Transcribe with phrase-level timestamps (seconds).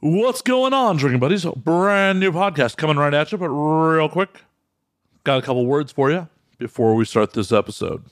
[0.00, 1.44] What's going on, drinking buddies?
[1.44, 4.42] Brand new podcast coming right at you, but real quick,
[5.24, 8.04] got a couple words for you before we start this episode.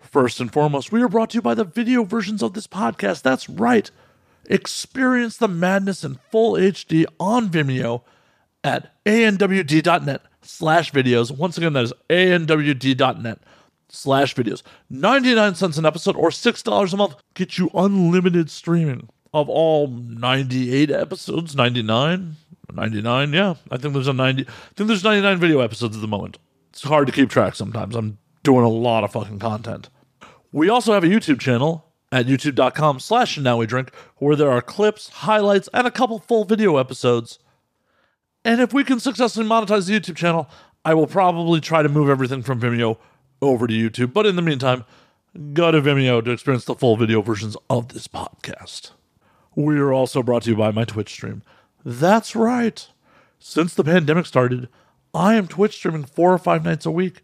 [0.00, 3.22] First and foremost, we are brought to you by the video versions of this podcast.
[3.22, 3.92] That's right.
[4.46, 8.02] Experience the madness in full HD on Vimeo
[8.64, 11.30] at anwd.net slash videos.
[11.30, 13.38] Once again, that is anwd.net
[13.88, 14.62] slash videos.
[14.90, 20.90] 99 cents an episode or $6 a month get you unlimited streaming of all 98
[20.90, 21.54] episodes.
[21.56, 22.36] 99?
[22.72, 23.54] 99, yeah.
[23.70, 24.42] I think there's a 90.
[24.42, 26.38] I think there's 99 video episodes at the moment.
[26.70, 27.94] It's hard to keep track sometimes.
[27.94, 29.88] I'm doing a lot of fucking content.
[30.52, 34.62] We also have a YouTube channel at youtube.com slash now we drink where there are
[34.62, 37.38] clips, highlights, and a couple full video episodes.
[38.44, 40.48] And if we can successfully monetize the YouTube channel,
[40.84, 42.98] I will probably try to move everything from Vimeo
[43.40, 44.12] over to YouTube.
[44.12, 44.84] But in the meantime,
[45.52, 48.92] go to Vimeo to experience the full video versions of this podcast.
[49.54, 51.42] We are also brought to you by my Twitch stream.
[51.84, 52.86] That's right.
[53.38, 54.68] Since the pandemic started,
[55.14, 57.22] I am Twitch streaming four or five nights a week,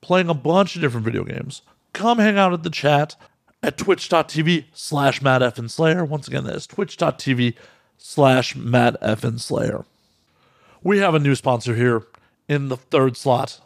[0.00, 1.62] playing a bunch of different video games.
[1.92, 3.16] Come hang out at the chat
[3.62, 5.20] at twitch.tv slash.
[5.20, 6.04] Slayer.
[6.04, 7.54] Once again, that is twitch.tv
[7.96, 8.54] slash.
[9.36, 9.84] Slayer.
[10.82, 12.06] We have a new sponsor here
[12.48, 13.60] in the third slot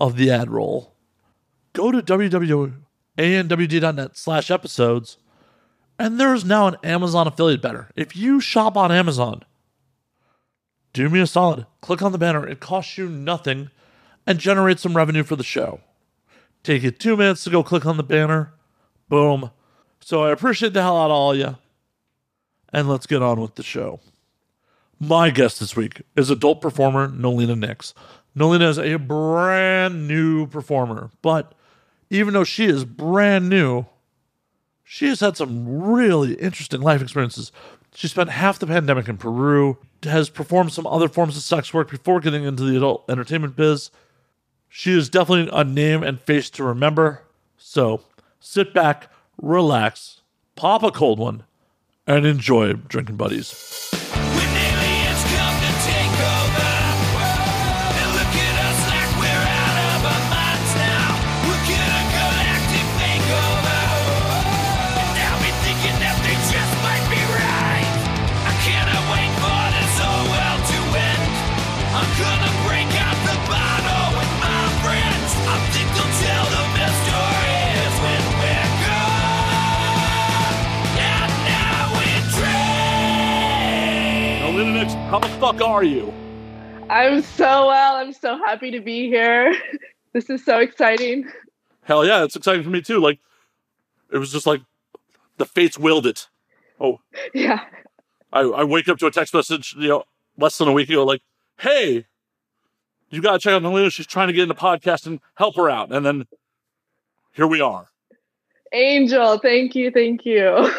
[0.00, 0.94] of the ad roll.
[1.74, 5.18] Go to www.anwd.net slash episodes,
[6.04, 7.88] and there's now an Amazon affiliate banner.
[7.96, 9.42] If you shop on Amazon,
[10.92, 11.64] do me a solid.
[11.80, 12.46] Click on the banner.
[12.46, 13.70] It costs you nothing
[14.26, 15.80] and generates some revenue for the show.
[16.62, 18.52] Take you two minutes to go click on the banner.
[19.08, 19.50] Boom.
[19.98, 21.56] So I appreciate the hell out of all you.
[22.70, 24.00] And let's get on with the show.
[25.00, 27.94] My guest this week is adult performer Nolina Nix.
[28.36, 31.54] Nolina is a brand new performer, but
[32.10, 33.86] even though she is brand new,
[34.84, 37.50] she has had some really interesting life experiences.
[37.94, 41.90] She spent half the pandemic in Peru, has performed some other forms of sex work
[41.90, 43.90] before getting into the adult entertainment biz.
[44.68, 47.22] She is definitely a name and face to remember.
[47.56, 48.02] So
[48.40, 50.20] sit back, relax,
[50.56, 51.44] pop a cold one,
[52.06, 54.03] and enjoy drinking buddies.
[85.14, 86.12] How the fuck are you?
[86.90, 87.94] I'm so well.
[87.94, 89.54] I'm so happy to be here.
[90.12, 91.28] This is so exciting.
[91.82, 93.00] Hell yeah, it's exciting for me too.
[93.00, 93.18] Like,
[94.12, 94.60] it was just like
[95.38, 96.28] the fates willed it.
[96.80, 97.00] Oh,
[97.34, 97.64] Yeah.
[98.32, 100.04] I, I wake up to a text message, you know,
[100.38, 101.22] less than a week ago, like,
[101.58, 102.06] hey,
[103.10, 103.90] you got to check out Nolina.
[103.90, 105.92] She's trying to get into podcast and help her out.
[105.92, 106.26] And then
[107.32, 107.88] here we are.
[108.72, 109.90] Angel, thank you.
[109.92, 110.70] Thank you.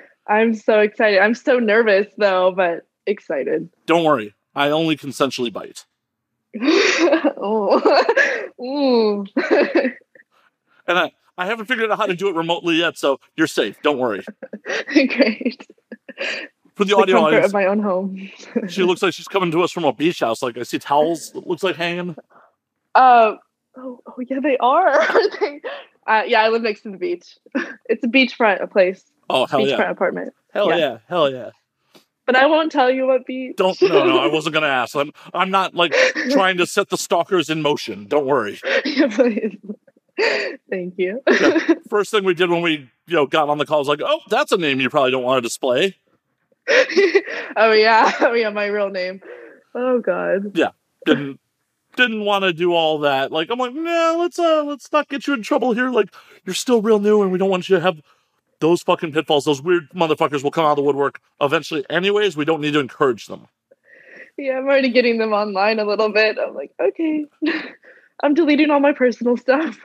[0.28, 1.18] I'm so excited.
[1.18, 3.68] I'm so nervous though, but excited.
[3.86, 5.84] Don't worry, I only consensually bite.
[6.60, 8.04] oh.
[8.60, 9.26] Ooh.
[10.86, 13.80] And I, I haven't figured out how to do it remotely yet, so you're safe.
[13.82, 14.24] Don't worry.
[14.94, 15.66] Great.
[16.74, 18.30] For the The audio comfort audience, of my own home.
[18.68, 20.42] she looks like she's coming to us from a beach house.
[20.42, 22.16] Like, I see towels, it looks like hanging.
[22.94, 23.34] Uh,
[23.76, 24.88] oh, oh, yeah, they are.
[24.88, 25.60] Are they?
[26.06, 27.36] Uh, yeah, I live next to the beach.
[27.84, 29.90] It's a beachfront, a place, Oh, hell beachfront yeah.
[29.90, 30.32] apartment.
[30.54, 30.76] Hell yeah.
[30.76, 30.98] yeah.
[31.08, 31.50] Hell yeah.
[32.28, 33.56] But I won't tell you what beach.
[33.56, 34.94] Don't, no, no, I wasn't going to ask.
[34.94, 35.94] I'm, I'm not like
[36.30, 38.06] trying to set the stalkers in motion.
[38.06, 38.60] Don't worry.
[38.84, 39.56] Yeah, please.
[40.68, 41.22] Thank you.
[41.88, 44.20] First thing we did when we, you know, got on the call was like, oh,
[44.28, 45.96] that's a name you probably don't want to display.
[46.68, 49.22] oh yeah, oh yeah, my real name.
[49.74, 50.54] Oh god.
[50.54, 50.72] Yeah,
[51.06, 51.40] didn't
[51.96, 53.32] didn't want to do all that.
[53.32, 55.88] Like I'm like, nah, let's uh let's not get you in trouble here.
[55.88, 56.12] Like
[56.44, 58.02] you're still real new and we don't want you to have
[58.60, 59.44] those fucking pitfalls.
[59.44, 62.36] Those weird motherfuckers will come out of the woodwork eventually anyways.
[62.36, 63.46] We don't need to encourage them.
[64.36, 66.38] Yeah, I'm already getting them online a little bit.
[66.38, 67.26] I'm like, okay.
[68.22, 69.78] I'm deleting all my personal stuff.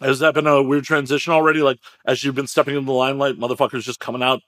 [0.00, 1.60] Has that been a weird transition already?
[1.60, 4.40] Like as you've been stepping into the limelight, motherfuckers just coming out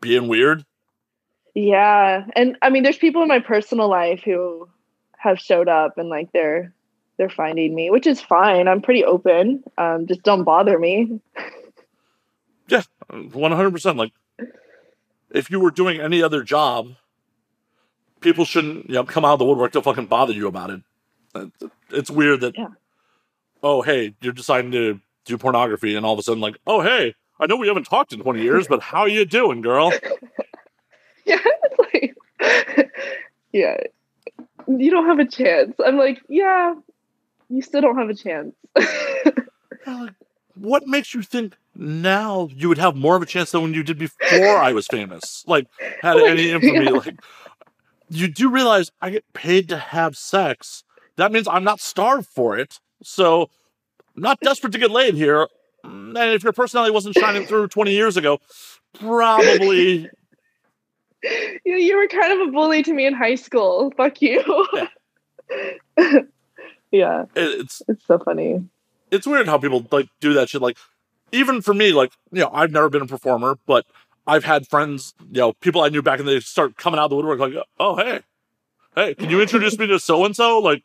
[0.00, 0.64] being weird?
[1.54, 2.26] Yeah.
[2.36, 4.68] And I mean there's people in my personal life who
[5.16, 6.72] have showed up and like they're
[7.18, 8.66] they're finding me, which is fine.
[8.66, 9.62] I'm pretty open.
[9.76, 11.20] Um, just don't bother me.
[12.70, 13.96] Yeah, 100%.
[13.96, 14.12] Like,
[15.30, 16.94] if you were doing any other job,
[18.20, 20.80] people shouldn't you know, come out of the woodwork to fucking bother you about it.
[21.34, 21.46] Uh,
[21.90, 22.68] it's weird that, yeah.
[23.62, 27.14] oh, hey, you're deciding to do pornography, and all of a sudden, like, oh, hey,
[27.38, 29.92] I know we haven't talked in 20 years, but how you doing, girl?
[31.24, 31.38] yeah,
[31.78, 32.16] like,
[33.52, 33.76] yeah,
[34.66, 35.74] you don't have a chance.
[35.84, 36.74] I'm like, yeah,
[37.48, 38.54] you still don't have a chance.
[40.54, 43.82] what makes you think now you would have more of a chance than when you
[43.82, 45.44] did before I was famous?
[45.46, 45.66] Like,
[46.02, 46.84] had oh Like, any infamy?
[46.84, 46.90] yeah.
[46.90, 47.20] Like,
[48.08, 50.84] you do realize I get paid to have sex.
[51.16, 52.80] That means I'm not starved for it.
[53.02, 53.50] So,
[54.16, 55.48] I'm not desperate to get laid here.
[55.84, 58.40] Mm, and if your personality wasn't shining through 20 years ago,
[58.98, 60.10] probably
[61.22, 63.92] you, you were kind of a bully to me in high school.
[63.96, 64.42] Fuck you.
[66.90, 68.64] yeah, it's it's so funny.
[69.10, 70.62] it's weird how people like do that shit.
[70.62, 70.78] Like,
[71.32, 73.86] even for me, like, you know, I've never been a performer, but
[74.26, 77.04] I've had friends, you know, people I knew back in the day start coming out
[77.04, 78.20] of the woodwork like, oh, hey,
[78.94, 80.58] hey, can you introduce me to so and so?
[80.58, 80.82] Like,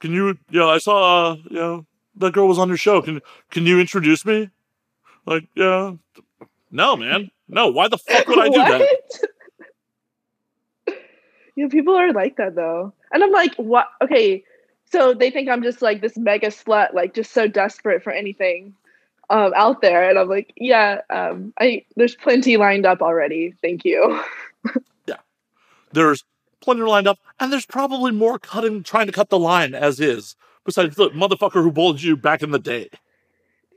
[0.00, 1.86] can you, you know, I saw, uh, you know,
[2.16, 3.00] that girl was on your show.
[3.00, 4.50] Can can you introduce me?
[5.24, 5.92] Like, yeah,
[6.70, 7.68] no, man, no.
[7.68, 9.18] Why the fuck would I do that?
[11.56, 12.92] yeah, people are like that though.
[13.12, 13.86] And I'm like, what?
[14.02, 14.44] Okay,
[14.90, 18.74] so they think I'm just like this mega slut, like just so desperate for anything
[19.32, 20.08] um, out there.
[20.08, 23.54] And I'm like, yeah, um, I there's plenty lined up already.
[23.62, 24.20] Thank you.
[25.06, 25.16] Yeah
[25.92, 26.24] there's
[26.60, 30.36] plenty lined up, and there's probably more cutting, trying to cut the line as is.
[30.64, 32.88] Besides the motherfucker who bullied you back in the day.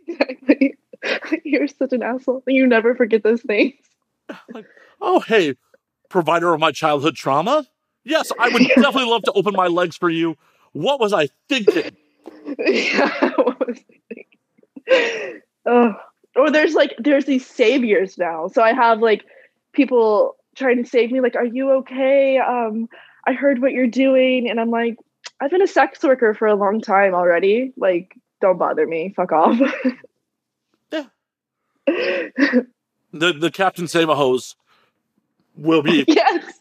[0.07, 0.77] Exactly.
[1.43, 2.43] You're such an asshole.
[2.45, 3.75] You never forget those things.
[5.01, 5.55] Oh, hey,
[6.09, 7.67] provider of my childhood trauma?
[8.05, 10.37] Yes, I would definitely love to open my legs for you.
[10.71, 11.97] What was I thinking?
[12.57, 13.33] yeah.
[13.35, 14.25] What was I
[14.87, 15.41] thinking?
[15.65, 15.95] Ugh.
[16.35, 18.49] Or there's like there's these saviors now.
[18.49, 19.23] So I have like
[19.71, 21.21] people trying to save me.
[21.21, 22.37] Like, are you okay?
[22.37, 22.89] Um,
[23.25, 24.97] I heard what you're doing, and I'm like,
[25.39, 27.73] I've been a sex worker for a long time already.
[27.77, 29.13] Like, don't bother me.
[29.15, 29.59] Fuck off.
[30.91, 31.05] Yeah.
[31.87, 34.55] The the Captain Save a Hose
[35.55, 36.59] will be yes.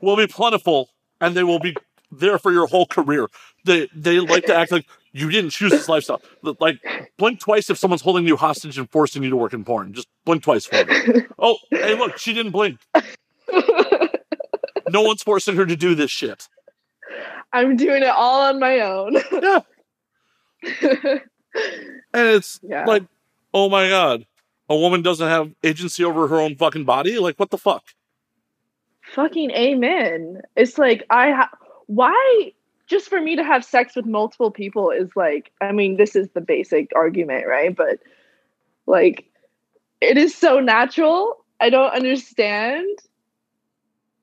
[0.00, 1.74] will be plentiful, and they will be
[2.12, 3.28] there for your whole career.
[3.64, 4.86] They they like to act like
[5.16, 6.20] you didn't choose this lifestyle.
[6.60, 6.78] Like
[7.16, 9.92] blink twice if someone's holding you hostage and forcing you to work in porn.
[9.94, 11.22] Just blink twice for me.
[11.38, 12.78] Oh, hey, look, she didn't blink.
[14.90, 16.48] No one's forcing her to do this shit.
[17.52, 19.16] I'm doing it all on my own.
[19.32, 19.60] Yeah.
[22.12, 22.84] And it's Yeah.
[22.84, 23.04] like,
[23.54, 24.26] oh my god,
[24.68, 27.18] a woman doesn't have agency over her own fucking body.
[27.18, 27.82] Like, what the fuck?
[29.14, 30.42] Fucking amen.
[30.56, 31.50] It's like I ha-
[31.86, 32.52] why
[32.86, 36.28] just for me to have sex with multiple people is like I mean this is
[36.30, 37.74] the basic argument, right?
[37.74, 37.98] But
[38.86, 39.26] like
[40.00, 41.44] it is so natural.
[41.60, 42.98] I don't understand.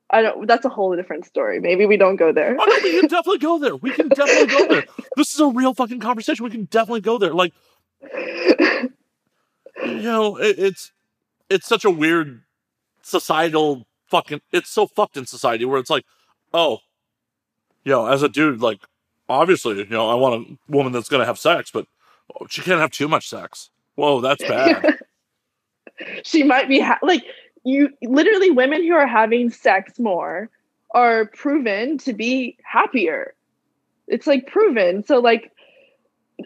[0.10, 1.60] I don't that's a whole different story.
[1.60, 2.56] Maybe we don't go there.
[2.60, 3.76] Oh no, we can definitely go there.
[3.76, 4.86] We can definitely go there.
[5.18, 6.44] This is a real fucking conversation.
[6.44, 7.34] We can definitely go there.
[7.34, 7.54] Like,
[8.12, 8.92] you
[9.84, 10.92] know, it, it's
[11.50, 12.44] it's such a weird
[13.02, 14.42] societal fucking.
[14.52, 16.06] It's so fucked in society where it's like,
[16.54, 16.80] oh,
[17.84, 18.80] you know, as a dude, like,
[19.30, 21.86] obviously, you know, I want a woman that's gonna have sex, but
[22.40, 23.70] oh, she can't have too much sex.
[23.96, 25.00] Whoa, that's bad.
[26.24, 27.24] she might be ha- like
[27.64, 30.50] you literally women who are having sex more
[30.92, 33.34] are proven to be happier
[34.08, 35.52] it's like proven so like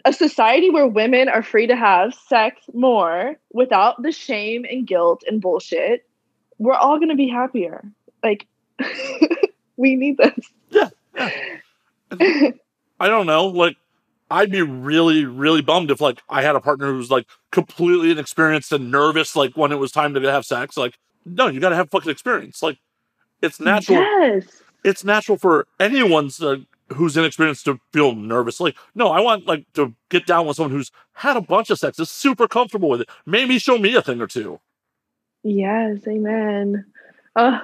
[0.04, 5.22] a society where women are free to have sex more without the shame and guilt
[5.26, 6.06] and bullshit
[6.58, 7.84] we're all going to be happier
[8.22, 8.46] like
[9.76, 10.52] we need this
[11.16, 12.52] I
[13.00, 13.46] don't know.
[13.46, 13.76] Like,
[14.30, 18.10] I'd be really, really bummed if like I had a partner who was like completely
[18.10, 20.76] inexperienced and nervous, like when it was time to have sex.
[20.76, 22.62] Like, no, you got to have fucking experience.
[22.62, 22.78] Like,
[23.42, 24.00] it's natural.
[24.00, 26.56] yes It's natural for anyone's uh,
[26.90, 28.60] who's inexperienced to feel nervous.
[28.60, 31.78] Like, no, I want like to get down with someone who's had a bunch of
[31.78, 33.08] sex, is super comfortable with it.
[33.26, 34.60] Maybe show me a thing or two.
[35.44, 36.84] yes amen
[37.36, 37.60] uh,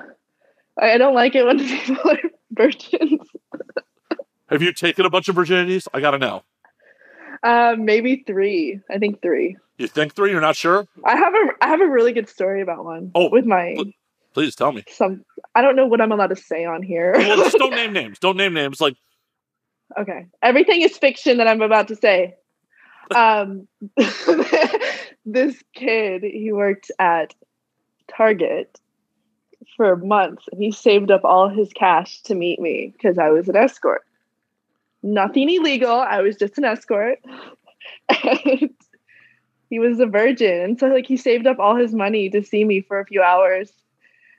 [0.78, 2.18] i don't like it when people are
[2.52, 3.20] virgins
[4.50, 5.88] Have you taken a bunch of virginities?
[5.94, 6.42] I gotta know.
[7.42, 8.78] Uh, maybe three.
[8.90, 9.56] I think three.
[9.78, 10.30] You think three?
[10.30, 10.86] You're not sure?
[11.04, 13.10] I have a I have a really good story about one.
[13.14, 13.90] Oh, with my pl-
[14.34, 14.84] Please tell me.
[14.90, 15.24] some.
[15.54, 17.12] I don't know what I'm allowed to say on here.
[17.16, 18.18] Well, just don't name names.
[18.18, 18.80] Don't name names.
[18.80, 18.96] Like,
[19.98, 22.34] okay, everything is fiction that I'm about to say.
[23.14, 23.68] Um,
[25.26, 27.34] this kid he worked at
[28.08, 28.80] Target
[29.76, 33.48] for months, and he saved up all his cash to meet me because I was
[33.48, 34.04] an escort.
[35.02, 35.90] Nothing illegal.
[35.90, 37.18] I was just an escort.
[38.08, 38.70] And
[39.68, 40.60] he was a virgin.
[40.60, 43.22] And so like he saved up all his money to see me for a few
[43.22, 43.72] hours.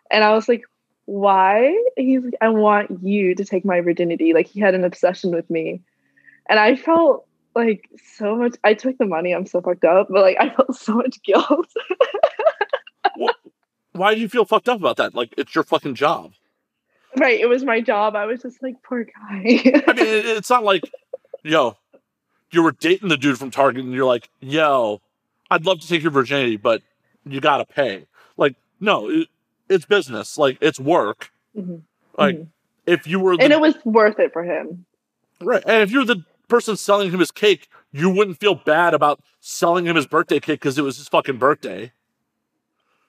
[0.10, 0.64] And I was like,
[1.06, 1.66] why?
[1.98, 4.34] And he's like, I want you to take my virginity.
[4.34, 5.82] Like he had an obsession with me.
[6.48, 10.22] And I felt like so much I took the money, I'm so fucked up, but
[10.22, 11.68] like I felt so much guilt.
[13.96, 15.16] why do you feel fucked up about that?
[15.16, 16.34] Like, it's your fucking job.
[17.18, 17.40] right.
[17.40, 18.16] It was my job.
[18.16, 19.12] I was just like, poor guy.
[19.32, 20.84] I mean, it, it's not like,
[21.44, 21.78] yo,
[22.52, 25.02] you were dating the dude from Target and you're like, yo,
[25.50, 26.82] I'd love to take your virginity, but
[27.26, 28.06] you got to pay.
[28.38, 29.28] Like, no, it,
[29.70, 30.38] it's business.
[30.38, 31.32] Like, it's work.
[31.58, 31.82] Mhm.
[32.18, 32.48] Like, Mhm.
[32.86, 34.86] if you were the, and it was worth it for him.
[35.42, 39.22] right, and if you're the person selling him his cake, you wouldn't feel bad about
[39.40, 41.92] selling him his birthday cake because it was his fucking birthday.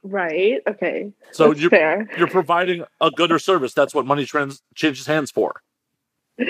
[0.07, 0.61] Right.
[0.69, 1.13] Okay.
[1.33, 2.09] So That's you're fair.
[2.17, 3.75] you're providing a good or service.
[3.75, 5.63] That's what money trans changes hands for.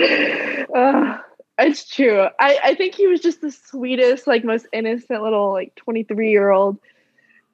[0.77, 1.17] Uh,
[1.59, 2.27] it's true.
[2.39, 6.51] I, I think he was just the sweetest, like most innocent little like 23 year
[6.51, 6.79] old.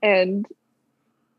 [0.03, 0.45] And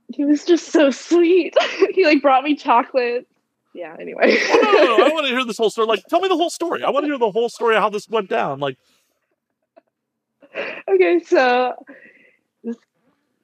[0.07, 1.55] he was just so sweet.
[1.93, 3.27] he like brought me chocolate.
[3.73, 4.37] Yeah, anyway.
[4.39, 5.87] Oh, no, no, no, I want to hear this whole story.
[5.87, 6.83] Like, tell me the whole story.
[6.83, 8.59] I want to hear the whole story of how this went down.
[8.59, 8.77] Like,
[10.87, 11.73] okay, so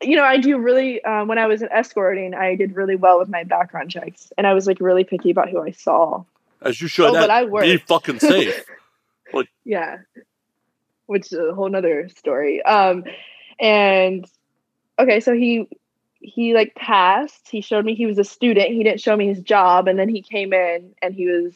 [0.01, 3.19] you know, I do really um, when I was in escorting, I did really well
[3.19, 6.23] with my background checks, and I was like really picky about who I saw.
[6.61, 7.87] as you should, Oh, that but I be worked.
[7.87, 8.63] fucking safe.
[9.65, 9.97] yeah
[11.05, 13.03] which is a whole nother story um
[13.59, 14.25] and
[14.97, 15.67] okay so he
[16.19, 19.39] he like passed he showed me he was a student he didn't show me his
[19.39, 21.53] job and then he came in and he was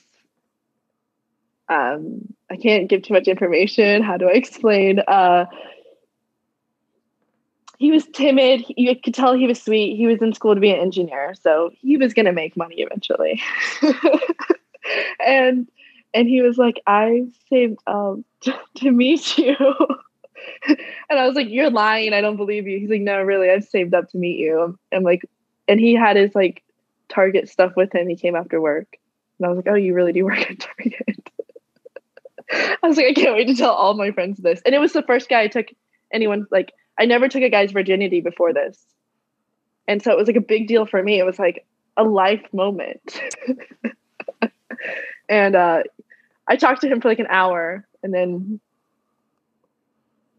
[1.69, 5.45] um i can't give too much information how do i explain uh
[7.77, 8.63] he was timid.
[8.69, 9.97] You could tell he was sweet.
[9.97, 12.81] He was in school to be an engineer so he was going to make money
[12.81, 13.41] eventually.
[15.25, 15.67] And
[16.13, 18.23] and he was like i saved um
[18.75, 19.55] to meet you.
[21.09, 22.13] And i was like you're lying.
[22.13, 22.79] I don't believe you.
[22.79, 23.49] He's like no really.
[23.49, 24.77] I've saved up to meet you.
[24.91, 25.21] I'm like
[25.67, 26.63] and he had his like
[27.07, 28.09] target stuff with him.
[28.09, 28.97] He came after work.
[29.39, 31.29] And i was like oh you really do work at target.
[32.51, 34.61] I was like i can't wait to tell all my friends this.
[34.65, 35.67] And it was the first guy i took
[36.11, 38.83] anyone like i never took a guy's virginity before this
[39.87, 41.65] and so it was like a big deal for me it was like
[41.97, 43.21] a life moment
[45.29, 45.83] and uh
[46.47, 48.59] I talked to him for like an hour and then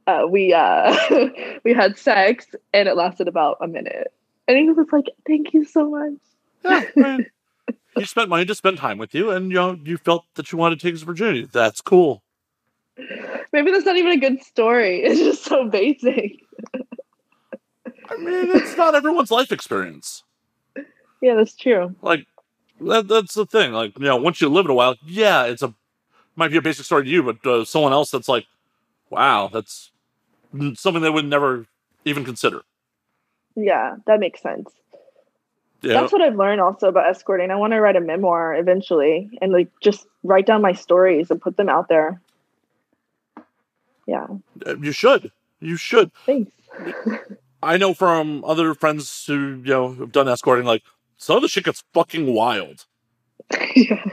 [0.07, 0.95] uh, we uh,
[1.65, 4.13] we had sex and it lasted about a minute.
[4.47, 7.19] And he was like, "Thank you so much." Yeah,
[7.97, 10.59] he spent money to spend time with you, and you know you felt that you
[10.59, 11.49] wanted to take his virginity.
[11.51, 12.23] That's cool.
[13.55, 15.01] Maybe that's not even a good story.
[15.05, 16.41] It's just so basic.
[18.11, 20.25] I mean, it's not everyone's life experience.
[21.23, 21.95] Yeah, that's true.
[22.03, 22.27] Like
[22.81, 23.71] that, that's the thing.
[23.71, 25.73] Like you know, once you live it a while, yeah, it's a
[26.35, 28.47] might be a basic story to you, but uh, someone else that's like,
[29.09, 29.93] wow, that's
[30.75, 31.67] something they would never
[32.05, 32.63] even consider.
[33.55, 34.69] Yeah, that makes sense.
[35.81, 37.53] Yeah, That's what I've learned also about escorting.
[37.53, 41.41] I want to write a memoir eventually and like just write down my stories and
[41.41, 42.21] put them out there.
[44.07, 44.27] Yeah,
[44.67, 45.33] uh, you should.
[45.61, 46.13] You should.
[46.27, 46.53] thanks.
[47.63, 50.83] I know from other friends who you know have done escorting, like
[51.17, 52.85] some of the shit gets fucking wild.
[53.75, 54.09] yes.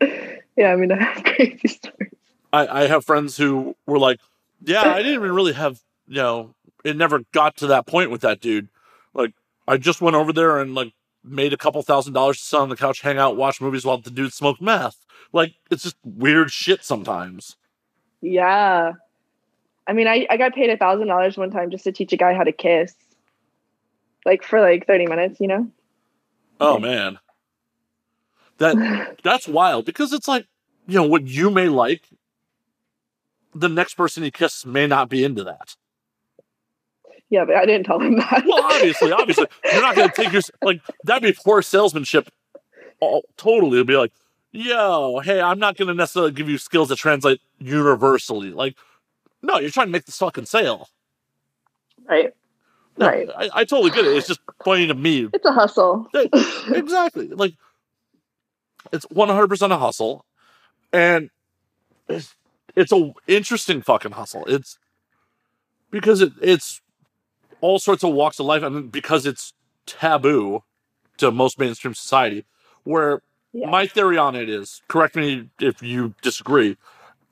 [0.56, 2.10] yeah, I mean, I have crazy stories.
[2.52, 4.20] I, I have friends who were like,
[4.64, 8.22] yeah, I didn't even really have, you know, it never got to that point with
[8.22, 8.68] that dude.
[9.14, 9.34] Like,
[9.68, 12.68] I just went over there and like made a couple thousand dollars to sit on
[12.68, 15.04] the couch, hang out, watch movies while the dude smoked meth.
[15.32, 17.56] Like, it's just weird shit sometimes.
[18.20, 18.92] Yeah.
[19.86, 22.16] I mean, I, I got paid a thousand dollars one time just to teach a
[22.16, 22.94] guy how to kiss.
[24.24, 25.70] Like for like 30 minutes, you know?
[26.60, 27.18] Oh man.
[28.58, 30.46] That that's wild because it's like,
[30.86, 32.08] you know, what you may like,
[33.54, 35.76] the next person you kiss may not be into that.
[37.28, 38.44] Yeah, but I didn't tell him that.
[38.46, 42.30] Well, obviously, obviously, you're not going to take your like that'd be poor salesmanship.
[43.00, 44.12] All, totally, it'd be like,
[44.56, 48.50] yo, hey, I'm not going to necessarily give you skills that translate universally.
[48.50, 48.76] Like,
[49.42, 50.88] no, you're trying to make this fucking sale.
[52.08, 52.32] right.
[52.98, 53.28] No, Right.
[53.36, 54.16] I, I totally get it.
[54.16, 55.28] It's just funny to me.
[55.34, 56.08] It's a hustle.
[56.74, 57.28] Exactly.
[57.28, 57.54] Like,
[58.92, 60.24] it's 100 percent a hustle,
[60.92, 61.28] and
[62.08, 62.34] it's
[62.74, 64.44] it's a interesting fucking hustle.
[64.46, 64.78] It's
[65.90, 66.80] because it, it's
[67.60, 69.52] all sorts of walks of life, I mean, because it's
[69.86, 70.62] taboo
[71.18, 72.44] to most mainstream society.
[72.84, 73.20] Where
[73.56, 73.70] Yeah.
[73.70, 76.76] my theory on it is, correct me if you disagree,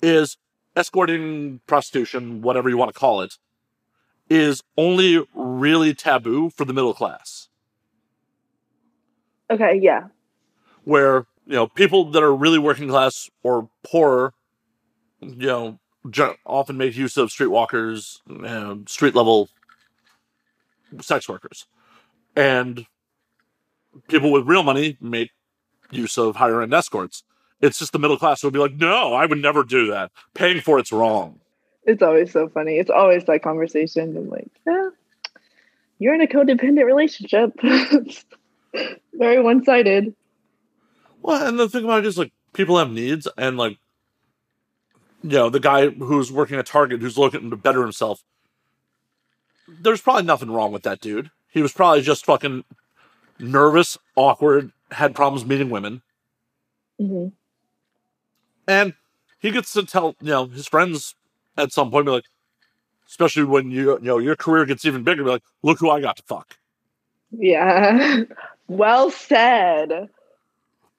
[0.00, 0.38] is
[0.74, 3.34] escorting, prostitution, whatever you want to call it,
[4.30, 7.50] is only really taboo for the middle class.
[9.50, 10.04] Okay, yeah.
[10.84, 14.32] where you know people that are really working class or poorer,
[15.20, 15.78] you know,
[16.46, 19.50] often make use of streetwalkers, um, street level
[21.02, 21.66] sex workers,
[22.34, 22.86] and
[24.08, 25.30] people with real money make
[25.90, 27.22] use of higher end escorts.
[27.60, 30.10] It's just the middle class who will be like, "No, I would never do that.
[30.34, 31.40] Paying for it's wrong."
[31.86, 32.78] It's always so funny.
[32.78, 34.16] It's always that conversation.
[34.16, 34.90] I'm like, yeah,
[35.98, 37.52] you're in a codependent relationship.
[39.14, 40.14] Very one sided.
[41.22, 43.78] Well, and the thing about it is like people have needs, and like
[45.22, 48.22] you know the guy who's working at Target who's looking to better himself.
[49.68, 51.30] There's probably nothing wrong with that dude.
[51.50, 52.64] He was probably just fucking
[53.38, 56.02] nervous, awkward, had problems meeting women,
[56.98, 57.28] hmm
[58.66, 58.94] and
[59.38, 61.14] he gets to tell you know his friends
[61.56, 62.24] at some point, be like,
[63.08, 66.00] especially when you you know your career gets even bigger, be like, look who I
[66.00, 66.56] got to fuck.
[67.30, 68.22] Yeah.
[68.68, 70.08] well said.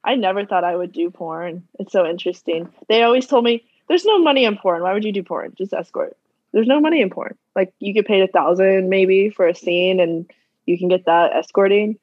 [0.04, 1.68] I never thought I would do porn.
[1.80, 2.72] It's so interesting.
[2.88, 4.84] They always told me there's no money in porn.
[4.84, 5.54] Why would you do porn?
[5.58, 6.16] Just escort.
[6.52, 7.36] There's no money in porn.
[7.56, 10.32] Like you get paid a thousand maybe for a scene and
[10.68, 11.98] you can get that escorting.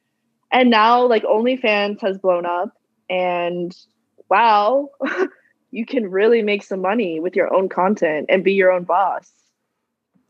[0.52, 2.76] And now like OnlyFans has blown up
[3.09, 3.76] and
[4.28, 4.90] wow,
[5.71, 9.30] you can really make some money with your own content and be your own boss.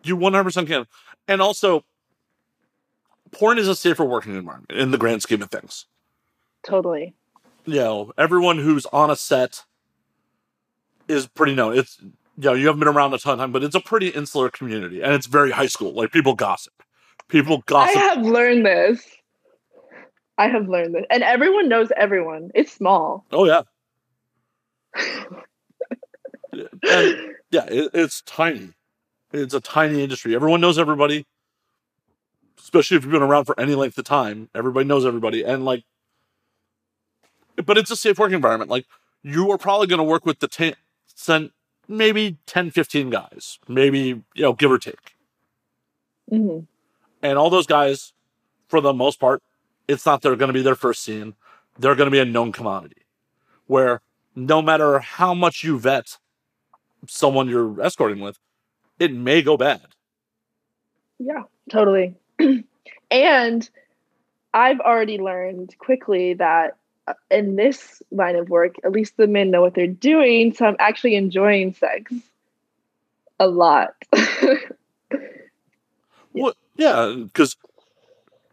[0.04, 0.86] You 100% can.
[1.28, 1.84] And also,
[3.32, 5.86] porn is a safer working environment in the grand scheme of things.
[6.64, 7.14] Totally.
[7.64, 9.64] You know, everyone who's on a set
[11.08, 11.76] is pretty known.
[11.76, 14.08] It's, you know, you haven't been around a ton of time, but it's a pretty
[14.08, 15.92] insular community and it's very high school.
[15.92, 16.72] Like, people gossip.
[17.28, 17.96] People gossip.
[17.96, 19.04] I have learned this.
[20.38, 21.04] I have learned this.
[21.10, 22.50] And everyone knows everyone.
[22.54, 23.24] It's small.
[23.32, 23.62] oh, yeah.
[26.52, 28.70] and, yeah, it, it's tiny.
[29.32, 30.34] It's a tiny industry.
[30.34, 31.26] Everyone knows everybody,
[32.58, 34.48] especially if you've been around for any length of time.
[34.54, 35.42] Everybody knows everybody.
[35.42, 35.84] And, like,
[37.64, 38.70] but it's a safe work environment.
[38.70, 38.86] Like,
[39.22, 40.74] you are probably going to work with the 10,
[41.14, 41.50] sen-
[41.88, 43.98] maybe 10, 15 guys, maybe,
[44.34, 45.14] you know, give or take.
[46.28, 46.60] hmm
[47.22, 48.12] And all those guys,
[48.68, 49.42] for the most part,
[49.92, 51.34] it's not they're going to be their first scene.
[51.78, 53.02] They're going to be a known commodity
[53.66, 54.02] where
[54.34, 56.18] no matter how much you vet
[57.06, 58.38] someone you're escorting with,
[58.98, 59.86] it may go bad.
[61.18, 62.14] Yeah, totally.
[63.10, 63.70] and
[64.54, 69.50] I've already learned quickly that uh, in this line of work, at least the men
[69.50, 70.52] know what they're doing.
[70.52, 72.12] So I'm actually enjoying sex
[73.38, 73.94] a lot.
[76.32, 77.56] Well, yeah, because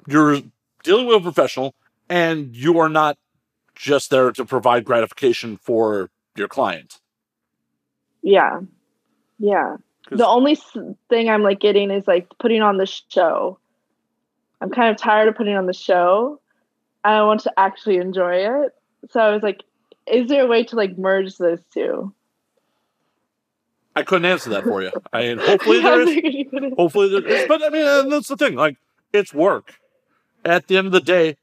[0.08, 0.42] you're
[0.90, 1.76] dealing with a professional
[2.10, 3.16] and you are not
[3.76, 7.00] just there to provide gratification for your client.
[8.24, 8.60] yeah.
[9.38, 9.78] Yeah.
[10.12, 10.58] The only
[11.10, 13.60] thing I'm like getting is like putting on the show.
[14.60, 16.42] I'm kind of tired of putting on the show.
[17.04, 18.74] I want to actually enjoy it.
[19.12, 19.64] So I was like,
[20.12, 22.14] is there a way to like merge those two?
[23.96, 24.92] I couldn't answer that for you.
[25.14, 26.74] I mean, hopefully there is.
[26.76, 27.48] Hopefully there is.
[27.48, 28.56] But I mean, that's the thing.
[28.56, 28.78] Like,
[29.14, 29.79] it's work.
[30.50, 31.38] At the end of the day,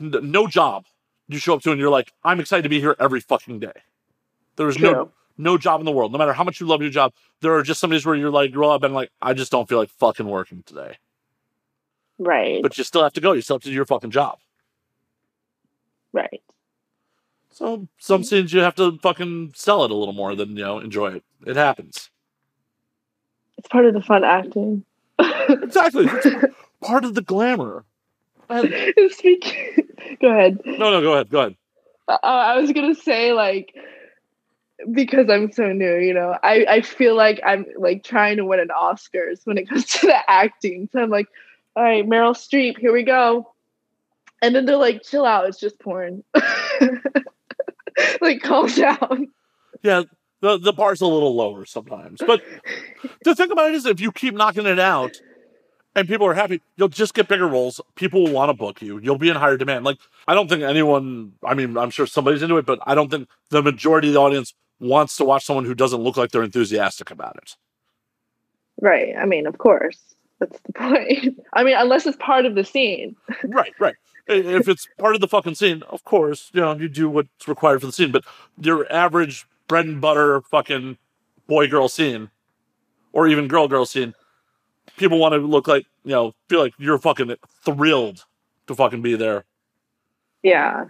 [0.00, 0.86] n- no job
[1.28, 3.72] you show up to and you're like, I'm excited to be here every fucking day.
[4.56, 5.10] There's no True.
[5.38, 6.12] no job in the world.
[6.12, 8.30] No matter how much you love your job, there are just some days where you're
[8.30, 10.98] like, roll up and like, I just don't feel like fucking working today.
[12.18, 12.60] Right.
[12.62, 13.32] But you still have to go.
[13.32, 14.38] You still have to do your fucking job.
[16.12, 16.42] right.
[17.54, 20.78] So some scenes you have to fucking sell it a little more than you know
[20.78, 21.24] enjoy it.
[21.46, 22.08] It happens.
[23.58, 24.84] It's part of the fun acting.
[25.48, 26.06] Exactly.
[26.08, 26.26] It's
[26.82, 27.84] part of the glamour.
[28.50, 28.70] And-
[30.20, 30.60] Go ahead.
[30.66, 31.30] no, no, go ahead.
[31.30, 31.56] Go ahead.
[32.08, 33.74] Uh, I was gonna say like
[34.92, 38.60] because I'm so new, you know, I I feel like I'm like trying to win
[38.60, 40.88] an Oscars when it comes to the acting.
[40.92, 41.28] So I'm like,
[41.76, 43.52] all right, Meryl Streep, here we go.
[44.42, 46.24] And then they're like, chill out, it's just porn.
[48.20, 49.28] like, calm down.
[49.82, 50.02] Yeah,
[50.40, 52.20] the the bar's a little lower sometimes.
[52.26, 52.42] But
[53.24, 55.20] the thing about it is, if you keep knocking it out,
[55.94, 57.80] and people are happy, you'll just get bigger roles.
[57.94, 58.98] People will want to book you.
[58.98, 59.84] You'll be in higher demand.
[59.84, 61.32] Like I don't think anyone.
[61.44, 64.20] I mean, I'm sure somebody's into it, but I don't think the majority of the
[64.20, 67.56] audience wants to watch someone who doesn't look like they're enthusiastic about it.
[68.80, 69.14] Right.
[69.16, 69.98] I mean, of course.
[70.40, 71.40] That's the point.
[71.52, 73.16] I mean, unless it's part of the scene.
[73.44, 73.94] right, right.
[74.26, 77.80] If it's part of the fucking scene, of course, you know, you do what's required
[77.80, 78.12] for the scene.
[78.12, 78.24] But
[78.60, 80.98] your average bread and butter fucking
[81.46, 82.30] boy girl scene,
[83.12, 84.14] or even girl girl scene,
[84.96, 88.24] people want to look like, you know, feel like you're fucking thrilled
[88.66, 89.44] to fucking be there.
[90.42, 90.86] Yeah.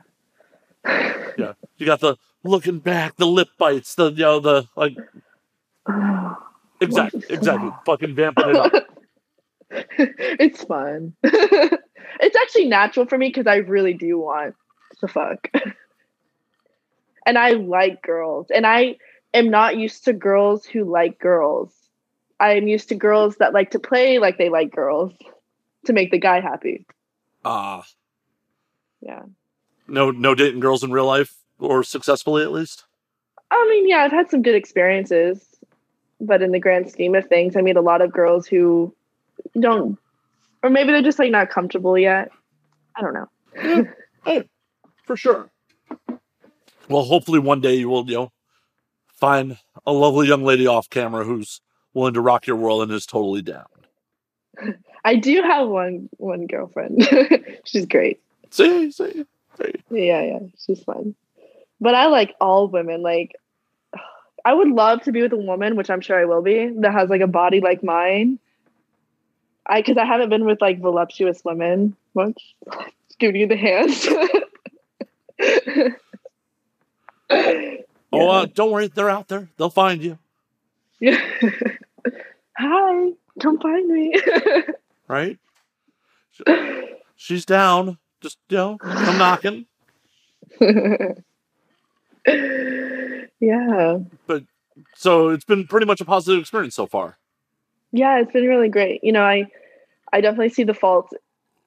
[1.39, 1.55] Yeah.
[1.79, 4.95] You got the looking back, the lip bites, the, you know, the, like,
[6.81, 7.71] exactly, exactly.
[7.87, 8.73] Fucking vamping it up.
[9.99, 11.15] it's fun.
[11.23, 14.55] it's actually natural for me because I really do want
[15.01, 15.49] to fuck.
[17.25, 18.49] and I like girls.
[18.55, 18.97] And I
[19.33, 21.73] am not used to girls who like girls.
[22.43, 25.13] I am used to girls that like to play like they like girls
[25.87, 26.85] to make the guy happy.
[27.45, 27.85] Ah,
[29.01, 29.23] Yeah.
[29.87, 32.85] no, no dating girls in real life, or successfully at least.
[33.51, 35.45] I mean, yeah, I've had some good experiences,
[36.21, 38.93] but in the grand scheme of things, I meet a lot of girls who
[39.59, 39.99] don't,
[40.65, 42.31] or maybe they're just like not comfortable yet.
[42.97, 43.87] I don't know.
[44.25, 44.49] Hey,
[45.05, 45.51] for sure.
[46.89, 48.33] Well, hopefully one day you will, you know,
[49.15, 51.61] find a lovely young lady off camera who's
[51.95, 53.67] willing to rock your world and is totally down.
[55.05, 57.09] I do have one one girlfriend.
[57.65, 58.21] she's great.
[58.51, 59.25] See, see,
[59.59, 59.75] see.
[59.91, 61.15] Yeah, yeah, she's fun.
[61.81, 63.03] But I like all women.
[63.03, 63.35] Like,
[64.45, 66.93] I would love to be with a woman, which I'm sure I will be, that
[66.93, 68.39] has like a body like mine.
[69.67, 72.55] I because I haven't been with like voluptuous women much.
[73.19, 74.09] Giving you the hands.
[78.13, 79.49] Oh, uh, don't worry, they're out there.
[79.57, 80.19] They'll find you,
[81.01, 81.21] Yeah.
[82.59, 83.11] Hi,
[83.41, 84.15] come find me.
[85.09, 85.39] right?
[87.17, 87.99] She's down.
[88.21, 89.67] Just, you know, come knocking.
[93.41, 93.99] yeah.
[94.27, 94.45] But
[94.95, 97.19] so it's been pretty much a positive experience so far.
[97.93, 99.03] Yeah, it's been really great.
[99.03, 99.47] You know, I
[100.13, 101.13] I definitely see the faults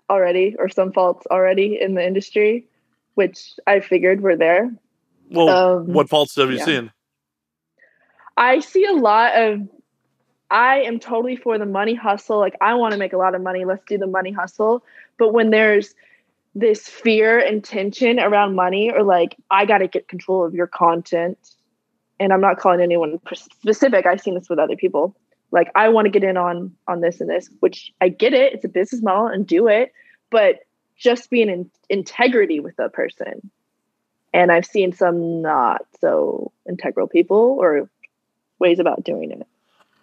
[0.09, 2.67] already or some faults already in the industry,
[3.15, 4.71] which I figured were there.
[5.29, 6.65] Well, Um, what faults have you yeah.
[6.65, 6.91] seen?
[8.37, 9.67] I see a lot of
[10.49, 12.39] I am totally for the money hustle.
[12.39, 13.65] Like I want to make a lot of money.
[13.65, 14.83] Let's do the money hustle.
[15.17, 15.95] But when there's
[16.53, 20.67] this fear and tension around money or like I got to get control of your
[20.67, 21.37] content
[22.19, 23.19] and I'm not calling anyone
[23.59, 24.05] specific.
[24.05, 25.15] I've seen this with other people.
[25.51, 28.53] Like I want to get in on on this and this, which I get it.
[28.53, 29.91] It's a business model and do it,
[30.29, 30.59] but
[30.97, 33.51] just being in integrity with the person.
[34.33, 37.89] And I've seen some not so integral people or
[38.59, 39.47] ways about doing it.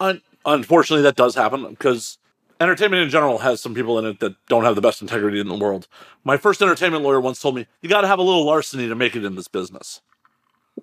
[0.00, 2.18] Un- unfortunately, that does happen because
[2.60, 5.48] entertainment in general has some people in it that don't have the best integrity in
[5.48, 5.88] the world.
[6.24, 8.94] My first entertainment lawyer once told me, you got to have a little larceny to
[8.94, 10.00] make it in this business.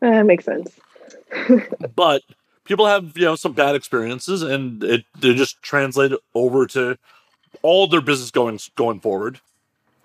[0.02, 0.80] That makes sense.
[1.96, 2.24] But
[2.66, 6.98] people have, you know, some bad experiences and it they just translate over to
[7.62, 9.40] all their business going going forward.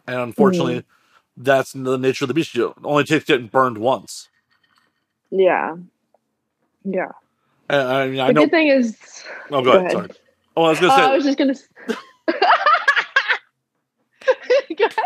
[0.07, 1.43] And unfortunately, mm-hmm.
[1.43, 2.55] that's the nature of the beast.
[2.55, 4.29] You only takes getting burned once.
[5.31, 5.77] Yeah.
[6.85, 7.13] Yeah.
[7.69, 8.41] And I, mean, I the know.
[8.43, 8.97] good thing is
[9.51, 9.81] Oh, go, go ahead.
[9.81, 9.93] ahead.
[9.93, 10.09] Sorry.
[10.57, 11.03] Oh, I was going to say.
[11.03, 11.55] I was just gonna
[14.77, 14.97] Go ahead.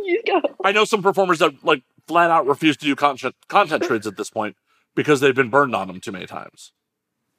[0.00, 0.40] You go.
[0.64, 4.16] I know some performers that like flat out refuse to do content content trades at
[4.16, 4.56] this point
[4.94, 6.72] because they've been burned on them too many times.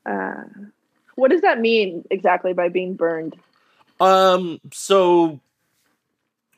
[0.06, 0.44] Uh,
[1.16, 3.36] what does that mean exactly by being burned?
[4.00, 5.40] Um, so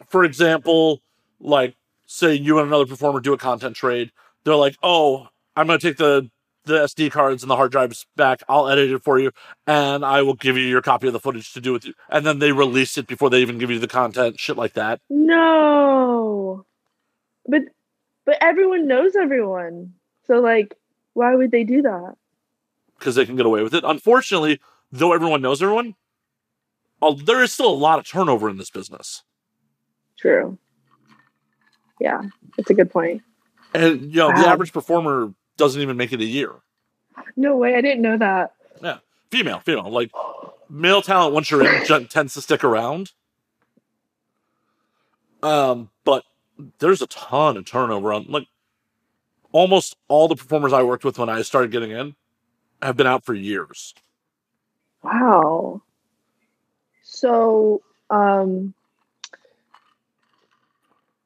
[0.10, 1.02] for example,
[1.40, 1.76] like
[2.06, 4.12] say you and another performer do a content trade,
[4.44, 6.30] they're like, "Oh, I'm going to take the
[6.66, 8.44] the SD cards and the hard drives back.
[8.50, 9.32] I'll edit it for you,
[9.68, 12.26] and I will give you your copy of the footage to do with you." And
[12.26, 15.02] then they release it before they even give you the content, shit like that.
[15.10, 16.66] No.
[17.48, 17.62] But
[18.26, 19.94] but everyone knows everyone.
[20.26, 20.76] So like
[21.14, 22.16] why would they do that?
[23.00, 23.84] because they can get away with it.
[23.86, 24.60] Unfortunately,
[24.92, 25.96] though everyone knows everyone,
[27.02, 29.24] uh, there is still a lot of turnover in this business.
[30.18, 30.58] True.
[32.00, 32.24] Yeah,
[32.58, 33.22] it's a good point.
[33.74, 36.52] And you know, the average performer doesn't even make it a year.
[37.36, 38.54] No way, I didn't know that.
[38.82, 38.98] Yeah.
[39.32, 40.12] Female, female, like
[40.70, 43.12] male talent once you're in tends to stick around.
[45.44, 46.24] Um, but
[46.80, 48.48] there's a ton of turnover on like
[49.52, 52.16] almost all the performers I worked with when I started getting in
[52.82, 53.94] have been out for years.
[55.04, 55.82] Wow.
[57.04, 58.74] So, um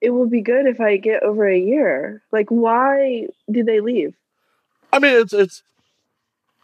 [0.01, 2.21] it will be good if I get over a year.
[2.31, 4.15] Like why do they leave?
[4.91, 5.63] I mean, it's it's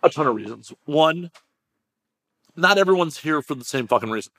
[0.04, 0.74] a ton of reasons.
[0.86, 1.32] One,
[2.56, 4.32] not everyone's here for the same fucking reason.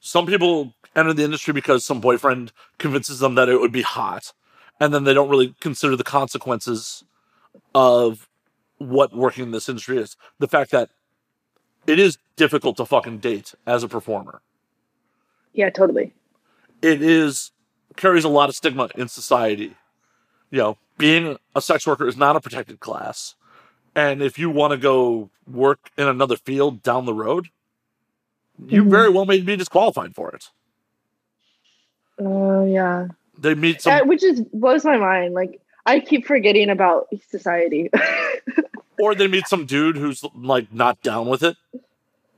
[0.00, 4.32] Some people enter the industry because some boyfriend convinces them that it would be hot,
[4.80, 7.04] and then they don't really consider the consequences
[7.74, 8.28] of
[8.78, 10.16] what working in this industry is.
[10.38, 10.90] The fact that
[11.86, 14.40] it is difficult to fucking date as a performer.
[15.52, 16.12] Yeah, totally.
[16.82, 17.52] It is
[17.96, 19.76] carries a lot of stigma in society.
[20.50, 23.34] You know, being a sex worker is not a protected class.
[23.96, 27.48] And if you want to go work in another field down the road,
[28.66, 28.90] you Mhm.
[28.90, 30.48] very well may be disqualified for it.
[32.18, 33.08] Oh yeah.
[33.38, 35.34] They meet some, Uh, which is blows my mind.
[35.34, 37.90] Like I keep forgetting about society.
[38.98, 41.56] or they meet some dude who's like not down with it,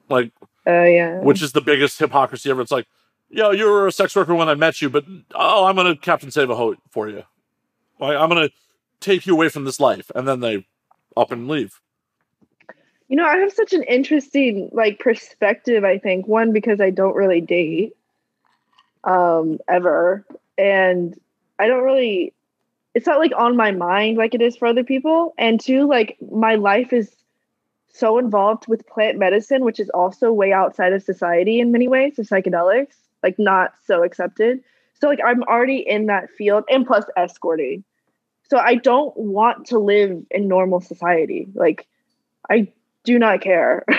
[0.09, 0.33] like
[0.67, 1.19] Oh yeah.
[1.21, 2.61] which is the biggest hypocrisy ever.
[2.63, 2.87] It's like,
[3.29, 6.31] yo, you were a sex worker when I met you, but oh, I'm gonna Captain
[6.31, 7.25] Save a Ho for you.
[7.99, 8.51] Like, I'm gonna
[9.01, 10.67] take you away from this life, and then they
[11.17, 11.81] up and leave.
[13.09, 16.27] You know, I have such an interesting like perspective, I think.
[16.27, 17.97] One, because I don't really date
[19.05, 20.27] um ever.
[20.59, 21.19] And
[21.59, 22.33] I don't really
[22.95, 25.35] it's not like on my mind like it is for other people.
[25.39, 27.15] And two, like my life is
[27.93, 32.19] so involved with plant medicine, which is also way outside of society in many ways,
[32.19, 34.63] of psychedelics, like not so accepted.
[35.01, 37.85] So like I'm already in that field and plus escorting.
[38.49, 41.49] So I don't want to live in normal society.
[41.55, 41.87] Like
[42.49, 42.69] I
[43.05, 43.85] do not care.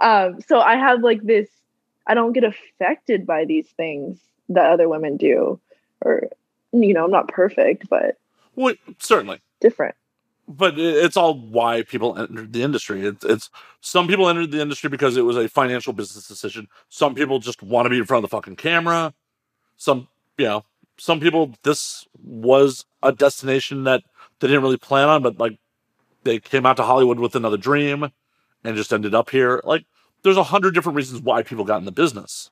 [0.00, 1.48] um, so I have like this,
[2.06, 5.58] I don't get affected by these things that other women do.
[6.02, 6.28] Or,
[6.72, 8.16] you know, I'm not perfect, but
[8.54, 9.40] Well, certainly.
[9.60, 9.94] different.
[10.48, 13.04] But it's all why people entered the industry.
[13.06, 16.68] It's, it's some people entered the industry because it was a financial business decision.
[16.88, 19.12] Some people just want to be in front of the fucking camera.
[19.76, 20.64] Some, you know,
[20.98, 24.02] some people this was a destination that
[24.40, 25.58] they didn't really plan on, but like
[26.24, 28.10] they came out to Hollywood with another dream
[28.64, 29.60] and just ended up here.
[29.64, 29.84] Like
[30.22, 32.50] there's a hundred different reasons why people got in the business.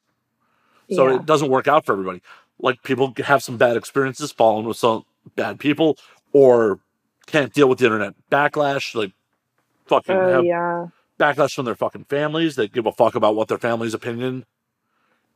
[0.90, 1.16] So yeah.
[1.16, 2.22] it doesn't work out for everybody.
[2.59, 5.04] Like people have some bad experiences falling with some
[5.37, 5.96] bad people
[6.33, 6.80] or
[7.27, 9.13] can't deal with the internet backlash, like
[9.87, 10.87] fucking Oh have yeah.
[11.19, 14.45] backlash from their fucking families that give a fuck about what their family's opinion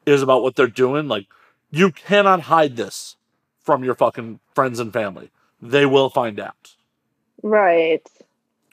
[0.07, 1.09] is about what they're doing.
[1.09, 1.27] Like
[1.71, 3.17] you cannot hide this
[3.61, 5.31] from your fucking friends and family.
[5.61, 6.75] They will find out.
[7.43, 8.09] Right.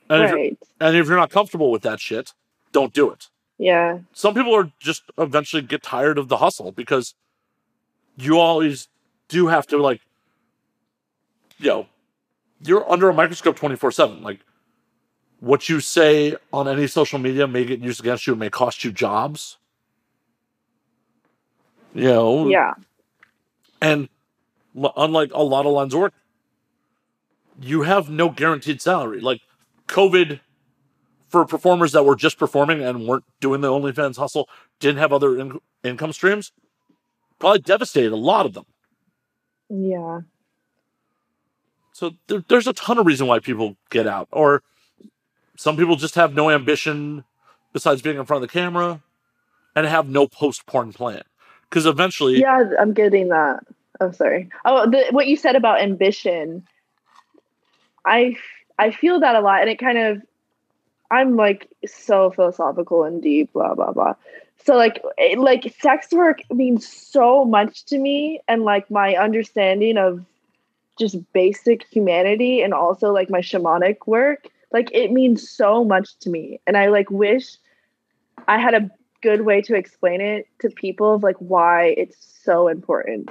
[0.09, 0.57] And, if, right.
[0.79, 2.33] and if you're not comfortable with that shit,
[2.71, 3.29] don't do it.
[3.57, 3.99] Yeah.
[4.11, 7.15] some people are just eventually get tired of the hustle because
[8.17, 8.89] you always
[9.29, 10.01] do have to like
[11.57, 11.87] you know
[12.61, 14.39] you're under a microscope 24-7 like
[15.39, 18.83] what you say on any social media may get used against you it may cost
[18.83, 19.57] you jobs
[21.93, 22.73] you know Yeah.
[23.81, 24.09] and
[24.95, 26.13] unlike a lot of lines of work
[27.61, 29.41] you have no guaranteed salary like
[29.87, 30.39] covid
[31.29, 34.47] for performers that were just performing and weren't doing the OnlyFans hustle,
[34.79, 36.53] didn't have other in- income streams,
[37.39, 38.63] probably devastated a lot of them.
[39.69, 40.21] Yeah.
[41.95, 44.63] So there, there's a ton of reason why people get out, or
[45.55, 47.23] some people just have no ambition
[47.71, 49.01] besides being in front of the camera
[49.77, 51.21] and have no post porn plan.
[51.69, 53.61] Because eventually, Yeah, I'm getting that.
[54.01, 54.49] I'm sorry.
[54.65, 56.67] Oh, the, what you said about ambition,
[58.05, 58.35] I
[58.77, 60.21] I feel that a lot, and it kind of,
[61.09, 64.15] I'm like so philosophical and deep, blah blah blah.
[64.65, 65.01] So like,
[65.37, 70.25] like sex work means so much to me, and like my understanding of
[70.97, 76.29] just basic humanity, and also like my shamanic work, like it means so much to
[76.29, 77.57] me, and I like wish
[78.47, 78.89] I had a
[79.21, 83.29] good way to explain it to people of like why it's so important.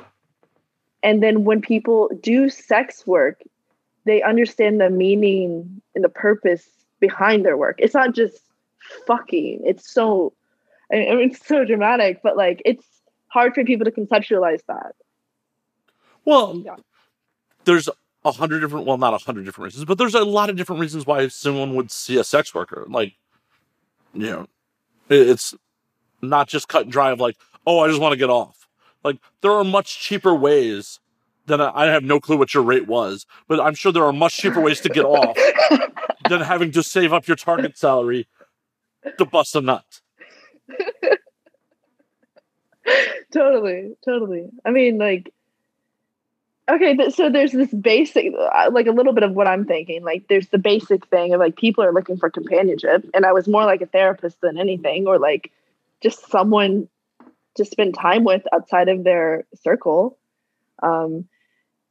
[1.02, 3.42] And then when people do sex work,
[4.04, 7.76] they understand the meaning and the purpose behind their work.
[7.78, 8.38] It's not just
[9.06, 9.62] fucking.
[9.64, 10.32] It's so
[10.92, 12.86] I mean it's so dramatic, but like it's
[13.28, 14.94] hard for people to conceptualize that.
[16.24, 16.76] well, Yeah.
[17.64, 17.88] There's
[18.24, 20.80] a hundred different, well, not a hundred different reasons, but there's a lot of different
[20.80, 22.86] reasons why someone would see a sex worker.
[22.88, 23.14] Like,
[24.12, 24.46] you know,
[25.08, 25.54] it's
[26.22, 28.68] not just cut and dry of like, oh, I just want to get off.
[29.02, 31.00] Like, there are much cheaper ways
[31.46, 34.12] than I I have no clue what your rate was, but I'm sure there are
[34.12, 35.36] much cheaper ways to get off
[36.28, 38.26] than having to save up your target salary
[39.18, 39.84] to bust a nut.
[43.32, 45.32] totally totally i mean like
[46.70, 50.02] okay th- so there's this basic uh, like a little bit of what i'm thinking
[50.02, 53.48] like there's the basic thing of like people are looking for companionship and i was
[53.48, 55.50] more like a therapist than anything or like
[56.02, 56.88] just someone
[57.54, 60.18] to spend time with outside of their circle
[60.82, 61.24] um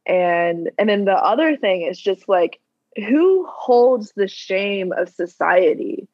[0.06, 2.60] and and then the other thing is just like
[2.96, 6.06] who holds the shame of society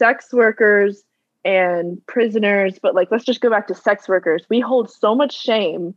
[0.00, 1.04] sex workers
[1.44, 4.44] and prisoners, but like let's just go back to sex workers.
[4.48, 5.94] We hold so much shame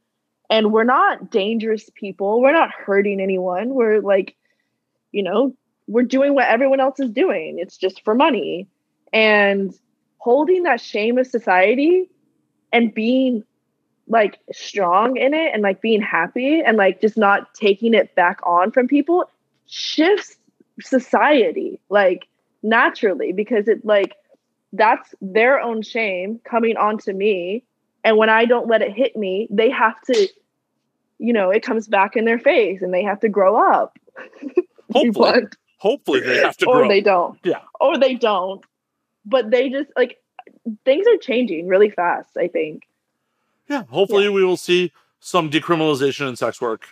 [0.53, 2.39] and we're not dangerous people.
[2.39, 3.73] We're not hurting anyone.
[3.73, 4.35] We're like,
[5.11, 5.55] you know,
[5.87, 7.57] we're doing what everyone else is doing.
[7.57, 8.67] It's just for money.
[9.11, 9.73] And
[10.19, 12.07] holding that shame of society
[12.71, 13.43] and being
[14.07, 18.39] like strong in it and like being happy and like just not taking it back
[18.45, 19.27] on from people
[19.65, 20.35] shifts
[20.81, 22.27] society like
[22.61, 24.13] naturally because it like
[24.71, 27.63] that's their own shame coming onto me
[28.03, 30.27] and when i don't let it hit me they have to
[31.23, 33.97] you know it comes back in their face and they have to grow up.
[34.91, 37.39] Hopefully, hopefully they have to or they don't.
[37.43, 37.61] Yeah.
[37.79, 38.63] or they don't.
[39.25, 40.21] But they just like
[40.85, 42.83] things are changing really fast i think.
[43.67, 46.89] Yeah, hopefully we will see some decriminalization in sex work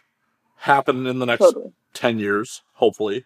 [0.55, 1.73] happen in the next totally.
[1.93, 3.25] 10 years, hopefully.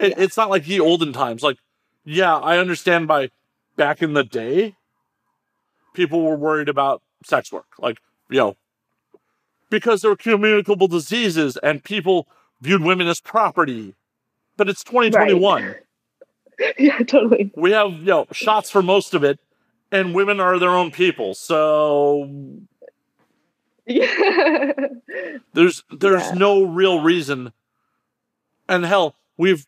[0.00, 1.42] It, It's not like the olden times.
[1.42, 1.58] Like,
[2.04, 3.30] yeah, I understand by
[3.76, 4.74] back in the day,
[5.94, 7.68] people were worried about sex work.
[7.78, 8.56] Like, you know,
[9.74, 12.28] because there were communicable diseases and people
[12.60, 13.94] viewed women as property.
[14.56, 15.74] But it's 2021.
[16.78, 19.40] yeah totally We have, you know, shots for most of it,
[19.90, 21.34] and women are their own people.
[21.34, 22.30] So
[23.86, 24.72] yeah
[25.52, 26.34] There's there's Yeah.
[26.34, 27.52] no real reason.
[28.68, 29.66] And hell, we've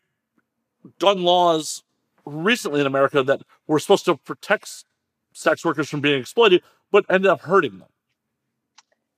[0.99, 1.83] done laws
[2.25, 4.85] recently in America that were supposed to protect
[5.33, 7.89] sex workers from being exploited, but ended up hurting them.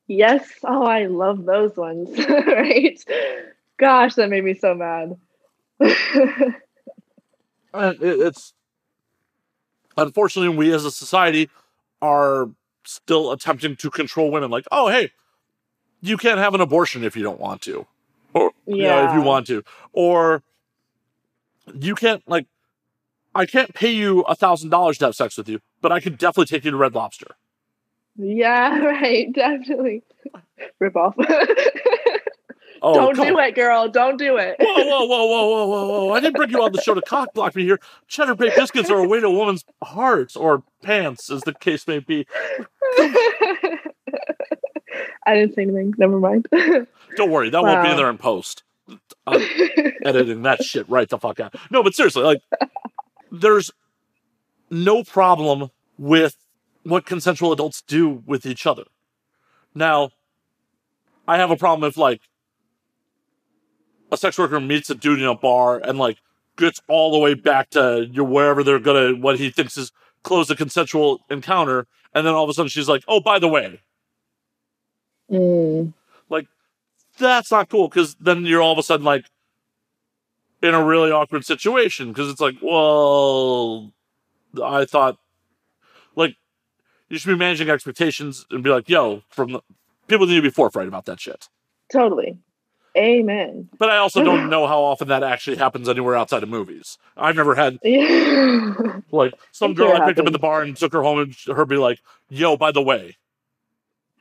[0.10, 0.50] Yes.
[0.63, 2.10] Oh, I love those ones.
[2.30, 3.00] right?
[3.78, 5.17] Gosh, that made me so mad.
[7.72, 8.54] And it, it's
[9.95, 11.52] unfortunately we as a society
[12.02, 12.50] are
[12.84, 14.50] still attempting to control women.
[14.50, 15.12] Like, oh hey,
[16.02, 17.86] you can't have an abortion if you don't want to,
[18.34, 20.41] or you know, if you want to, or
[21.74, 22.48] you can't like.
[23.36, 26.17] I can't pay you a thousand dollars to have sex with you, but I could
[26.17, 27.36] definitely take you to Red Lobster.
[28.19, 29.32] Yeah, right.
[29.34, 30.03] Definitely.
[30.79, 31.15] Rip off.
[32.82, 33.43] Oh, Don't do on.
[33.43, 33.89] it, girl.
[33.89, 34.55] Don't do it.
[34.58, 36.12] Whoa, whoa, whoa, whoa, whoa, whoa, whoa!
[36.13, 37.77] I didn't bring you on the show to cock block me here.
[38.08, 41.86] Cheddar baked biscuits are a way to a woman's heart or pants, as the case
[41.89, 42.25] may be.
[45.25, 45.93] I didn't say anything.
[45.97, 46.47] Never mind.
[47.17, 47.97] Don't worry, that won't be Wow.
[47.97, 48.63] there in post.
[49.27, 49.41] I'm
[50.05, 51.53] editing that shit right the fuck out.
[51.69, 52.41] No, but seriously, like,
[53.29, 53.71] there's
[54.71, 56.38] no problem with
[56.84, 58.84] what consensual adults do with each other.
[59.76, 60.12] Now,
[61.28, 62.22] I have a problem if like
[64.12, 66.18] a sex worker meets a dude in a bar and like
[66.58, 69.92] gets all the way back to your wherever they're gonna what he thinks is
[70.24, 73.48] close a consensual encounter, and then all of a sudden she's like, "Oh, by the
[73.48, 73.82] way,"
[75.32, 75.94] Mm.
[77.20, 79.26] that's not cool because then you're all of a sudden like
[80.62, 83.92] in a really awkward situation because it's like, well,
[84.63, 85.18] I thought like
[87.10, 89.62] you should be managing expectations and be like, yo, from the
[90.08, 91.50] people need to be forthright about that shit.
[91.91, 92.38] Totally.
[92.98, 93.69] Amen.
[93.78, 96.98] But I also don't know how often that actually happens anywhere outside of movies.
[97.15, 97.80] I've never had
[99.12, 101.65] like some girl I picked up in the bar and took her home and her
[101.65, 103.17] be like, yo, by the way,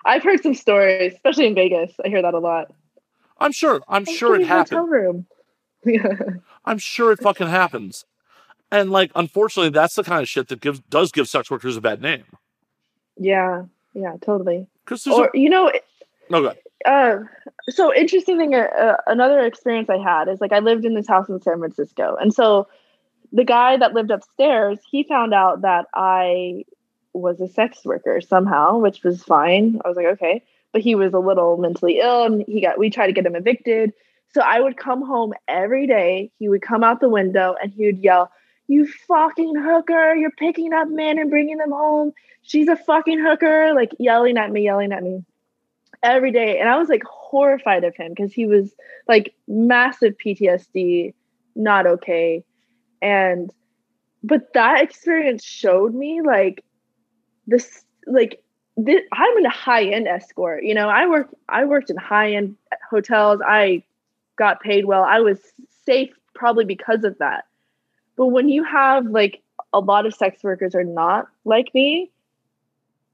[0.04, 1.92] I've heard some stories, especially in Vegas.
[2.04, 2.72] I hear that a lot.
[3.38, 4.90] I'm sure, I'm sure it happened.
[4.90, 5.26] room.
[5.84, 6.12] Yeah.
[6.64, 8.04] I'm sure it fucking happens.
[8.70, 11.80] And like, unfortunately, that's the kind of shit that gives does give sex workers a
[11.80, 12.24] bad name.
[13.18, 13.64] Yeah.
[13.94, 14.16] Yeah.
[14.20, 14.66] Totally.
[14.84, 15.80] Because Or you know, a,
[16.30, 16.58] no good.
[16.86, 17.18] uh,
[17.68, 18.54] so interesting thing.
[18.54, 21.58] Uh, uh, another experience I had is like I lived in this house in San
[21.58, 22.68] Francisco, and so
[23.32, 26.64] the guy that lived upstairs, he found out that I
[27.12, 29.80] was a sex worker somehow, which was fine.
[29.84, 32.78] I was like, okay, but he was a little mentally ill, and he got.
[32.78, 33.92] We tried to get him evicted.
[34.34, 36.30] So I would come home every day.
[36.38, 38.30] He would come out the window and he would yell,
[38.68, 40.14] "You fucking hooker!
[40.14, 42.12] You're picking up men and bringing them home.
[42.42, 45.24] She's a fucking hooker!" Like yelling at me, yelling at me
[46.02, 48.74] every day and i was like horrified of him because he was
[49.08, 51.12] like massive ptsd
[51.56, 52.44] not okay
[53.02, 53.50] and
[54.22, 56.64] but that experience showed me like
[57.46, 58.42] this like
[58.76, 62.54] this, i'm in a high-end escort you know i work i worked in high-end
[62.88, 63.82] hotels i
[64.36, 65.38] got paid well i was
[65.84, 67.44] safe probably because of that
[68.18, 72.10] but when you have like a lot of sex workers are not like me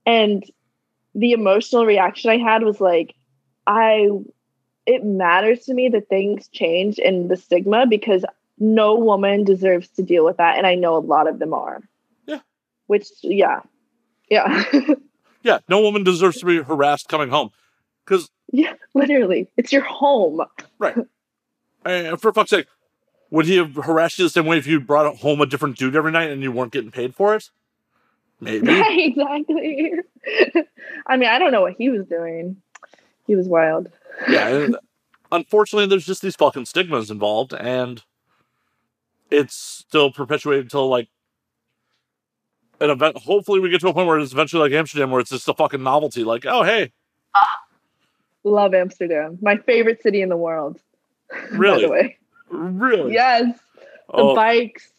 [0.06, 0.44] and
[1.14, 3.14] the emotional reaction I had was like,
[3.66, 4.08] I,
[4.86, 8.24] it matters to me that things change in the stigma because
[8.58, 10.58] no woman deserves to deal with that.
[10.58, 11.80] And I know a lot of them are.
[12.26, 12.40] Yeah.
[12.86, 13.60] Which, yeah.
[14.28, 14.64] Yeah.
[15.42, 17.50] Yeah, no woman deserves to be harassed coming home.
[18.02, 18.72] Because yeah.
[18.94, 19.46] Literally.
[19.58, 20.40] It's your home.
[20.78, 20.96] Right.
[21.86, 22.66] And for fuck's sake,
[23.34, 25.96] would he have harassed you the same way if you brought home a different dude
[25.96, 27.50] every night and you weren't getting paid for it?
[28.40, 28.68] Maybe.
[29.04, 29.92] Exactly.
[31.08, 32.56] I mean, I don't know what he was doing.
[33.26, 33.88] He was wild.
[34.28, 34.68] yeah.
[35.32, 38.04] Unfortunately, there's just these fucking stigmas involved, and
[39.32, 41.08] it's still perpetuated until like
[42.80, 43.18] an event.
[43.18, 45.54] Hopefully, we get to a point where it's eventually like Amsterdam, where it's just a
[45.54, 46.22] fucking novelty.
[46.22, 46.92] Like, oh hey,
[48.44, 49.38] Love Amsterdam.
[49.42, 50.78] My favorite city in the world.
[51.30, 52.18] By really, the way.
[52.50, 53.12] Really.
[53.14, 53.56] Yes.
[54.08, 54.90] The Oh, bikes.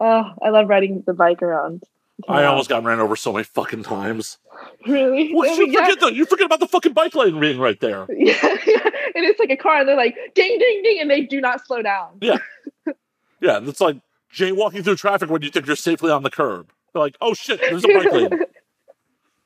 [0.00, 1.82] Oh, I love riding the bike around.
[2.28, 4.38] I almost got ran over so many fucking times.
[4.86, 5.32] really.
[5.32, 6.08] What you we got- forget though?
[6.08, 8.06] You forget about the fucking bike lane being right there.
[8.16, 8.34] Yeah,
[8.66, 8.84] yeah,
[9.14, 11.64] and it's like a car, and they're like ding, ding, ding, and they do not
[11.66, 12.18] slow down.
[12.20, 12.38] Yeah,
[13.40, 13.98] Yeah, It's like
[14.34, 16.70] jaywalking through traffic when you think you're safely on the curb.
[16.92, 18.30] They're like, oh shit, there's a bike lane.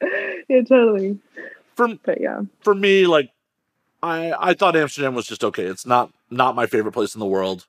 [0.48, 1.18] yeah, totally.
[1.76, 3.30] For But yeah, for me, like,
[4.02, 5.64] I I thought Amsterdam was just okay.
[5.64, 7.66] It's not not my favorite place in the world.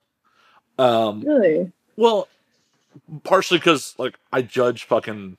[0.78, 1.70] Um, really.
[1.96, 2.26] well,
[3.22, 5.36] partially because like I judge fucking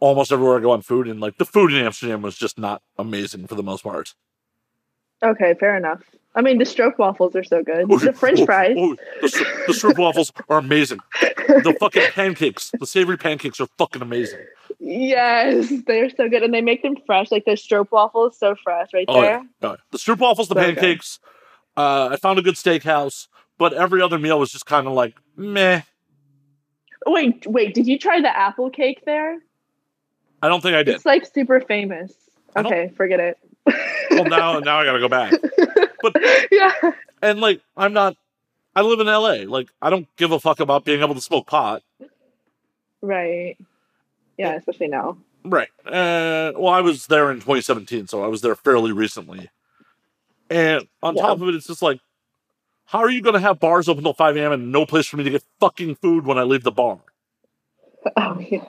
[0.00, 2.82] almost everywhere I go on food, and like the food in Amsterdam was just not
[2.98, 4.14] amazing for the most part.
[5.22, 6.02] Okay, fair enough.
[6.34, 7.88] I mean, the stroop waffles are so good.
[7.88, 8.76] The French Oh, fries.
[8.78, 9.28] oh, the,
[9.66, 11.00] the stroop waffles are amazing.
[11.20, 14.38] The fucking pancakes, the savory pancakes are fucking amazing.
[14.80, 17.30] Yes, they're so good, and they make them fresh.
[17.32, 19.30] Like the stroop waffle is so fresh right Oh, there.
[19.30, 19.42] yeah.
[19.62, 19.76] Oh, yeah.
[19.90, 21.18] The stroop waffles, the So pancakes.
[21.76, 23.26] Uh, I found a good steakhouse,
[23.58, 25.82] but every other meal was just kind of like meh.
[27.06, 29.38] Wait, wait, did you try the apple cake there?
[30.42, 30.96] I don't think I did.
[30.96, 32.12] It's like super famous.
[32.56, 33.38] Okay, forget it.
[34.10, 35.32] well, now now I gotta go back.
[36.02, 36.16] But
[36.52, 36.72] yeah.
[37.22, 38.16] And like, I'm not.
[38.76, 39.44] I live in LA.
[39.52, 41.82] Like, I don't give a fuck about being able to smoke pot.
[43.02, 43.56] Right.
[44.38, 45.18] Yeah, especially now.
[45.44, 45.68] Right.
[45.84, 49.50] Uh, well, I was there in 2017, so I was there fairly recently.
[50.50, 51.22] And on Yeah.
[51.22, 52.00] top of it, it's just like,
[52.86, 54.52] how are you going to have bars open till 5 a.m.
[54.52, 57.00] and no place for me to get fucking food when I leave the bar?
[58.16, 58.64] Oh yeah.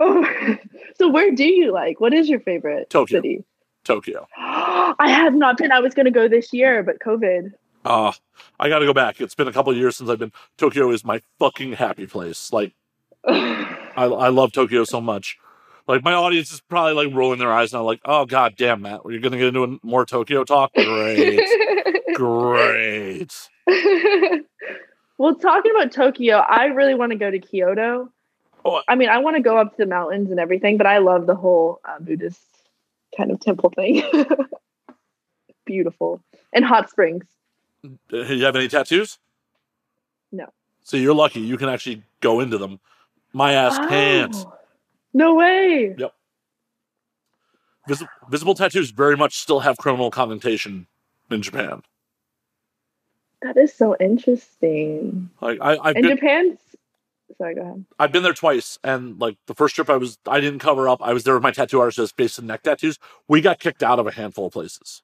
[0.00, 0.56] Oh.
[0.96, 2.00] so where do you like?
[2.00, 3.18] What is your favorite Tokyo.
[3.18, 3.44] city?
[3.84, 4.26] Tokyo.
[4.38, 5.72] I have not been.
[5.72, 7.52] I was going to go this year, but COVID.
[7.84, 8.12] Uh,
[8.60, 9.20] I got to go back.
[9.20, 10.32] It's been a couple of years since I've been.
[10.56, 12.52] Tokyo is my fucking happy place.
[12.52, 12.72] Like,
[13.26, 15.38] I, I love Tokyo so much.
[15.86, 19.00] Like, my audience is probably like rolling their eyes now, like, oh, god damn, Matt,
[19.06, 20.72] you're going to get into a- more Tokyo talk?
[20.74, 21.40] Great.
[22.14, 23.48] Great.
[25.18, 28.12] well, talking about Tokyo, I really want to go to Kyoto.
[28.64, 28.82] Oh.
[28.86, 31.26] I mean, I want to go up to the mountains and everything, but I love
[31.26, 32.40] the whole uh, Buddhist
[33.16, 34.02] kind of temple thing.
[35.64, 36.22] Beautiful.
[36.52, 37.24] And hot springs.
[37.84, 39.18] Uh, You have any tattoos?
[40.32, 40.46] No.
[40.82, 41.40] So you're lucky.
[41.40, 42.80] You can actually go into them.
[43.32, 44.34] My ass can't.
[44.34, 44.52] Oh,
[45.14, 45.94] No way.
[47.86, 50.86] Vis- visible tattoos very much still have criminal connotation
[51.30, 51.82] in Japan.
[53.42, 55.30] That is so interesting.
[55.40, 56.58] Like I, I've And been, Japan's.
[57.38, 57.84] Sorry, go ahead.
[57.98, 61.00] I've been there twice, and like the first trip, I was I didn't cover up.
[61.02, 62.98] I was there with my tattoo artist, face and neck tattoos.
[63.28, 65.02] We got kicked out of a handful of places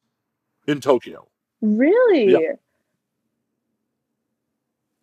[0.67, 1.29] in Tokyo.
[1.63, 2.35] Really?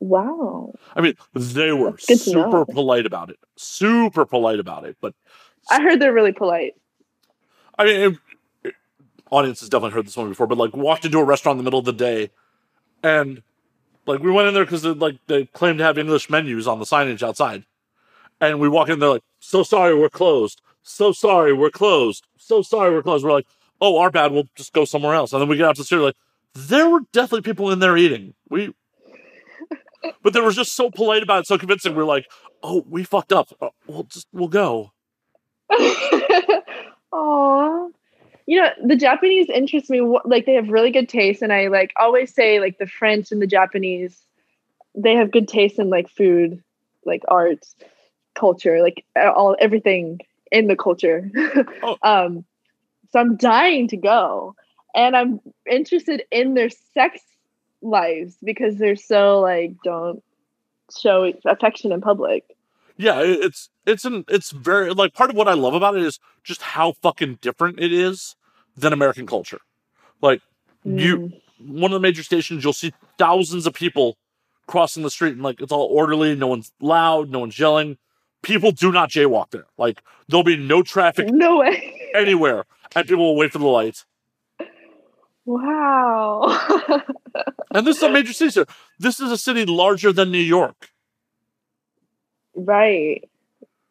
[0.01, 0.73] Wow.
[0.95, 4.97] I mean, they were That's good to super polite about it, super polite about it.
[4.99, 5.13] But
[5.69, 6.73] I heard they're really polite.
[7.77, 8.17] I mean, it,
[8.63, 8.75] it-
[9.29, 11.63] audience has definitely heard this one before, but like walked into a restaurant in the
[11.63, 12.31] middle of the day,
[13.03, 13.43] and
[14.07, 16.85] like we went in there because like they claimed to have English menus on the
[16.85, 17.63] signage outside,
[18.41, 20.61] and we walk in there like, so sorry, we're closed.
[20.81, 22.25] So sorry, we're closed.
[22.37, 23.23] So sorry, we're closed.
[23.23, 23.47] We're like,
[23.79, 24.31] oh, our bad.
[24.31, 25.31] We'll just go somewhere else.
[25.31, 26.15] And then we get out to the street like,
[26.55, 28.33] there were definitely people in there eating.
[28.49, 28.73] We.
[30.23, 31.95] But they were just so polite about it, so convincing.
[31.95, 32.25] We're like,
[32.63, 33.49] "Oh, we fucked up.
[33.61, 34.91] Uh, We'll just we'll go."
[37.11, 37.87] Aw.
[38.47, 40.01] You know, the Japanese interest me.
[40.25, 41.41] Like, they have really good taste.
[41.41, 44.21] And I, like, always say, like, the French and the Japanese,
[44.95, 46.61] they have good taste in, like, food,
[47.05, 47.65] like, art,
[48.35, 50.19] culture, like, all everything
[50.51, 51.29] in the culture.
[51.83, 51.97] Oh.
[52.03, 52.45] um,
[53.11, 54.55] so I'm dying to go.
[54.93, 55.39] And I'm
[55.69, 57.21] interested in their sex
[57.81, 60.23] lives because they're so, like, don't
[60.99, 62.43] show affection in public.
[62.97, 66.19] yeah it's it's an it's very like part of what i love about it is
[66.43, 68.35] just how fucking different it is
[68.75, 69.59] than american culture
[70.21, 70.41] like
[70.83, 71.41] you Mm.
[71.81, 74.17] one of the major stations you'll see thousands of people
[74.67, 77.97] crossing the street and like it's all orderly no one's loud no one's yelling
[78.41, 82.11] people do not jaywalk there like there'll be no traffic No way.
[82.15, 82.65] anywhere
[82.95, 84.05] and people will wait for the lights
[85.45, 86.43] Wow.
[87.73, 88.65] and this is a major city so
[88.99, 90.91] this is a city larger than new york
[92.55, 93.27] right.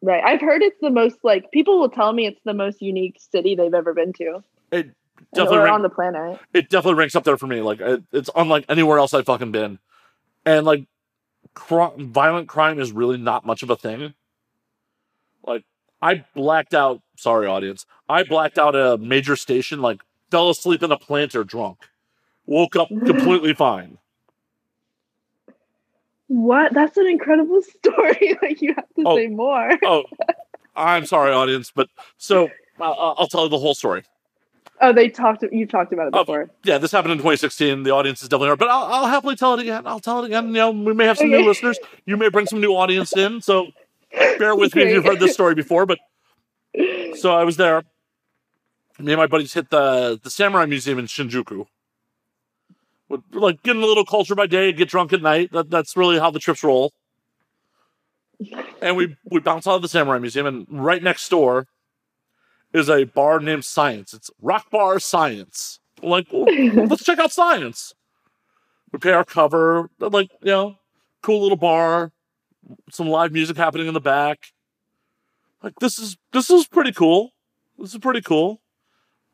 [0.03, 0.23] Right.
[0.23, 3.55] I've heard it's the most like people will tell me it's the most unique city
[3.55, 4.43] they've ever been to.
[4.71, 4.89] it
[5.33, 6.39] definitely rank- on the planet.
[6.53, 7.61] it definitely ranks up there for me.
[7.61, 9.77] Like it, it's unlike anywhere else I've fucking been,
[10.43, 10.87] and like
[11.53, 14.15] cri- violent crime is really not much of a thing.
[15.45, 15.65] Like
[16.01, 17.01] I blacked out.
[17.17, 17.85] Sorry, audience.
[18.09, 19.81] I blacked out a major station.
[19.81, 21.77] Like fell asleep in a planter drunk.
[22.47, 23.97] Woke up completely fine.
[26.27, 26.73] What?
[26.73, 28.37] That's an incredible story.
[28.41, 29.15] like you have to Oh.
[29.17, 29.71] say more.
[29.83, 30.03] Oh,
[30.75, 32.45] I'm sorry, audience, but so
[32.79, 34.03] uh, I'll tell you the whole story.
[34.79, 35.43] Oh, they talked.
[35.51, 36.49] You talked about it Oh, before.
[36.63, 37.83] Yeah, this happened in 2016.
[37.83, 39.85] The audience is definitely heard, but I'll, I'll happily tell it again.
[39.85, 40.47] I'll tell it again.
[40.47, 41.77] You know, we may have some new listeners.
[42.05, 43.41] You may bring some new audience in.
[43.41, 43.67] So
[44.39, 45.85] bear with me if you've heard this story before.
[45.85, 45.99] But
[47.19, 47.83] so I was there.
[48.99, 51.65] Me and my buddies hit the the Samurai Museum in Shinjuku.
[53.09, 55.51] Would like getting a little culture by day, get drunk at night.
[55.51, 56.93] That, that's really how the trips roll.
[58.81, 61.67] And we we bounce out of the Samurai Museum, and right next door
[62.73, 64.13] is a bar named Science.
[64.13, 65.79] It's Rock Bar Science.
[66.01, 66.45] We're like, well,
[66.87, 67.93] let's check out Science.
[68.91, 70.75] We pay our cover, like you know,
[71.21, 72.11] cool little bar,
[72.89, 74.53] some live music happening in the back.
[75.63, 77.31] Like this is this is pretty cool.
[77.77, 78.60] This is pretty cool.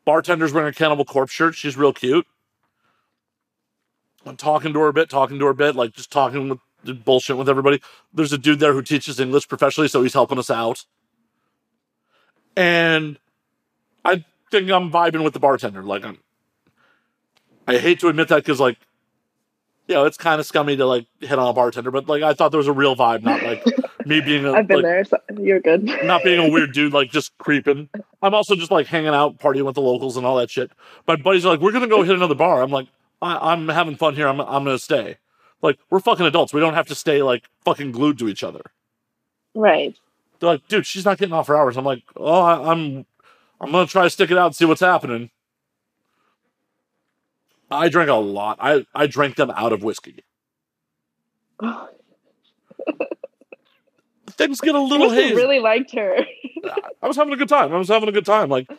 [0.08, 1.54] Bartender's wearing a Cannibal Corpse shirt.
[1.54, 2.26] She's real cute.
[4.24, 7.04] I'm talking to her a bit, talking to her a bit, like just talking with
[7.04, 7.82] bullshit with everybody.
[8.14, 10.86] There's a dude there who teaches English professionally, so he's helping us out.
[12.56, 13.18] And
[14.02, 15.82] I think I'm vibing with the bartender.
[15.82, 16.20] Like, I'm,
[17.66, 18.78] I hate to admit that because, like,
[19.88, 22.34] you know, it's kind of scummy to like hit on a bartender, but like, I
[22.34, 23.64] thought there was a real vibe, not like
[24.06, 25.84] me being a, I've been like, there, so you're good.
[26.04, 27.88] not being a weird dude, like just creeping.
[28.22, 30.70] I'm also just like hanging out, partying with the locals and all that shit.
[31.06, 32.88] My buddies are like, "We're gonna go hit another bar." I'm like,
[33.22, 34.28] I- "I'm having fun here.
[34.28, 35.16] I'm I'm gonna stay."
[35.62, 36.52] Like we're fucking adults.
[36.52, 38.60] We don't have to stay like fucking glued to each other.
[39.54, 39.96] Right.
[40.40, 43.06] They're like, "Dude, she's not getting off for hours." I'm like, "Oh, I, I'm
[43.60, 45.30] I'm gonna try to stick it out and see what's happening."
[47.70, 48.58] I drank a lot.
[48.60, 50.24] I I drank them out of whiskey.
[54.30, 55.34] Things get a little hazy.
[55.34, 56.16] really liked her.
[57.02, 57.72] I was having a good time.
[57.72, 58.48] I was having a good time.
[58.48, 58.70] Like,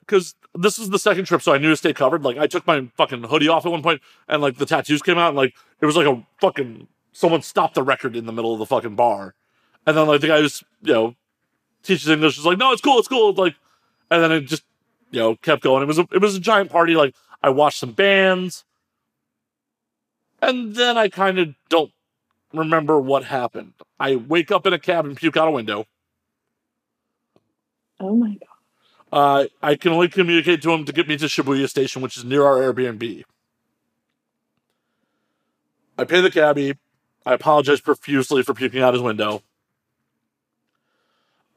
[0.00, 2.22] because this is the second trip, so I knew to stay covered.
[2.22, 5.16] Like, I took my fucking hoodie off at one point, and like the tattoos came
[5.16, 8.52] out, and like it was like a fucking someone stopped the record in the middle
[8.52, 9.34] of the fucking bar,
[9.86, 11.14] and then like the guy who's you know
[11.82, 13.54] teaches English was like, no, it's cool, it's cool, like,
[14.10, 14.64] and then it just
[15.10, 15.82] you know kept going.
[15.82, 16.94] It was a, it was a giant party.
[16.94, 18.64] Like, I watch some bands,
[20.42, 21.92] and then I kind of don't
[22.52, 23.74] remember what happened.
[23.98, 25.86] I wake up in a cab and puke out a window.
[27.98, 28.46] Oh my god.
[29.12, 32.24] Uh, I can only communicate to him to get me to Shibuya Station, which is
[32.24, 33.24] near our Airbnb.
[35.98, 36.78] I pay the cabbie.
[37.26, 39.42] I apologize profusely for puking out his window.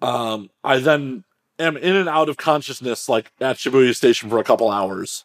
[0.01, 1.23] Um, I then
[1.59, 5.23] am in and out of consciousness, like at Shibuya Station for a couple hours.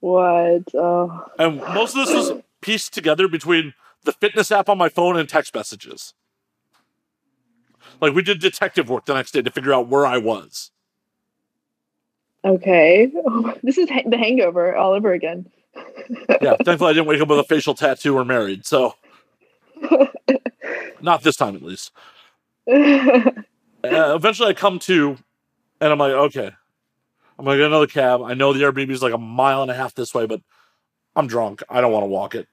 [0.00, 0.74] What?
[0.74, 1.26] Oh.
[1.38, 3.74] And most of this was pieced together between
[4.04, 6.14] the fitness app on my phone and text messages.
[8.00, 10.70] Like we did detective work the next day to figure out where I was.
[12.44, 13.12] Okay.
[13.62, 15.46] This is ha- the hangover all over again.
[16.40, 18.94] yeah, thankfully I didn't wake up with a facial tattoo or married, so
[21.00, 21.92] not this time at least.
[22.66, 23.32] Uh,
[23.84, 25.16] eventually, I come to,
[25.80, 26.52] and I'm like, okay,
[27.40, 28.20] I'm gonna get another cab.
[28.20, 30.42] I know the Airbnb is like a mile and a half this way, but
[31.16, 31.62] I'm drunk.
[31.70, 32.46] I don't want to walk it.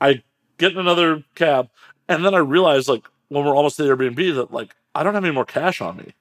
[0.00, 0.24] I
[0.58, 1.68] get in another cab,
[2.08, 5.14] and then I realize, like, when we're almost to the Airbnb, that like I don't
[5.14, 6.12] have any more cash on me,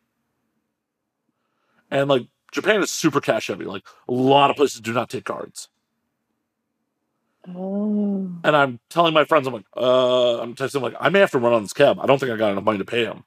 [1.89, 3.65] and like Japan is super cash heavy.
[3.65, 5.67] Like a lot of places do not take cards.
[7.49, 8.29] oh.
[8.43, 11.31] And I'm telling my friends, I'm like, uh, I'm texting them like, I may have
[11.31, 11.99] to run on this cab.
[11.99, 13.23] I don't think I got enough money to pay him.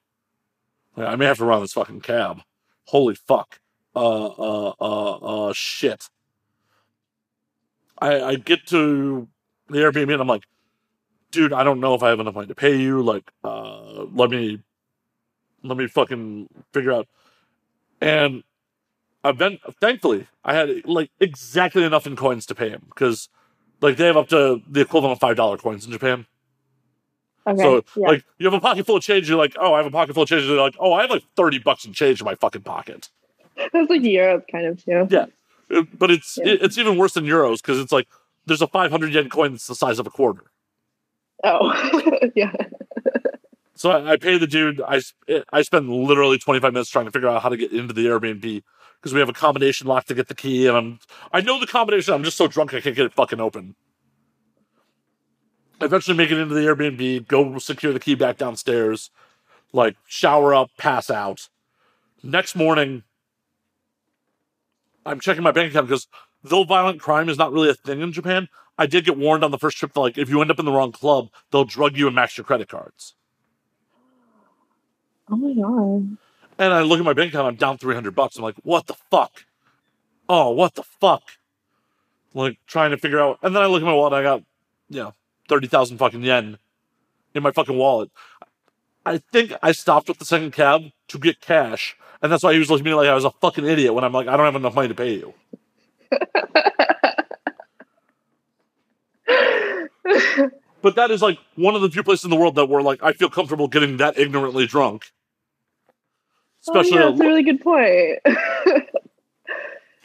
[0.96, 2.42] Like, I may have to run on this fucking cab.
[2.84, 3.58] Holy fuck.
[3.96, 5.16] Uh, uh, uh,
[5.48, 6.10] uh, shit.
[7.98, 9.26] I, I get to
[9.70, 10.44] the Airbnb and I'm like,
[11.30, 13.00] dude, I don't know if I have enough money to pay you.
[13.02, 14.60] Like, uh, let me,
[15.62, 17.08] let me fucking figure out.
[18.02, 18.44] And
[19.24, 23.30] I've been, thankfully, I had like exactly enough in coins to pay him because
[23.80, 26.26] like they have up to the equivalent of five dollar coins in Japan.
[27.46, 27.62] Okay.
[27.62, 28.08] So yeah.
[28.08, 30.12] like you have a pocket full of change, you're like, oh, I have a pocket
[30.12, 30.44] full of change.
[30.44, 33.08] You're like, oh, I have like thirty bucks in change in my fucking pocket.
[33.72, 35.06] That's like Europe kind of too.
[35.10, 35.26] Yeah,
[35.74, 36.54] uh, but it's Yeah.
[36.60, 38.08] it's even worse than euros because it's like
[38.46, 40.44] there's a five hundred yen coin that's the size of a quarter.
[41.44, 41.72] Oh.
[42.34, 42.52] yeah.
[43.74, 44.80] So I, I pay the dude.
[44.80, 47.72] I eh, I spend literally twenty five minutes trying to figure out how to get
[47.72, 48.62] into the Airbnb
[49.00, 50.98] because we have a combination lock to get the key, and I'm
[51.32, 52.14] I know the combination.
[52.14, 53.74] I'm just so drunk I can't get it fucking open.
[55.80, 59.10] I eventually make it into the Airbnb, go secure the key back downstairs,
[59.74, 61.50] like shower up, pass out.
[62.22, 63.02] Next morning,
[65.06, 66.08] I'm checking my bank account because
[66.42, 69.50] though violent crime is not really a thing in Japan, I did get warned on
[69.52, 71.96] the first trip that like if you end up in the wrong club, they'll drug
[71.96, 73.14] you and max your credit cards.
[75.30, 76.18] Oh my god.
[76.58, 78.36] And I look at my bank account, I'm down 300 bucks.
[78.36, 79.44] I'm like, what the fuck?
[80.28, 81.22] Oh, what the fuck?
[82.34, 83.38] Like, trying to figure out.
[83.42, 84.42] And then I look at my wallet, I got,
[84.88, 85.14] you know,
[85.48, 86.58] 30,000 fucking yen
[87.34, 88.10] in my fucking wallet.
[89.06, 91.96] I think I stopped with the second cab to get cash.
[92.20, 94.04] And that's why he was looking at me like I was a fucking idiot when
[94.04, 95.34] I'm like, I don't have enough money to pay you.
[100.82, 103.02] But that is like one of the few places in the world that where like
[103.02, 105.10] I feel comfortable getting that ignorantly drunk.
[106.62, 108.20] Especially, oh, yeah, that's a really good point.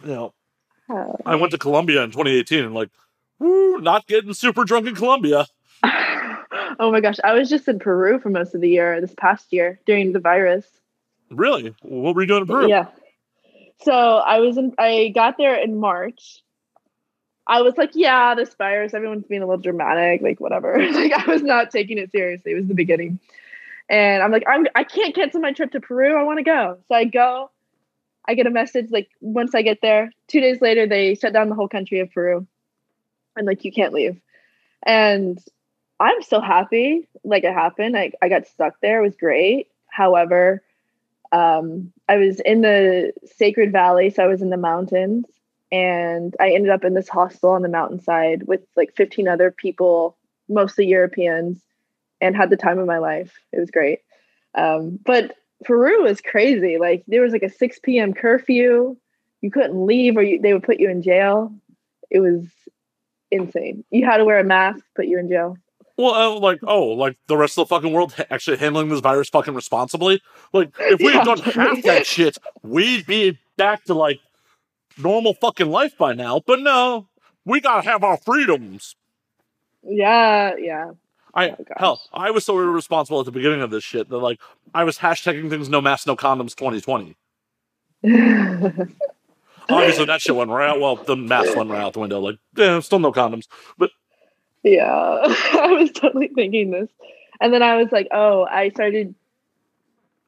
[0.04, 0.34] you know,
[0.92, 1.16] Oh.
[1.26, 2.90] I went to Colombia in 2018 and like,
[3.40, 5.48] woo, not getting super drunk in Colombia.
[6.80, 9.52] Oh my gosh, I was just in Peru for most of the year this past
[9.52, 10.66] year during the virus.
[11.30, 11.74] Really?
[11.82, 12.70] What were you doing in Peru?
[12.70, 12.88] Yeah.
[13.84, 16.44] So I was in I got there in March.
[17.48, 20.78] I was like, yeah, this virus, everyone's being a little dramatic, like whatever.
[20.92, 22.52] like I was not taking it seriously.
[22.52, 23.20] It was the beginning.
[23.90, 26.18] And I'm like, I'm I can't cancel my trip to Peru.
[26.18, 26.78] I want to go.
[26.88, 27.50] So I go.
[28.28, 31.50] I get a message like once I get there, two days later, they shut down
[31.50, 32.46] the whole country of Peru.
[33.36, 34.22] And like you can't leave.
[34.84, 35.44] And
[36.02, 37.96] I'm so happy like it happened.
[37.96, 39.00] I, I got stuck there.
[39.00, 39.68] It was great.
[39.88, 40.64] However,
[41.32, 45.26] um, I was in the Sacred Valley, so I was in the mountains,
[45.72, 50.18] and I ended up in this hostel on the mountainside with like 15 other people,
[50.50, 51.62] mostly Europeans,
[52.20, 53.38] and had the time of my life.
[53.52, 54.00] It was great.
[54.56, 56.80] Um, but Peru was crazy.
[56.80, 58.14] Like there was like a 6 p.m.
[58.14, 58.98] curfew.
[59.42, 61.54] You couldn't leave, or you, they would put you in jail.
[62.10, 62.44] It was
[63.30, 63.84] insane.
[63.92, 65.58] You had to wear a mask, put you in jail.
[65.98, 69.00] Well, uh, like, oh, like the rest of the fucking world ha- actually handling this
[69.02, 70.22] virus fucking responsibly.
[70.54, 74.20] Like, if we had done half that shit, we'd be back to like
[74.98, 76.42] normal fucking life by now.
[76.46, 77.08] But no,
[77.46, 78.96] we gotta have our freedoms.
[79.84, 80.92] Yeah, yeah.
[81.34, 84.40] I Oh, hell, I was so irresponsible at the beginning of this shit that like
[84.74, 87.16] I was hashtagging things no mask, no condoms 2020.
[89.70, 90.80] Obviously, that shit went right out.
[90.82, 92.20] Well, the mask went right out the window.
[92.20, 93.48] Like, yeah, still no condoms.
[93.78, 93.92] But
[94.64, 94.84] Yeah,
[95.54, 96.90] I was totally thinking this.
[97.40, 99.16] And then I was like, oh, I started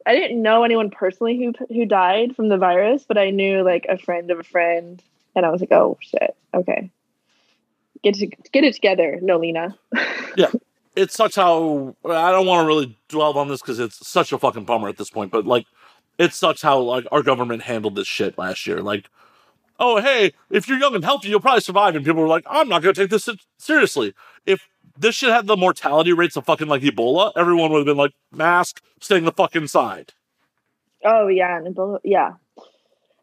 [0.06, 3.86] I didn't know anyone personally who who died from the virus, but I knew like
[3.88, 5.02] a friend of a friend
[5.36, 6.36] and I was like, oh shit.
[6.54, 6.90] Okay.
[8.04, 9.76] Get to, get it together, Nolina.
[10.36, 10.50] Yeah,
[10.96, 14.40] it sucks how I don't want to really dwell on this because it's such a
[14.40, 15.32] fucking bummer at this point.
[15.32, 15.68] But like,
[16.18, 18.82] it sucks how like our government handled this shit last year.
[18.82, 19.12] Like,
[19.84, 21.96] oh hey, if you're young and healthy, you'll probably survive.
[21.96, 23.28] And people were like, I'm not gonna take this
[23.58, 24.14] seriously.
[24.46, 24.68] If
[24.98, 28.14] this shit had the mortality rates of fucking like Ebola, everyone would have been like,
[28.32, 30.14] mask, staying the fuck inside.
[31.04, 32.34] Oh yeah, and Ebola- yeah.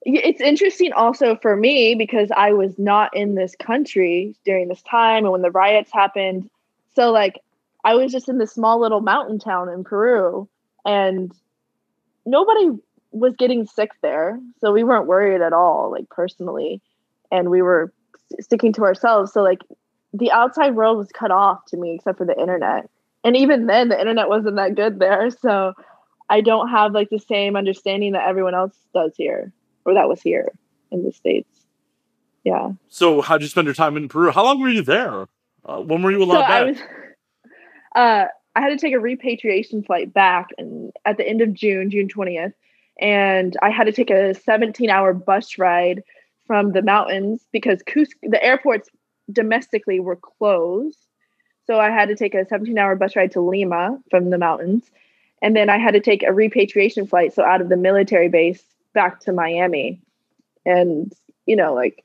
[0.02, 5.24] It's interesting also for me because I was not in this country during this time
[5.24, 6.48] and when the riots happened.
[6.94, 7.38] So like
[7.84, 10.48] I was just in this small little mountain town in Peru
[10.86, 11.32] and
[12.24, 12.70] nobody
[13.12, 14.38] was getting sick there.
[14.60, 16.80] So we weren't worried at all like personally
[17.30, 17.92] and we were
[18.40, 19.32] sticking to ourselves.
[19.32, 19.60] So like
[20.12, 22.88] the outside world was cut off to me except for the internet.
[23.24, 25.30] And even then the internet wasn't that good there.
[25.40, 25.74] So
[26.28, 29.52] I don't have like the same understanding that everyone else does here
[29.84, 30.52] or that was here
[30.92, 31.48] in the states.
[32.44, 32.70] Yeah.
[32.88, 34.30] So how'd you spend your time in Peru?
[34.30, 35.26] How long were you there?
[35.64, 36.66] Uh, when were you So allowed I back?
[36.68, 36.78] was
[37.96, 38.24] uh
[38.56, 42.08] I had to take a repatriation flight back and at the end of June, June
[42.08, 42.52] 20th,
[43.00, 46.02] and I had to take a 17-hour bus ride
[46.46, 48.88] from the mountains because Cus- the airports
[49.32, 50.98] domestically were closed.
[51.66, 54.90] So I had to take a 17-hour bus ride to Lima from the mountains.
[55.42, 58.62] And then I had to take a repatriation flight so out of the military base
[58.92, 60.02] back to Miami.
[60.66, 61.12] And
[61.46, 62.04] you know, like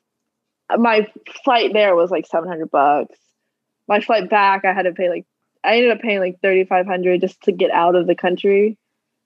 [0.77, 1.07] my
[1.43, 3.17] flight there was like 700 bucks.
[3.87, 5.25] My flight back I had to pay like
[5.63, 8.77] I ended up paying like 3500 just to get out of the country,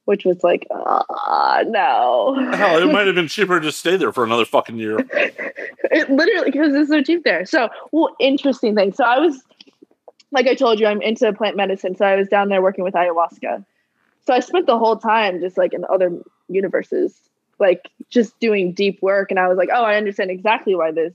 [0.10, 2.34] which was like ah no.
[2.56, 4.98] Hell, it might have been cheaper to stay there for another fucking year.
[5.12, 7.46] it literally because it's so cheap there.
[7.46, 8.92] So, well, interesting thing.
[8.92, 9.44] So I was,
[10.32, 11.96] like I told you, I'm into plant medicine.
[11.96, 13.64] So I was down there working with ayahuasca.
[14.26, 16.12] So I spent the whole time just like in other
[16.48, 17.16] universes,
[17.60, 19.30] like just doing deep work.
[19.30, 21.14] And I was like, oh, I understand exactly why this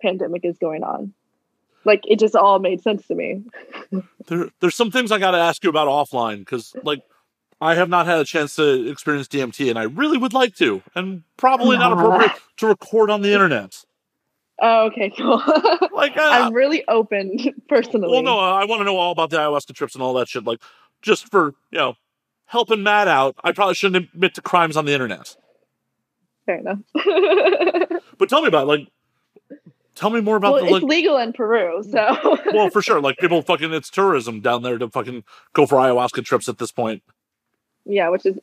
[0.00, 1.12] pandemic is going on.
[1.84, 3.42] Like it just all made sense to me.
[4.28, 7.02] There, there's some things I got to ask you about offline because, like,
[7.60, 10.82] I have not had a chance to experience DMT, and I really would like to,
[10.94, 13.84] and probably not appropriate to record on the internet.
[14.62, 15.42] Oh, okay, cool.
[15.92, 17.36] Like, uh, I'm really open
[17.68, 18.08] personally.
[18.10, 20.44] well, no, I want to know all about the ayahuasca trips and all that shit.
[20.44, 20.62] Like,
[21.02, 21.94] just for you know,
[22.46, 23.34] helping Matt out.
[23.44, 25.36] I probably shouldn't admit to crimes on the internet.
[26.46, 26.78] Fair enough.
[28.16, 28.88] But tell me about like,
[29.94, 30.82] tell me more about well, the it's like.
[30.84, 34.88] legal in Peru, so well, for sure, like people fucking, it's tourism down there to
[34.88, 37.02] fucking go for ayahuasca trips at this point.
[37.84, 38.38] Yeah, which is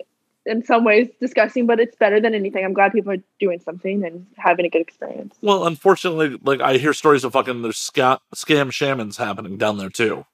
[0.45, 2.63] in some ways disgusting, but it's better than anything.
[2.63, 5.35] I'm glad people are doing something and having a good experience.
[5.41, 9.89] Well, unfortunately, like I hear stories of fucking there's sca- scam shamans happening down there
[9.89, 10.25] too.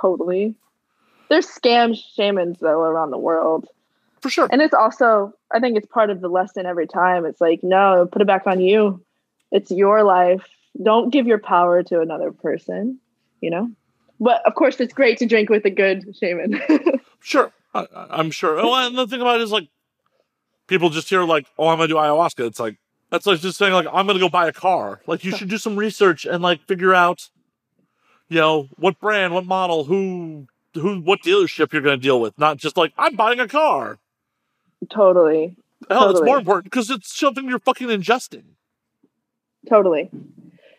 [0.00, 0.54] Totally.
[1.28, 3.68] There's scam shamans though around the world.
[4.20, 4.48] For sure.
[4.50, 7.26] And it's also I think it's part of the lesson every time.
[7.26, 9.04] It's like, no, put it back on you.
[9.50, 10.46] It's your life.
[10.80, 13.00] Don't give your power to another person,
[13.40, 13.70] you know?
[14.20, 16.60] But of course it's great to drink with a good shaman.
[17.20, 17.52] Sure.
[17.74, 18.56] I, I'm sure.
[18.56, 19.68] Well, and the thing about it is like
[20.66, 22.46] people just hear like, oh, I'm gonna do ayahuasca.
[22.46, 22.78] It's like
[23.10, 25.00] that's like just saying like I'm gonna go buy a car.
[25.06, 27.28] Like you should do some research and like figure out,
[28.28, 32.38] you know, what brand, what model, who, who, what dealership you're gonna deal with.
[32.38, 33.98] Not just like I'm buying a car.
[34.90, 35.56] totally.
[35.88, 38.42] Hell, it's more important because it's something you're fucking ingesting.
[39.68, 40.10] Totally.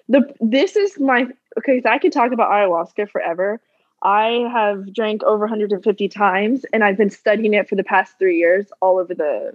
[0.09, 1.27] The this is my
[1.57, 1.81] okay.
[1.81, 3.61] So I could talk about ayahuasca forever.
[4.01, 8.37] I have drank over 150 times, and I've been studying it for the past three
[8.37, 9.53] years, all over the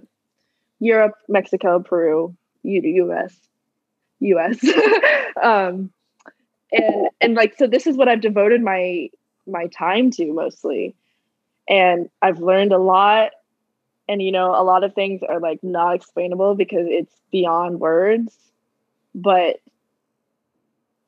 [0.79, 3.35] Europe, Mexico, Peru, U.S.,
[4.19, 4.65] U.S.
[5.43, 5.91] um,
[6.71, 9.09] and and like so, this is what I've devoted my
[9.47, 10.95] my time to mostly.
[11.67, 13.31] And I've learned a lot.
[14.07, 18.37] And, you know, a lot of things are like not explainable because it's beyond words.
[19.15, 19.59] But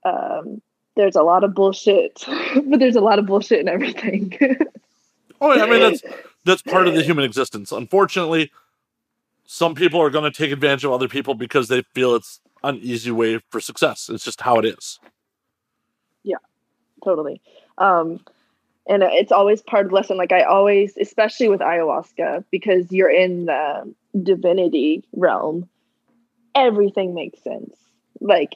[0.03, 0.61] um,
[0.97, 2.25] there's a lot of bullshit,
[2.65, 4.37] but there's a lot of bullshit in everything.
[5.39, 6.01] Oh, yeah, I mean that's
[6.45, 7.71] that's part of the human existence.
[7.71, 8.51] Unfortunately,
[9.45, 12.77] some people are going to take advantage of other people because they feel it's an
[12.77, 14.09] easy way for success.
[14.09, 14.99] It's just how it is.
[16.23, 16.37] Yeah,
[17.03, 17.39] totally.
[17.77, 18.19] Um,
[18.87, 20.17] and it's always part of the lesson.
[20.17, 23.93] Like I always, especially with ayahuasca, because you're in the
[24.23, 25.69] divinity realm,
[26.55, 27.75] everything makes sense.
[28.19, 28.55] Like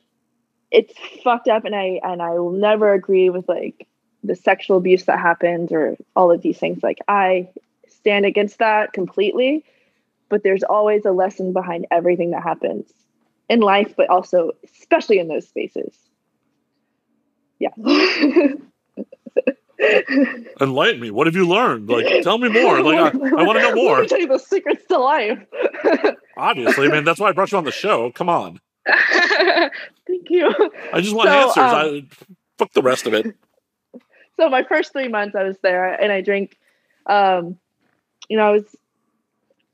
[0.71, 0.93] it's
[1.23, 3.87] fucked up, and I and I will never agree with like
[4.23, 6.81] the sexual abuse that happens or all of these things.
[6.81, 7.49] Like I
[7.87, 9.63] stand against that completely,
[10.29, 12.91] but there's always a lesson behind everything that happens
[13.49, 15.95] in life, but also especially in those spaces.
[17.59, 17.69] Yeah.
[20.61, 21.11] Enlighten me.
[21.11, 21.89] What have you learned?
[21.89, 22.81] Like, tell me more.
[22.81, 24.01] Like, I, I want to know Let more.
[24.01, 25.39] me tell you the secrets to life.
[26.37, 28.11] Obviously, man, that's why I brought you on the show.
[28.11, 28.59] Come on.
[30.07, 30.53] Thank you.
[30.93, 31.57] I just want So, answers.
[31.57, 32.03] um, I
[32.57, 33.35] fuck the rest of it.
[34.37, 36.57] So my first three months I was there and I drank
[37.05, 37.59] um
[38.27, 38.63] you know, I was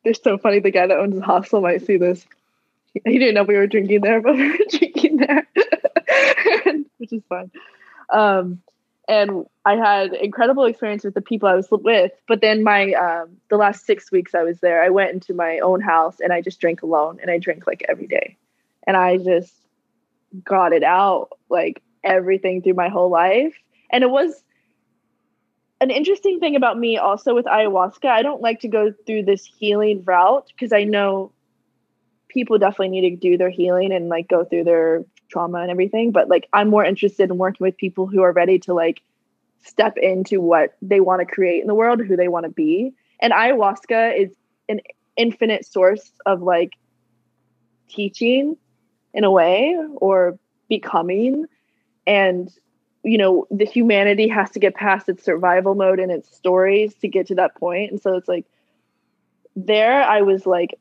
[0.03, 2.25] it's so funny the guy that owns the hostel might see this.
[2.93, 5.47] He he didn't know we were drinking there, but we were drinking there.
[6.97, 7.51] Which is fun.
[8.09, 8.61] Um
[9.07, 12.11] and I had incredible experience with the people I was with.
[12.27, 15.59] But then my um, the last six weeks I was there, I went into my
[15.59, 18.35] own house and I just drank alone, and I drank like every day,
[18.87, 19.53] and I just
[20.43, 23.55] got it out like everything through my whole life,
[23.91, 24.43] and it was
[25.79, 28.05] an interesting thing about me also with ayahuasca.
[28.05, 31.31] I don't like to go through this healing route because I know
[32.29, 36.11] people definitely need to do their healing and like go through their trauma and everything.
[36.11, 39.01] But like i'm more interested in working with people who are ready to like
[39.63, 42.93] step into what they want to create in the world who they want to be.
[43.19, 44.31] And ayahuasca is
[44.69, 44.81] an
[45.15, 46.73] infinite source of like
[47.89, 48.57] teaching
[49.13, 50.37] in a way or
[50.69, 51.45] becoming
[52.05, 52.51] and
[53.03, 57.07] you know the humanity has to get past its survival mode and its stories to
[57.07, 58.45] get to that point and so it's like
[59.55, 60.77] there i was like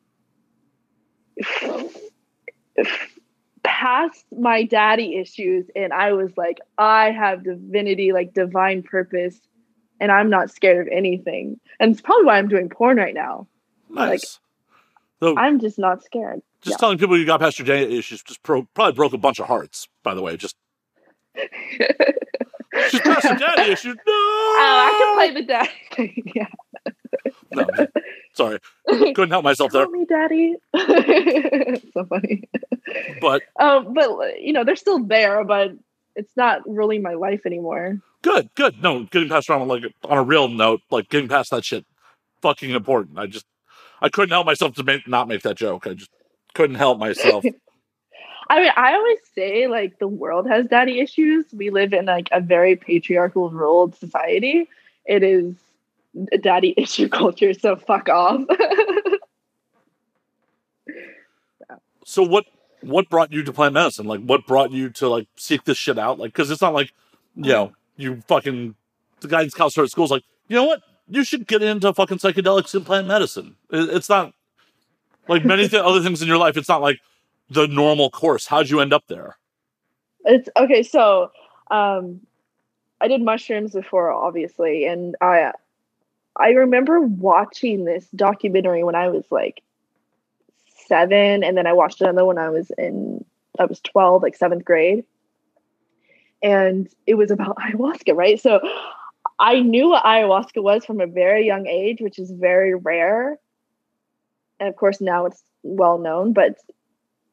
[3.63, 9.39] past my daddy issues and I was like, I have divinity, like divine purpose,
[9.99, 11.59] and I'm not scared of anything.
[11.79, 13.47] And it's probably why I'm doing porn right now.
[13.89, 14.39] Nice.
[15.21, 16.41] so, I'm just not scared.
[16.61, 16.77] Just yeah.
[16.77, 19.47] telling people you got past your daddy issues just pro- probably broke a bunch of
[19.47, 19.87] hearts.
[20.03, 20.55] By the way, just
[21.35, 23.95] she's past the daddy issues.
[23.95, 24.01] No,
[24.59, 26.23] Oh, I can play the daddy.
[26.35, 26.47] yeah.
[27.53, 27.65] No,
[28.33, 29.85] sorry, couldn't help myself there.
[29.85, 30.55] Call me daddy.
[31.93, 32.43] so funny.
[33.21, 35.71] But Um, but you know, they're still there, but
[36.15, 37.99] it's not really my life anymore.
[38.21, 38.81] good, good.
[38.81, 41.85] No, getting past trauma, like on a real note, like getting past that shit,
[42.41, 43.17] fucking important.
[43.19, 43.45] I just,
[44.01, 45.87] I couldn't help myself to make, not make that joke.
[45.87, 46.09] I just
[46.57, 47.45] couldn't help myself.
[48.49, 51.45] I mean, I always say like the world has daddy issues.
[51.53, 54.67] We live in like a very patriarchal ruled society.
[55.05, 55.53] It is
[56.31, 58.41] a daddy issue culture, so fuck off.
[62.05, 62.45] so what,
[62.81, 64.05] what brought you to plant medicine?
[64.05, 66.19] Like, what brought you to like seek this shit out?
[66.19, 66.93] Like, because it's not like,
[67.35, 68.75] you know, you fucking
[69.19, 70.81] the guidance counselor at school's like, you know what?
[71.09, 73.55] You should get into fucking psychedelics and plant medicine.
[73.71, 74.33] It- It's not
[75.29, 76.57] like many th- other things in your life.
[76.57, 76.99] It's not like
[77.49, 78.45] the normal course.
[78.45, 79.37] How'd you end up there?
[80.27, 80.83] it's okay.
[80.83, 81.31] So,
[81.71, 82.21] um,
[82.99, 85.51] I did mushrooms before, obviously, and I,
[86.35, 89.63] I remember watching this documentary when I was like
[90.87, 93.23] seven, and then I watched another when I was in,
[93.57, 95.05] I was twelve, like seventh grade,
[96.43, 98.39] and it was about ayahuasca, right?
[98.39, 98.59] So,
[99.39, 103.37] I knew what ayahuasca was from a very young age, which is very rare,
[104.59, 106.57] and of course now it's well known, but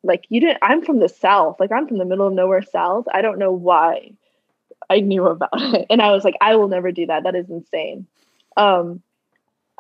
[0.03, 1.59] like you didn't i'm from the south.
[1.59, 3.07] Like i'm from the middle of nowhere south.
[3.13, 4.13] I don't know why
[4.91, 5.87] i knew about it.
[5.91, 7.25] And i was like i will never do that.
[7.25, 8.07] That is insane.
[8.57, 9.03] Um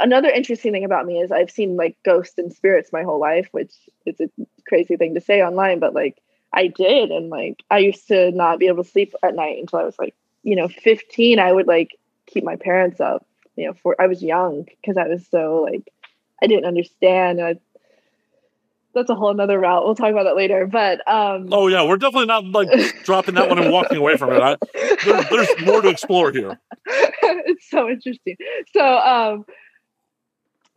[0.00, 3.46] another interesting thing about me is i've seen like ghosts and spirits my whole life
[3.52, 3.72] which
[4.06, 4.28] is a
[4.66, 6.20] crazy thing to say online but like
[6.52, 7.10] i did.
[7.10, 9.98] And like i used to not be able to sleep at night until i was
[9.98, 13.24] like you know 15 i would like keep my parents up
[13.56, 15.92] you know for i was young because i was so like
[16.44, 17.56] i didn't understand I,
[18.94, 19.84] that's a whole nother route.
[19.84, 20.68] We'll talk about that later.
[20.68, 22.68] But um Oh yeah, we're definitely not like
[23.02, 24.40] dropping that one and walking away from it.
[24.40, 24.56] I,
[25.04, 26.60] there, there's more to explore here.
[26.86, 28.36] it's so interesting.
[28.72, 29.44] So um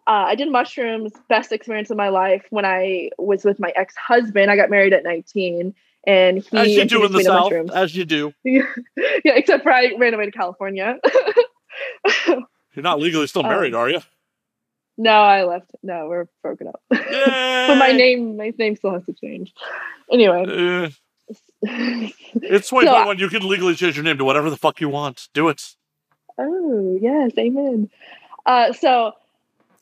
[0.07, 4.49] uh, I did mushrooms, best experience of my life when I was with my ex-husband.
[4.49, 5.75] I got married at 19
[6.07, 7.71] and he As you do in the South, mushrooms.
[7.71, 8.33] as you do.
[8.45, 8.63] yeah,
[9.25, 10.97] except for I ran away to California.
[12.27, 13.99] You're not legally still Um, married, are you?
[14.97, 15.71] No, I left.
[15.83, 16.81] No, we're broken up.
[16.89, 19.53] but my name, my name still has to change.
[20.11, 20.89] Anyway, Uh,
[21.61, 23.17] it's 2021.
[23.19, 25.27] you can legally change your name to whatever the fuck you want.
[25.33, 25.61] Do it.
[26.37, 27.89] Oh, yes, amen.
[28.45, 29.07] Uh, so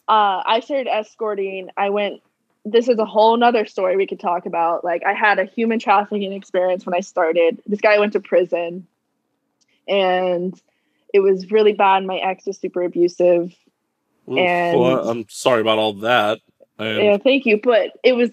[0.08, 1.70] uh, I started escorting.
[1.78, 2.22] I went,
[2.64, 4.84] this is a whole nother story we could talk about.
[4.84, 7.62] Like, I had a human trafficking experience when I started.
[7.68, 8.88] This guy went to prison
[9.88, 10.60] and
[11.14, 12.04] it was really bad.
[12.06, 13.54] My ex was super abusive.
[14.30, 16.40] Oof, And- well, I'm sorry about all that.
[16.78, 17.60] And Yeah, thank you.
[17.64, 18.32] But it was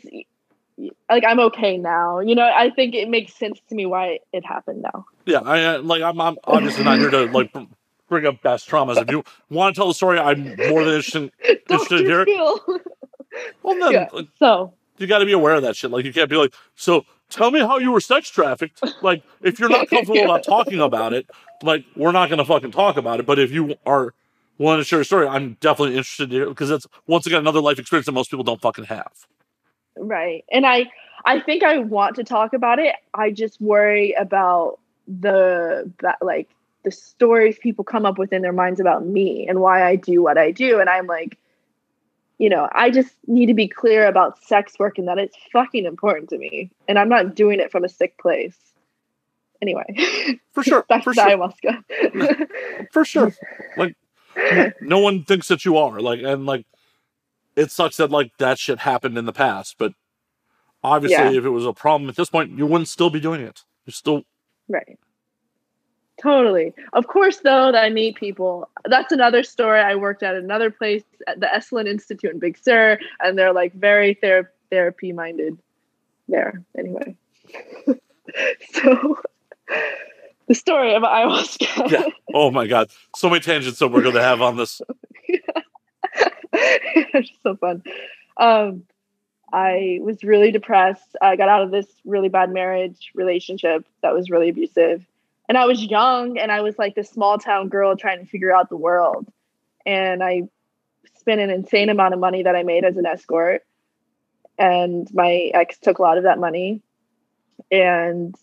[1.09, 2.21] like, I'm okay now.
[2.21, 5.05] You know, I think it makes sense to me why it happened now.
[5.27, 6.03] yeah, I uh, like.
[6.03, 7.55] I'm, I'm obviously not here to like
[8.09, 9.01] bring up past traumas.
[9.01, 11.31] If you want to tell the story, I'm more than interested.
[11.49, 12.25] Interested in Dr.
[12.27, 12.59] hearing.
[13.63, 14.09] Well, then Yeah.
[14.13, 15.91] like, so, you got to be aware of that shit.
[15.91, 18.83] Like, you can't be like, so tell me how you were sex trafficked.
[19.03, 21.27] Like, if you're not comfortable about talking about it,
[21.63, 23.27] like, we're not going to fucking talk about it.
[23.27, 24.13] But if you are
[24.59, 27.61] willing to share a story, I'm definitely interested in it because that's once again another
[27.61, 29.13] life experience that most people don't fucking have.
[29.97, 30.45] Right.
[30.51, 30.91] And I
[31.25, 32.95] I think I want to talk about it.
[33.15, 36.49] I just worry about the that like
[36.85, 40.23] the stories people come up with in their minds about me and why I do
[40.23, 41.39] what I do and I'm like
[42.39, 45.85] you know, I just need to be clear about sex work and that it's fucking
[45.85, 48.57] important to me and I'm not doing it from a sick place.
[49.61, 49.85] Anyway,
[50.53, 50.83] For sure.
[50.89, 51.31] back for to sure.
[51.31, 52.49] ayahuasca.
[52.93, 53.33] For sure.
[53.77, 53.95] Like,
[54.81, 56.01] no one thinks that you are.
[56.01, 56.67] Like, and like,
[57.57, 59.77] it sucks that like that shit happened in the past.
[59.79, 59.93] But
[60.83, 61.39] obviously, Yeah.
[61.39, 63.63] if it was a problem at this point, you wouldn't still be doing it.
[63.87, 64.25] You're still
[64.69, 64.99] Right.
[66.23, 66.73] Totally.
[66.93, 68.69] Of course, though, that I meet people.
[68.85, 69.81] That's another story.
[69.81, 73.73] I worked at another place at the Esalen Institute in Big Sur, and they're like
[73.75, 75.59] very thera- therapy minded
[76.29, 76.63] there.
[76.79, 77.17] Anyway.
[78.73, 79.19] so,
[80.49, 81.91] the story of ayahuasca.
[81.91, 82.07] Yeah.
[82.35, 84.81] Oh my god, so many tangents that we're going to have on this.
[86.53, 87.83] it's so fun.
[88.37, 88.85] Um,
[89.53, 91.17] I was really depressed.
[91.21, 95.05] I got out of this really bad marriage relationship that was really abusive.
[95.49, 98.55] And I was young and I was like this small town girl trying to figure
[98.55, 99.31] out the world.
[99.85, 100.45] And I
[101.19, 103.63] spent an insane amount of money that I made as an escort.
[104.59, 106.81] And my ex took a lot of that money.
[107.71, 108.35] And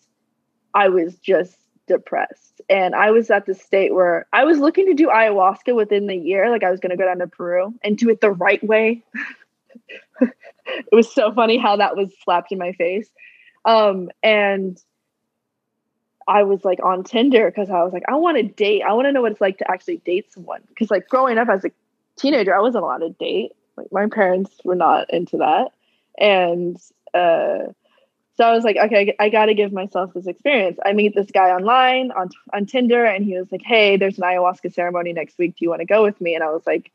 [0.74, 1.58] I was just
[1.90, 2.62] depressed.
[2.70, 6.16] And I was at the state where I was looking to do ayahuasca within the
[6.16, 6.50] year.
[6.50, 9.04] Like I was going to go down to Peru and do it the right way.
[10.22, 13.10] it was so funny how that was slapped in my face.
[13.66, 14.82] Um, and
[16.28, 18.84] I was like on Tinder because I was like, I want to date.
[18.88, 20.62] I want to know what it's like to actually date someone.
[20.70, 21.72] Because like growing up as a
[22.16, 23.52] teenager, I wasn't allowed to date.
[23.76, 25.72] Like my parents were not into that.
[26.18, 26.78] And
[27.14, 27.74] uh
[28.40, 30.80] so I was like, okay, I got to give myself this experience.
[30.86, 34.24] I meet this guy online on on Tinder, and he was like, "Hey, there's an
[34.24, 35.58] ayahuasca ceremony next week.
[35.58, 36.90] Do you want to go with me?" And I was like,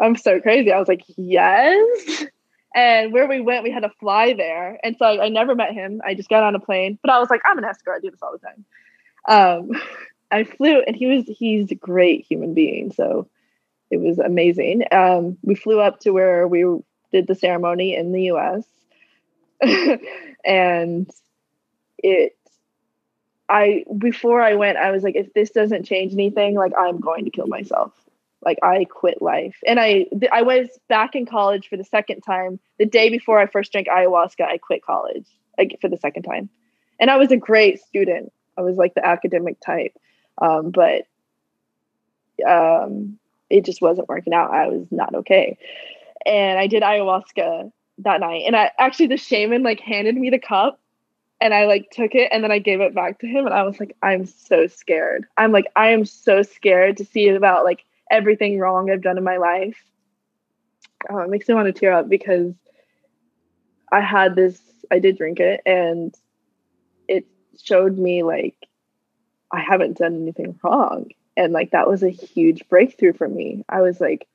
[0.00, 2.26] "I'm so crazy." I was like, "Yes."
[2.72, 5.72] And where we went, we had to fly there, and so I, I never met
[5.72, 6.00] him.
[6.04, 7.96] I just got on a plane, but I was like, "I'm an escort.
[7.96, 8.64] I do this all the time."
[9.26, 9.82] Um,
[10.30, 13.26] I flew, and he was he's a great human being, so
[13.90, 14.84] it was amazing.
[14.92, 16.64] Um, we flew up to where we
[17.10, 18.64] did the ceremony in the U.S.
[20.44, 21.10] and
[21.98, 22.36] it
[23.48, 27.24] i before i went i was like if this doesn't change anything like i'm going
[27.24, 27.92] to kill myself.
[28.44, 29.56] Like i quit life.
[29.66, 32.58] And i th- i was back in college for the second time.
[32.78, 35.26] The day before i first drank ayahuasca i quit college
[35.58, 36.50] like for the second time.
[37.00, 38.32] And i was a great student.
[38.56, 39.96] I was like the academic type.
[40.40, 41.06] Um, but
[42.46, 43.18] um,
[43.50, 44.50] it just wasn't working out.
[44.50, 45.56] I was not okay.
[46.26, 48.42] And i did ayahuasca that night.
[48.46, 50.80] And i actually the shaman like handed me the cup
[51.40, 53.62] and i like took it and then i gave it back to him and i
[53.62, 55.26] was like i'm so scared.
[55.36, 59.24] I'm like i am so scared to see about like everything wrong i've done in
[59.24, 59.82] my life.
[61.10, 62.54] Oh, it makes me want to tear up because
[63.92, 66.14] i had this i did drink it and
[67.08, 67.26] it
[67.62, 68.56] showed me like
[69.52, 71.10] i haven't done anything wrong.
[71.36, 73.64] And like that was a huge breakthrough for me.
[73.68, 74.28] I was like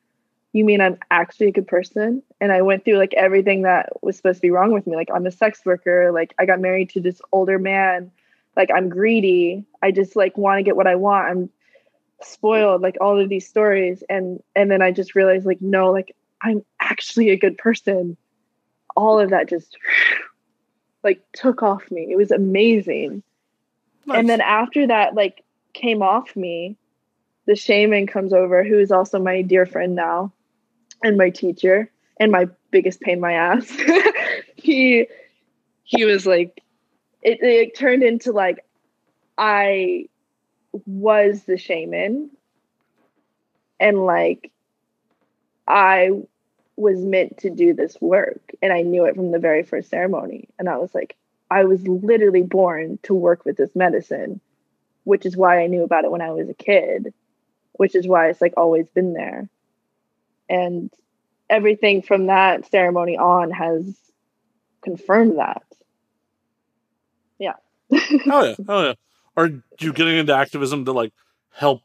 [0.51, 2.23] you mean I'm actually a good person?
[2.41, 4.95] And I went through like everything that was supposed to be wrong with me.
[4.95, 6.11] Like I'm a sex worker.
[6.11, 8.11] Like I got married to this older man.
[8.55, 9.65] Like I'm greedy.
[9.81, 11.29] I just like want to get what I want.
[11.29, 11.49] I'm
[12.21, 12.81] spoiled.
[12.81, 14.03] Like all of these stories.
[14.09, 18.17] And and then I just realized like no, like I'm actually a good person.
[18.95, 19.77] All of that just
[21.03, 22.07] like took off me.
[22.09, 23.21] It was amazing.
[24.11, 25.43] And then after that like
[25.73, 26.75] came off me,
[27.45, 30.31] the shaman comes over, who is also my dear friend now,
[31.03, 33.69] and my teacher, and my biggest pain in my ass.
[34.55, 35.07] he
[35.83, 36.61] he was like,
[37.21, 38.63] it, it turned into like
[39.37, 40.05] I
[40.85, 42.29] was the shaman
[43.79, 44.51] and like
[45.67, 46.11] I
[46.75, 50.49] was meant to do this work and I knew it from the very first ceremony
[50.59, 51.15] and I was like
[51.51, 54.39] I was literally born to work with this medicine
[55.03, 57.13] which is why I knew about it when I was a kid
[57.73, 59.49] which is why it's like always been there
[60.49, 60.91] and
[61.49, 63.95] everything from that ceremony on has
[64.81, 65.63] confirmed that
[67.37, 67.53] yeah
[68.25, 68.93] Hell yeah, hell yeah.
[69.35, 71.13] Are you getting into activism to like
[71.51, 71.81] help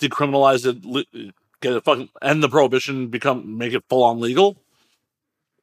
[0.00, 4.56] decriminalize it, get it fucking end the prohibition, become make it full on legal?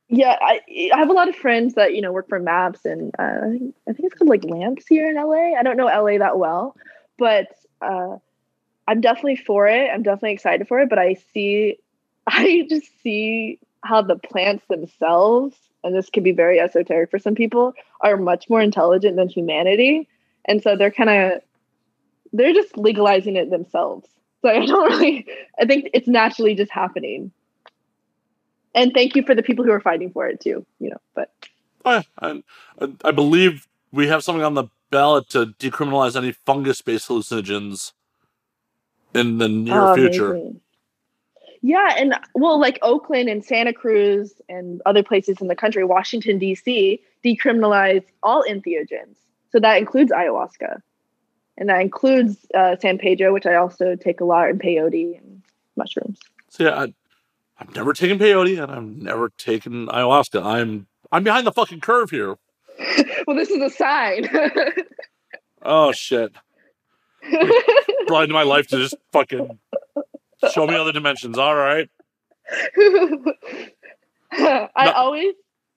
[0.08, 0.62] Yeah, I,
[0.94, 3.50] I have a lot of friends that you know work for Maps, and uh, I
[3.50, 5.58] think I think it's called like Lamps here in LA.
[5.58, 6.76] I don't know LA that well,
[7.18, 7.48] but
[7.82, 8.18] uh,
[8.88, 9.90] I'm definitely for it.
[9.92, 10.90] I'm definitely excited for it.
[10.90, 11.78] But I see,
[12.28, 17.36] I just see how the plants themselves, and this can be very esoteric for some
[17.36, 20.08] people, are much more intelligent than humanity,
[20.46, 21.42] and so they're kind of
[22.34, 24.08] they're just legalizing it themselves.
[24.42, 25.26] So I don't really.
[25.60, 27.32] I think it's naturally just happening.
[28.74, 30.66] And thank you for the people who are fighting for it too.
[30.80, 31.32] You know, but
[31.86, 32.02] Oh.
[32.20, 32.42] I,
[32.82, 37.94] I, I believe we have something on the ballot to decriminalize any fungus-based hallucinogens
[39.14, 40.32] in the near Oh, future.
[40.32, 40.62] amazing.
[41.62, 46.38] Yeah, and well, like Oakland and Santa Cruz and other places in the country, Washington
[46.38, 47.02] D.C.
[47.24, 49.16] decriminalized all entheogens,
[49.52, 50.82] so that includes ayahuasca,
[51.58, 55.42] and that includes uh, San Pedro, which I also take a lot, and peyote and
[55.76, 56.20] mushrooms.
[56.50, 56.94] So yeah, I,
[57.60, 60.44] I've never taken peyote and I've never taken ayahuasca.
[60.44, 62.36] I'm I'm behind the fucking curve here.
[63.28, 64.30] well, this is a sign.
[65.68, 66.32] Oh shit!
[68.06, 69.58] Brought into my life to just fucking
[70.54, 71.38] show me other dimensions.
[71.38, 71.90] All right,
[74.32, 75.34] I Not- always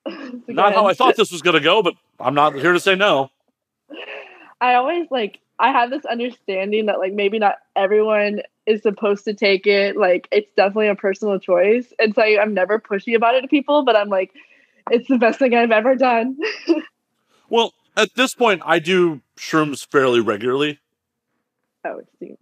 [0.48, 3.30] not how I thought this was gonna go, but I'm not here to say no.
[4.60, 9.34] I always like I have this understanding that like maybe not everyone is supposed to
[9.34, 9.96] take it.
[9.96, 11.92] Like it's definitely a personal choice.
[11.98, 14.32] And so I, I'm never pushy about it to people, but I'm like,
[14.90, 16.36] it's the best thing I've ever done.
[17.50, 20.78] Well, at this point, I do shrooms fairly regularly.
[21.86, 22.38] oh, it's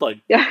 [0.00, 0.50] Like yeah.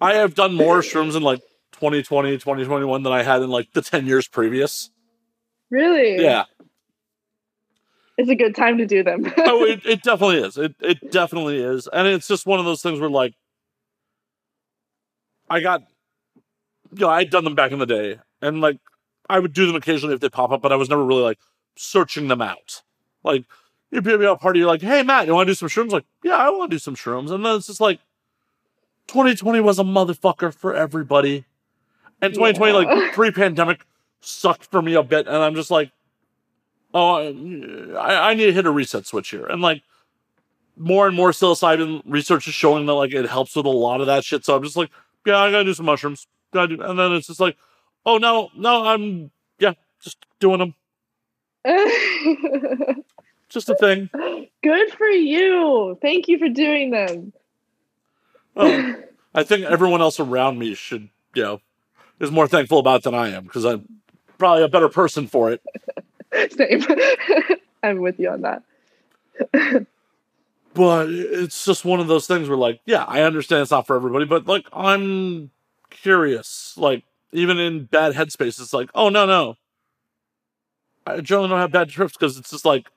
[0.00, 1.40] I have done more shrooms in like
[1.72, 4.90] 2020, 2021 than I had in like the 10 years previous.
[5.70, 6.22] really?
[6.22, 6.44] Yeah.
[8.20, 9.32] It's a good time to do them.
[9.38, 10.58] oh, it, it definitely is.
[10.58, 13.32] It it definitely is, and it's just one of those things where like,
[15.48, 15.84] I got,
[16.92, 18.76] you know, I had done them back in the day, and like,
[19.30, 21.38] I would do them occasionally if they pop up, but I was never really like
[21.78, 22.82] searching them out.
[23.24, 23.46] Like,
[23.90, 25.92] you'd be at a party, you're like, "Hey, Matt, you want to do some shrooms?"
[25.92, 28.00] Like, yeah, I want to do some shrooms, and then it's just like,
[29.10, 31.44] 2020 was a motherfucker for everybody,
[32.22, 32.78] and 2020 Yeah.
[32.94, 33.84] like pre-pandemic
[34.20, 35.90] sucked for me a bit, and I'm just like
[36.92, 39.46] oh, I, I need to hit a reset switch here.
[39.46, 39.82] And like
[40.76, 44.08] more and more psilocybin research is showing that like it helps with a lot of
[44.08, 44.44] that shit.
[44.44, 44.90] So I'm just like,
[45.24, 46.26] yeah, I gotta do some mushrooms.
[46.52, 47.56] Gotta do, and then it's just like,
[48.06, 49.30] oh no, no, I'm
[49.60, 50.74] yeah, just doing them.
[53.50, 54.08] Just a thing.
[54.62, 55.98] good for you.
[56.00, 57.32] Thank you for doing them.
[58.56, 59.02] Oh,
[59.34, 61.60] I think everyone else around me should, you know,
[62.18, 64.00] is more thankful about it than I am because I'm
[64.38, 65.62] probably a better person for it.
[66.52, 66.84] Same.
[67.82, 68.62] I'm with you on that.
[70.74, 73.96] but it's just one of those things where like yeah i understand it's not for
[73.96, 75.50] everybody but like i'm
[75.88, 79.54] curious like even in bad headspace it's like oh no no
[81.06, 82.88] i generally don't have bad trips because it's just like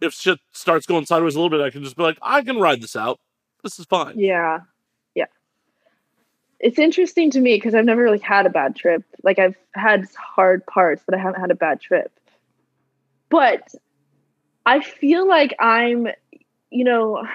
[0.00, 2.58] if shit starts going sideways a little bit i can just be like i can
[2.58, 3.20] ride this out
[3.62, 4.18] this is fine.
[4.18, 4.60] Yeah.
[6.60, 9.02] It's interesting to me because I've never really had a bad trip.
[9.22, 12.12] Like I've had hard parts, but I haven't had a bad trip.
[13.30, 13.74] But
[14.66, 16.08] I feel like I'm,
[16.70, 17.26] you know,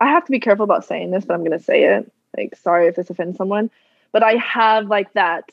[0.00, 2.12] I have to be careful about saying this, but I'm going to say it.
[2.36, 3.70] Like, sorry if this offends someone,
[4.10, 5.50] but I have like that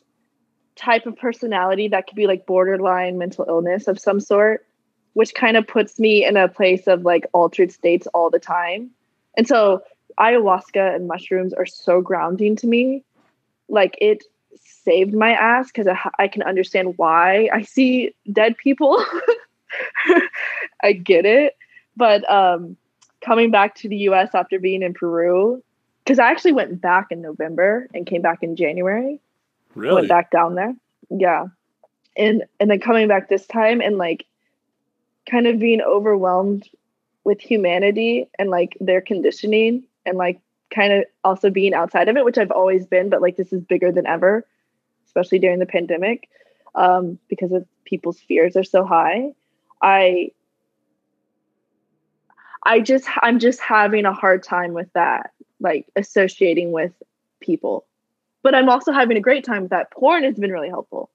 [0.75, 4.65] type of personality that could be like borderline mental illness of some sort,
[5.13, 8.89] which kind of puts me in a place of like altered states all the time.
[9.37, 9.83] And so
[10.19, 13.03] ayahuasca and mushrooms are so grounding to me.
[13.67, 14.23] Like it
[14.61, 19.03] saved my ass because I, I can understand why I see dead people.
[20.83, 21.55] I get it.
[21.95, 22.77] But um,
[23.21, 25.63] coming back to the US after being in Peru,
[26.03, 29.19] because I actually went back in November and came back in January
[29.75, 30.75] really went back down there.
[31.09, 31.47] Yeah.
[32.17, 34.25] And and then coming back this time and like
[35.29, 36.67] kind of being overwhelmed
[37.23, 40.41] with humanity and like their conditioning and like
[40.73, 43.63] kind of also being outside of it, which I've always been, but like this is
[43.63, 44.45] bigger than ever,
[45.05, 46.29] especially during the pandemic,
[46.75, 49.31] um, because of people's fears are so high.
[49.81, 50.31] I
[52.63, 56.91] I just I'm just having a hard time with that, like associating with
[57.39, 57.85] people.
[58.41, 59.91] But I'm also having a great time with that.
[59.91, 61.09] Porn has been really helpful.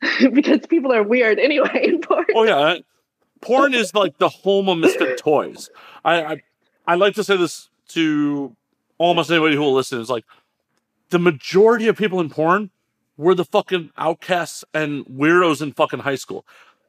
[0.32, 2.26] because people are weird anyway in porn.
[2.34, 2.76] Oh yeah,
[3.40, 5.70] porn is like the home of misfit toys.
[6.04, 6.42] I, I
[6.86, 8.54] I like to say this to
[8.98, 10.00] almost anybody who will listen.
[10.00, 10.24] Is like
[11.10, 12.70] the majority of people in porn
[13.16, 16.46] were the fucking outcasts and weirdos in fucking high school.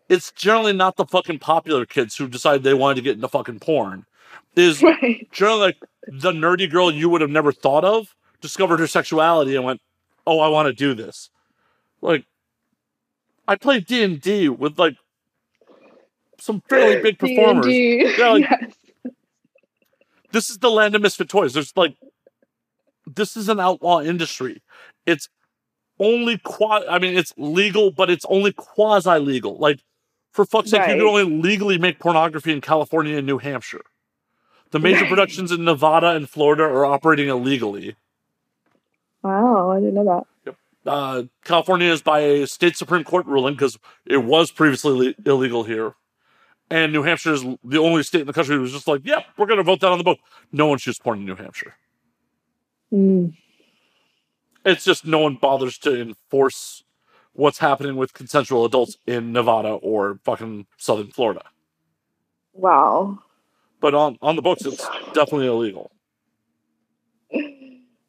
[0.09, 3.59] It's generally not the fucking popular kids who decided they wanted to get into fucking
[3.59, 4.05] porn.
[4.55, 5.27] Is Right.
[5.31, 5.77] generally like
[6.07, 9.81] the nerdy girl you would have never thought of discovered her sexuality and went,
[10.27, 11.29] "Oh, I want to do this."
[12.01, 12.25] Like,
[13.47, 14.95] I played D and D with like
[16.39, 17.65] some fairly big performers.
[17.65, 18.15] D&D.
[18.17, 18.73] Yeah, like- yes.
[20.33, 21.53] This is the land of misfit toys.
[21.53, 21.95] There's like,
[23.05, 24.61] this is an outlaw industry.
[25.05, 25.29] It's
[25.99, 26.81] only qua.
[26.89, 29.57] I mean, it's legal, but it's only quasi legal.
[29.57, 29.79] Like,
[30.31, 33.83] for fuck's sake, you can only legally make pornography in California and New Hampshire.
[34.71, 35.09] The major Right.
[35.09, 37.95] productions in Nevada and Florida are operating illegally.
[39.21, 40.55] Wow, I didn't know that.
[40.85, 45.63] uh, California is by a state Supreme Court ruling because it was previously le- illegal
[45.63, 45.93] here.
[46.73, 49.45] And New Hampshire is the only state in the country who's just like, yep, we're
[49.45, 50.17] going to vote that on the book.
[50.51, 51.75] No one shoots porn in New Hampshire.
[52.91, 53.35] Mm.
[54.65, 56.83] It's just no one bothers to enforce
[57.33, 61.43] what's happening with consensual adults in Nevada or fucking Southern Florida.
[62.53, 63.19] Wow.
[63.79, 65.91] But on, on the books, it's definitely illegal.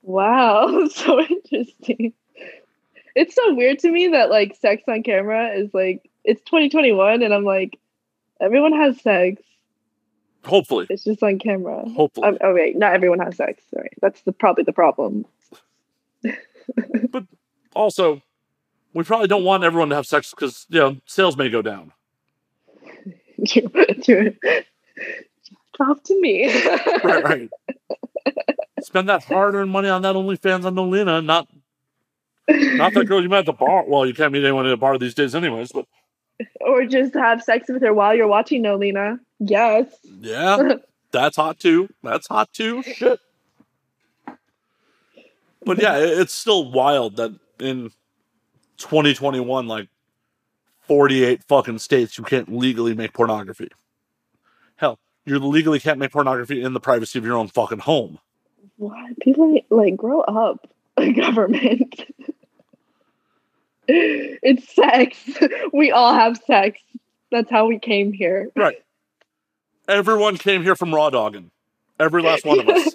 [0.07, 2.13] Wow, so interesting.
[3.15, 7.33] It's so weird to me that like sex on camera is like it's 2021 and
[7.33, 7.79] I'm like
[8.41, 9.43] everyone has sex.
[10.45, 10.87] Hopefully.
[10.91, 11.89] It's just on camera.
[11.91, 12.29] Hopefully.
[12.29, 13.63] Um, oh wait, not everyone has sex.
[13.73, 15.25] Sorry, that's the probably the problem.
[17.11, 17.25] But
[17.75, 18.23] also,
[18.95, 21.93] we probably don't want everyone to have sex because, you know, sales may go down.
[25.77, 26.47] Drop to me.
[27.05, 27.51] right, right.
[28.81, 31.49] Spend that hard-earned money on that OnlyFans on Nolina, not
[32.49, 33.85] not that girl you met at the bar.
[33.87, 35.73] Well, you can't meet anyone at a bar these days, anyways.
[35.73, 35.87] But
[36.61, 39.19] or just have sex with her while you're watching Nolina.
[39.39, 39.87] Yes.
[40.21, 40.75] yeah,
[41.13, 41.89] that's hot too.
[42.03, 42.83] That's hot too.
[42.83, 43.21] Shit.
[45.65, 47.91] But yeah, it's still wild that in
[48.77, 49.89] 2021, like
[50.83, 53.69] 48 fucking states, you can't legally make pornography.
[54.77, 58.19] Hell, you legally can't make pornography in the privacy of your own fucking home.
[58.77, 59.19] What?
[59.21, 60.69] People like grow up.
[61.17, 62.05] Government.
[63.89, 65.19] It's sex.
[65.73, 66.81] We all have sex.
[67.31, 68.49] That's how we came here.
[68.57, 68.77] Right.
[69.89, 71.51] Everyone came here from raw dogging.
[71.99, 72.95] Every last one of us.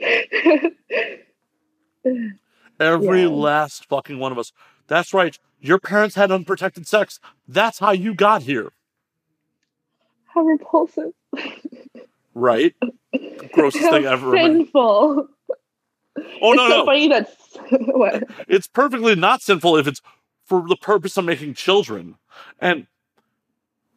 [2.80, 3.28] Every Yeah.
[3.28, 4.52] last fucking one of us.
[4.88, 5.38] That's right.
[5.60, 7.20] Your parents had unprotected sex.
[7.46, 8.72] That's how you got here.
[10.34, 11.12] how repulsive.
[12.34, 12.74] Right?
[13.52, 14.34] Grossest thing ever.
[14.36, 15.28] Sinful.
[16.16, 16.84] Oh, it's no, so no.
[16.84, 17.32] funny that's
[17.70, 18.24] what?
[18.48, 20.00] It's perfectly not sinful if it's
[20.46, 22.16] for the purpose of making children.
[22.60, 22.86] And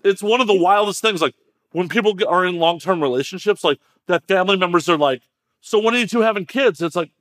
[0.03, 1.21] it's one of the wildest things.
[1.21, 1.35] Like
[1.71, 5.21] when people are in long term relationships, like that family members are like,
[5.61, 6.81] So when are you two having kids?
[6.81, 7.11] It's like,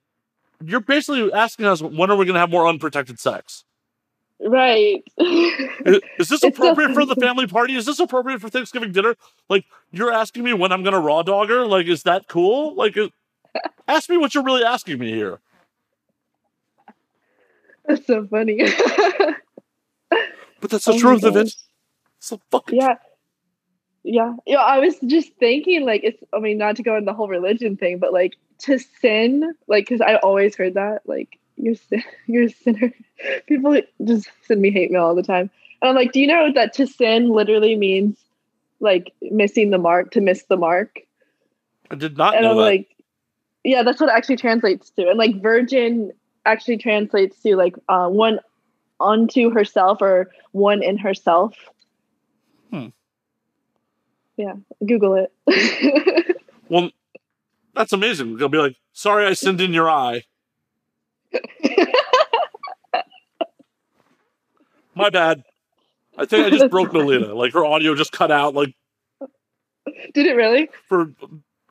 [0.65, 3.65] you're basically asking us, when are we going to have more unprotected sex?
[4.41, 5.03] Right.
[5.19, 7.75] Is, is this It's so- appropriate for the family party?
[7.77, 9.15] Is this appropriate for Thanksgiving dinner?
[9.49, 11.67] Like, you're asking me when I'm going to raw dog her?
[11.67, 12.75] Like, is that cool?
[12.75, 12.97] Like,
[13.89, 15.41] ask me what you're really asking me here.
[17.87, 18.63] that's so funny.
[20.61, 21.55] But that's the Oh truth of it.
[22.19, 22.95] It's the fucking yeah
[24.05, 27.13] yeah yeah i was just thinking like it's i mean not to go in the
[27.13, 31.75] whole religion thing but like to sin like because i always heard that like you're
[31.75, 32.93] sin you're a sinner
[33.47, 35.51] people just send me hate mail all the time
[35.81, 38.17] and i'm like do you know that to sin literally means
[38.81, 41.01] like missing the mark to miss the mark
[41.91, 42.63] I did not and know i'm that.
[42.63, 42.94] like
[43.65, 46.13] yeah that's what it actually translates to and like virgin
[46.47, 48.39] actually translates to like uh, one
[49.01, 51.57] unto herself or one in herself
[52.71, 52.89] Hmm.
[54.37, 54.55] yeah
[54.87, 55.33] google it
[56.69, 56.91] well,
[57.75, 58.37] that's amazing.
[58.37, 60.23] They'll be like, sorry, I sinned in your eye.
[64.95, 65.43] My bad.
[66.17, 67.35] I think I just broke Nolita.
[67.35, 68.77] Like, her audio just cut out, like,
[70.15, 71.13] did it really for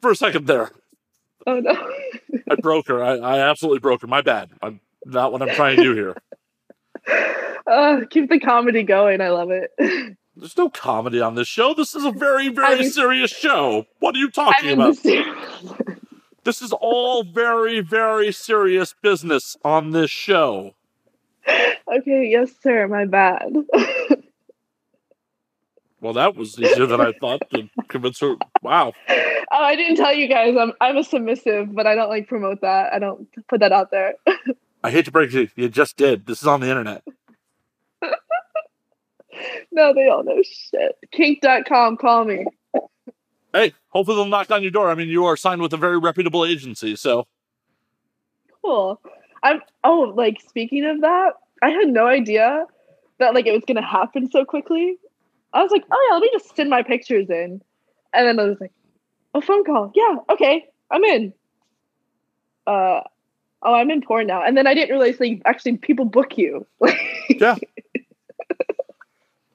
[0.02, 0.70] for a second there.
[1.48, 1.74] Oh no
[2.50, 3.04] I broke her.
[3.04, 4.08] I, I absolutely broke her.
[4.08, 4.50] My bad.
[4.62, 6.16] I'm not what I'm trying to do here.
[7.68, 9.72] uh, keep the comedy going i love it
[10.36, 11.74] There's no comedy on this show.
[11.74, 13.86] This is a very, very I mean- serious show.
[14.00, 14.98] What are you talking about?
[16.44, 20.76] This is all very, very serious business on this show.
[21.48, 23.52] okay yes sir my bad
[26.04, 28.36] Well, that was easier than I thought to convince her.
[28.62, 28.92] Wow.
[29.10, 30.54] Oh, I didn't tell you guys.
[30.60, 32.92] I'm I'm a submissive, but I don't like promote that.
[32.92, 34.16] I don't put that out there.
[34.84, 35.50] I hate to break it to you.
[35.56, 36.26] You just did.
[36.26, 37.04] This is on the internet.
[39.72, 40.98] no, they all know shit.
[41.14, 42.48] Kink.com, call me.
[43.54, 44.90] Hey, hopefully they'll knock on your door.
[44.90, 47.26] I mean, you are signed with a very reputable agency, so
[48.62, 49.00] Cool.
[49.42, 52.66] I'm oh, like speaking of that, I had no idea
[53.20, 54.98] that like it was gonna happen so quickly.
[55.54, 57.62] I was like, oh yeah, let me just send my pictures in.
[58.14, 58.72] And then I was like,
[59.34, 59.92] a phone call.
[59.96, 61.34] Yeah, okay, I'm in.
[62.66, 63.02] Uh
[63.62, 64.44] oh, I'm in porn now.
[64.44, 66.66] And then I didn't realize like actually people book you.
[67.30, 67.56] yeah.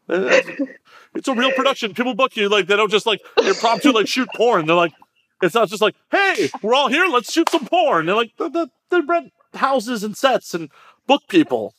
[0.09, 0.73] It's
[1.15, 1.95] it's a real production.
[1.95, 4.67] People book you like they don't just like impromptu like shoot porn.
[4.67, 4.93] They're like,
[5.43, 8.07] it's not just like, hey, we're all here, let's shoot some porn.
[8.07, 10.71] They're like, they, they rent houses and sets and
[11.07, 11.75] book people.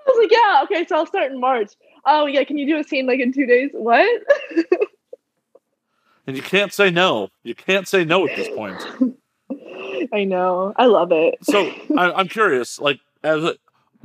[0.00, 1.72] I was like, yeah, okay, so I'll start in March.
[2.10, 3.70] Oh yeah, can you do a scene like in two days?
[3.74, 4.08] What?
[6.26, 7.30] And you can't say no.
[7.42, 8.86] You can't say no at this point.
[10.12, 10.74] I know.
[10.76, 11.36] I love it.
[11.42, 13.56] So I, I'm curious, like as a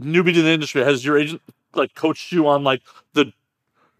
[0.02, 1.42] newbie to the industry, has your agent
[1.76, 2.82] like coached you on like
[3.12, 3.26] the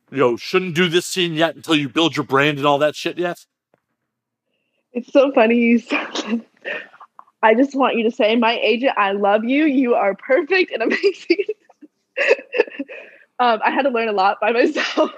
[0.10, 2.96] you know shouldn't do this scene yet until you build your brand and all that
[2.96, 3.46] shit yet?
[4.94, 6.46] It's so funny you said.
[7.42, 9.66] I just want you to say, my agent, I love you.
[9.66, 11.44] You are perfect and amazing.
[13.40, 15.12] um, I had to learn a lot by myself,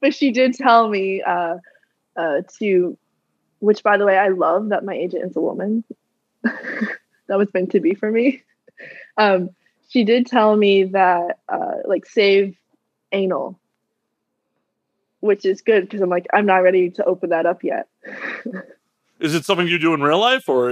[0.00, 1.56] but she did tell me uh,
[2.16, 2.96] uh, to,
[3.60, 5.84] which by the way, I love that my agent is a woman.
[6.42, 8.42] that was meant to be for me.
[9.16, 9.50] Um,
[9.88, 12.56] she did tell me that, uh, like, save
[13.12, 13.58] anal,
[15.20, 17.88] which is good because I'm like, I'm not ready to open that up yet.
[19.18, 20.70] Is it something you do in real life or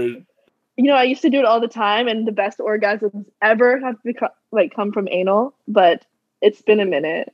[0.76, 3.78] you know, I used to do it all the time, and the best orgasms ever
[3.80, 5.54] have become like come from anal.
[5.68, 6.04] But
[6.44, 7.32] it's been a minute.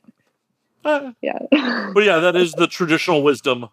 [0.84, 1.38] Eh, Yeah,
[1.94, 3.68] But yeah, that is the traditional wisdom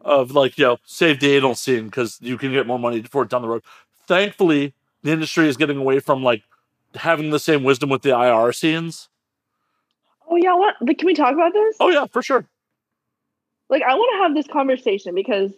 [0.00, 3.22] of like, you know, save the anal scene because you can get more money for
[3.22, 3.62] it down the road.
[4.06, 6.42] Thankfully, the industry is getting away from like
[6.94, 9.08] having the same wisdom with the IR scenes.
[10.28, 10.54] oh yeah.
[10.54, 10.74] What?
[10.80, 11.76] Like, can we talk about this?
[11.80, 12.44] Oh yeah, for sure.
[13.70, 15.52] Like, I want to have this conversation because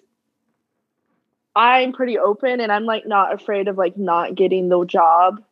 [1.56, 5.42] I'm pretty open, and I'm like not afraid of like not getting the job.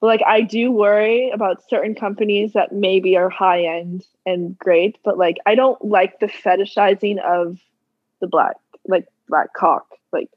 [0.00, 4.98] But like, I do worry about certain companies that maybe are high end and great,
[5.04, 7.58] but like, I don't like the fetishizing of
[8.20, 8.56] the black,
[8.86, 9.86] like black cock.
[10.12, 10.30] Like,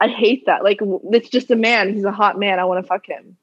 [0.00, 0.64] I hate that.
[0.64, 1.94] Like, it's just a man.
[1.94, 2.58] He's a hot man.
[2.58, 3.36] I want to fuck him.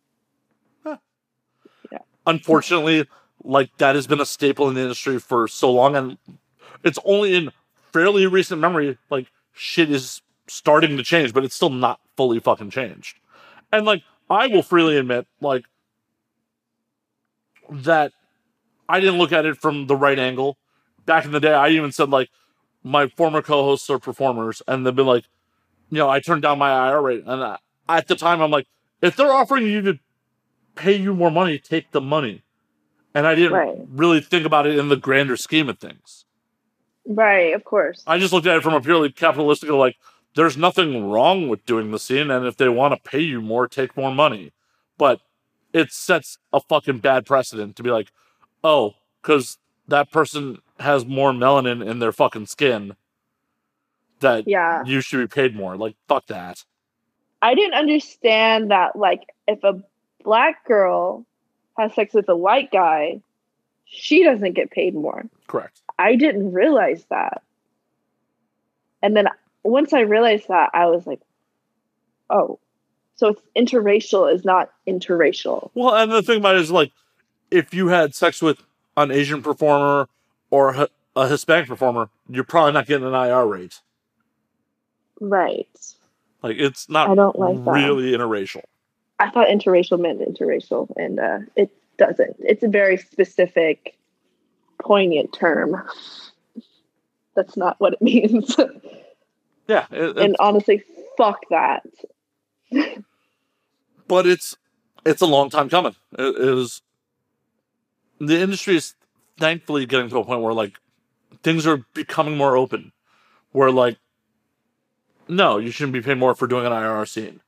[0.86, 2.00] Yeah.
[2.28, 3.08] Unfortunately,
[3.44, 6.18] like that has been a staple in the industry for so long, and
[6.84, 7.52] it's only in
[7.92, 12.70] fairly recent memory like shit is starting to change, but it's still not fully fucking
[12.70, 13.20] changed.
[13.72, 15.66] And like I will freely admit, like
[17.70, 18.12] that
[18.88, 20.58] I didn't look at it from the right angle.
[21.06, 22.30] Back in the day, I even said like
[22.84, 25.26] my former co-hosts are performers, and they've been like,
[25.90, 28.68] you know, I turned down my IR rate, and I, at the time, I'm like,
[29.02, 30.00] if they're offering you to
[30.76, 32.44] pay you more money, take the money.
[33.14, 33.78] And I didn't Right.
[33.90, 36.26] really think about it in the grander scheme of things.
[37.06, 37.54] Right.
[37.54, 38.02] Of course.
[38.08, 39.98] I just looked at it from a purely capitalistic, like,
[40.36, 43.68] there's nothing wrong with doing the scene, and if they want to pay you more,
[43.68, 44.52] take more money.
[44.98, 45.22] But
[45.74, 48.12] it sets a fucking bad precedent to be like,
[48.64, 49.58] oh, because
[49.88, 52.96] that person has more melanin in their fucking skin,
[54.20, 54.84] that Yeah.
[54.86, 55.76] you should be paid more.
[55.78, 56.64] Like, fuck that.
[57.42, 59.84] I didn't understand that like if a
[60.24, 61.26] black girl
[61.78, 63.22] has sex with a white guy,
[63.86, 65.26] she doesn't get paid more.
[65.48, 65.82] Correct.
[66.00, 67.44] I didn't realize that.
[69.02, 69.28] And then
[69.64, 71.22] once I realized that, I was like,
[72.30, 72.60] oh,
[73.16, 75.72] so it's interracial is not interracial.
[75.74, 76.92] Well, and the thing about it is, like,
[77.52, 78.62] if you had sex with
[78.98, 80.10] an Asian performer
[80.50, 83.80] or a, Hispanic performer, you're probably not getting an IR rate.
[85.22, 85.68] Right.
[86.42, 87.72] Like, it's not I don't like that.
[87.72, 88.64] really interracial.
[89.20, 92.38] I thought interracial meant interracial, and uh, it doesn't.
[92.40, 93.96] It's a very specific,
[94.82, 95.82] poignant term.
[97.36, 98.56] That's not what it means.
[99.68, 100.84] Yeah, it- and honestly,
[101.18, 101.84] fuck that.
[104.08, 104.56] but it's
[105.06, 105.96] it's a long time coming.
[106.18, 106.82] It is
[108.20, 108.96] the industry is
[109.40, 110.80] thankfully getting to a point where like
[111.44, 112.92] things are becoming more open.
[113.52, 113.98] Where like,
[115.28, 117.42] no, you shouldn't be paid more for doing an IRR scene.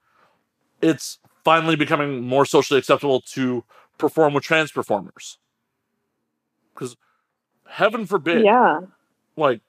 [0.81, 3.63] It's finally becoming more socially acceptable to
[3.97, 5.37] perform with trans performers.
[6.73, 6.95] Because
[7.67, 8.81] heaven forbid, Yeah.
[9.35, 9.61] like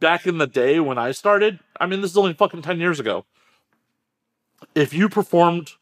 [0.00, 3.00] back in the day when I started, I mean, this is only fucking 10 years
[3.00, 3.24] ago.
[4.74, 5.72] If you performed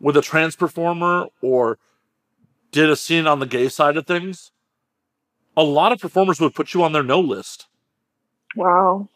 [0.00, 1.78] with a trans performer or
[2.70, 4.50] did a scene on the gay side of things,
[5.56, 7.66] a lot of performers would put you on their no list.
[8.56, 9.08] Wow.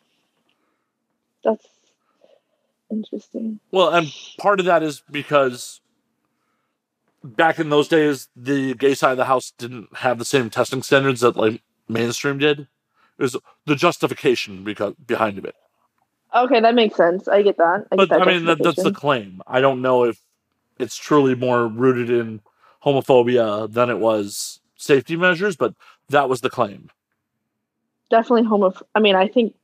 [1.45, 1.67] That's
[2.91, 3.61] interesting.
[3.71, 5.81] Well, and part of that is because
[7.23, 10.83] back in those days, the gay side of the house didn't have the same testing
[10.83, 12.69] standards that like mainstream did.
[13.19, 13.37] Was
[13.67, 15.57] the justification because behind it.
[16.35, 17.29] Okay, that makes sense.
[17.29, 17.87] I get that.
[17.93, 19.43] I But get that I mean, that, that's the claim.
[19.47, 20.21] I don't know if
[20.79, 22.41] it's truly more rooted in
[22.85, 25.75] homophobia than it was safety measures, but
[26.09, 26.91] that was the claim.
[28.11, 28.73] definitely homo.
[28.95, 29.55] I mean, I think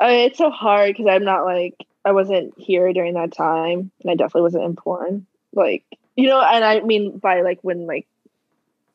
[0.00, 4.10] I, it's so hard because I'm not like I wasn't here during that time, and
[4.10, 5.26] I definitely wasn't in porn.
[5.52, 5.84] Like
[6.16, 8.06] you know, and I mean by like when like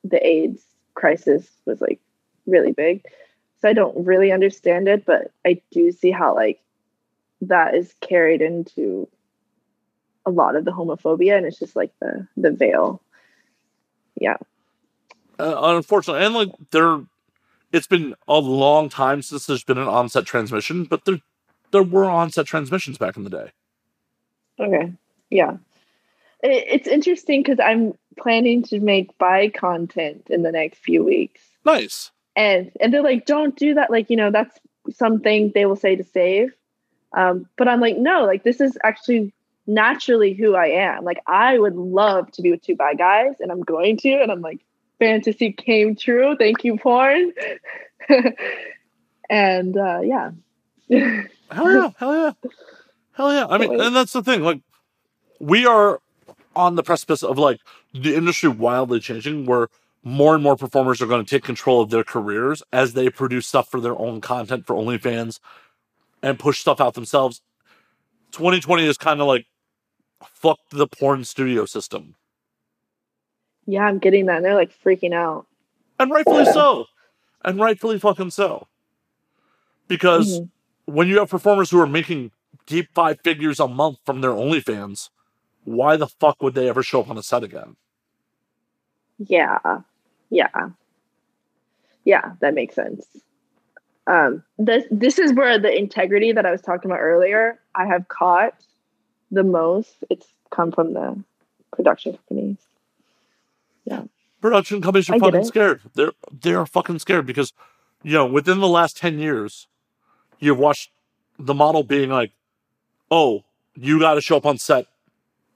[0.03, 0.63] the AIDS
[0.93, 1.99] crisis was like
[2.45, 3.03] really big,
[3.61, 6.61] so I don't really understand it, but I do see how like
[7.41, 9.07] that is carried into
[10.25, 13.01] a lot of the homophobia, and it's just like the the veil.
[14.19, 14.37] Yeah.
[15.37, 17.01] Uh, unfortunately, and like there,
[17.71, 21.19] it's been a long time since there's been an onset transmission, but there,
[21.71, 23.51] there were onset transmissions back in the day.
[24.59, 24.93] Okay.
[25.29, 25.57] Yeah.
[26.41, 31.41] It, it's interesting because I'm planning to make bi content in the next few weeks.
[31.65, 32.11] Nice.
[32.35, 33.89] And and they're like, don't do that.
[33.89, 34.57] Like, you know, that's
[34.91, 36.53] something they will say to save.
[37.13, 39.33] Um, but I'm like, no, like this is actually
[39.67, 41.03] naturally who I am.
[41.03, 44.31] Like I would love to be with two bi guys, and I'm going to, and
[44.31, 44.59] I'm like,
[44.99, 46.35] fantasy came true.
[46.37, 47.31] Thank you, porn.
[49.29, 50.31] and uh yeah.
[51.51, 52.31] Hell yeah, hell yeah,
[53.13, 53.45] hell yeah.
[53.47, 54.41] I mean, and that's the thing.
[54.41, 54.61] Like,
[55.39, 55.99] we are
[56.55, 57.59] on the precipice of like
[57.93, 59.69] the industry wildly changing, where
[60.05, 63.47] more and more performers are going to take control of their careers as they produce
[63.47, 65.39] stuff for their own content for OnlyFans
[66.21, 67.41] and push stuff out themselves.
[68.31, 69.47] 2020 is kind of like
[70.23, 72.15] fuck the porn studio system,
[73.67, 74.37] yeah, I'm getting that.
[74.37, 75.47] And they're like freaking out.
[75.99, 76.85] and rightfully so,
[77.43, 78.67] and rightfully fucking so,
[79.89, 80.39] because.
[80.39, 80.49] Mhm.
[80.87, 82.29] when you have performers who are making
[82.67, 85.09] deep five figures a month from their OnlyFans,
[85.63, 87.75] why the fuck would they ever show up on a set again?
[89.17, 89.81] Yeah.
[90.35, 90.69] Yeah.
[92.03, 93.05] Yeah, that makes sense.
[94.07, 98.07] Um this this is where the integrity that I was talking about earlier, I have
[98.07, 98.53] caught
[99.31, 99.95] the most.
[100.09, 101.23] It's come from the
[101.71, 102.57] production companies.
[103.85, 104.03] Yeah.
[104.41, 105.81] Production companies are I fucking scared.
[105.93, 107.53] They're they are fucking scared because
[108.03, 109.67] you know within the last ten years,
[110.39, 110.91] you've watched
[111.39, 112.31] the model being like,
[113.09, 113.43] "Oh,
[113.73, 114.85] you got to show up on set,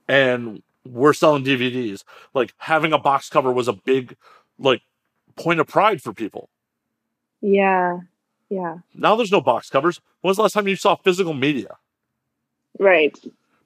[0.08, 2.02] and we're selling DVDs."
[2.34, 4.16] Like having a box cover was a big
[4.60, 4.82] like
[5.36, 6.48] point of pride for people.
[7.40, 8.00] Yeah.
[8.48, 8.78] Yeah.
[8.94, 10.00] Now there's no box covers.
[10.20, 11.76] When was the last time you saw physical media?
[12.78, 13.18] Right.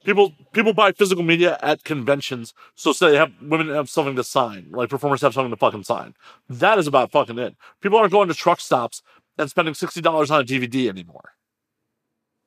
[0.04, 4.24] People people buy physical media at conventions, so say they have women have something to
[4.24, 6.14] sign, like performers have something to fucking sign.
[6.50, 7.56] That is about fucking it.
[7.80, 9.02] People aren't going to truck stops
[9.38, 11.32] and spending sixty dollars on a DVD anymore.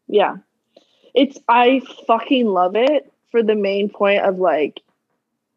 [0.08, 0.38] Yeah.
[1.16, 4.82] It's I fucking love it for the main point of like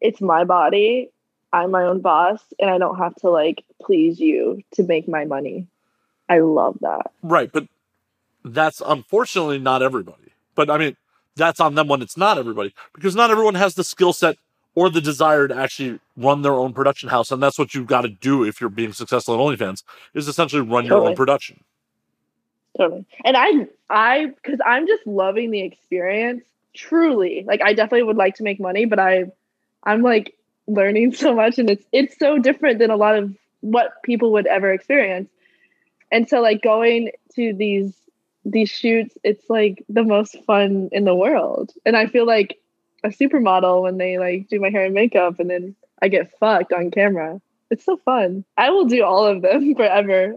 [0.01, 1.11] it's my body.
[1.53, 5.25] I'm my own boss and I don't have to like please you to make my
[5.25, 5.67] money.
[6.29, 7.11] I love that.
[7.21, 7.67] Right, but
[8.45, 10.31] that's unfortunately not everybody.
[10.55, 10.95] But I mean,
[11.35, 14.37] that's on them when it's not everybody, because not everyone has the skill set
[14.73, 18.01] or the desire to actually run their own production house, and that's what you've got
[18.01, 19.83] to do if you're being successful at OnlyFans
[20.13, 21.61] is essentially run your own production.
[22.77, 23.05] Totally.
[23.25, 27.43] And I I cuz I'm just loving the experience truly.
[27.45, 29.25] Like I definitely would like to make money, but I
[29.83, 30.35] I'm like
[30.67, 34.47] learning so much and it's it's so different than a lot of what people would
[34.47, 35.29] ever experience.
[36.11, 37.93] And so like going to these
[38.43, 41.71] these shoots, it's like the most fun in the world.
[41.85, 42.57] And I feel like
[43.03, 46.73] a supermodel when they like do my hair and makeup and then I get fucked
[46.73, 47.39] on camera.
[47.69, 48.43] It's so fun.
[48.57, 50.35] I will do all of them forever.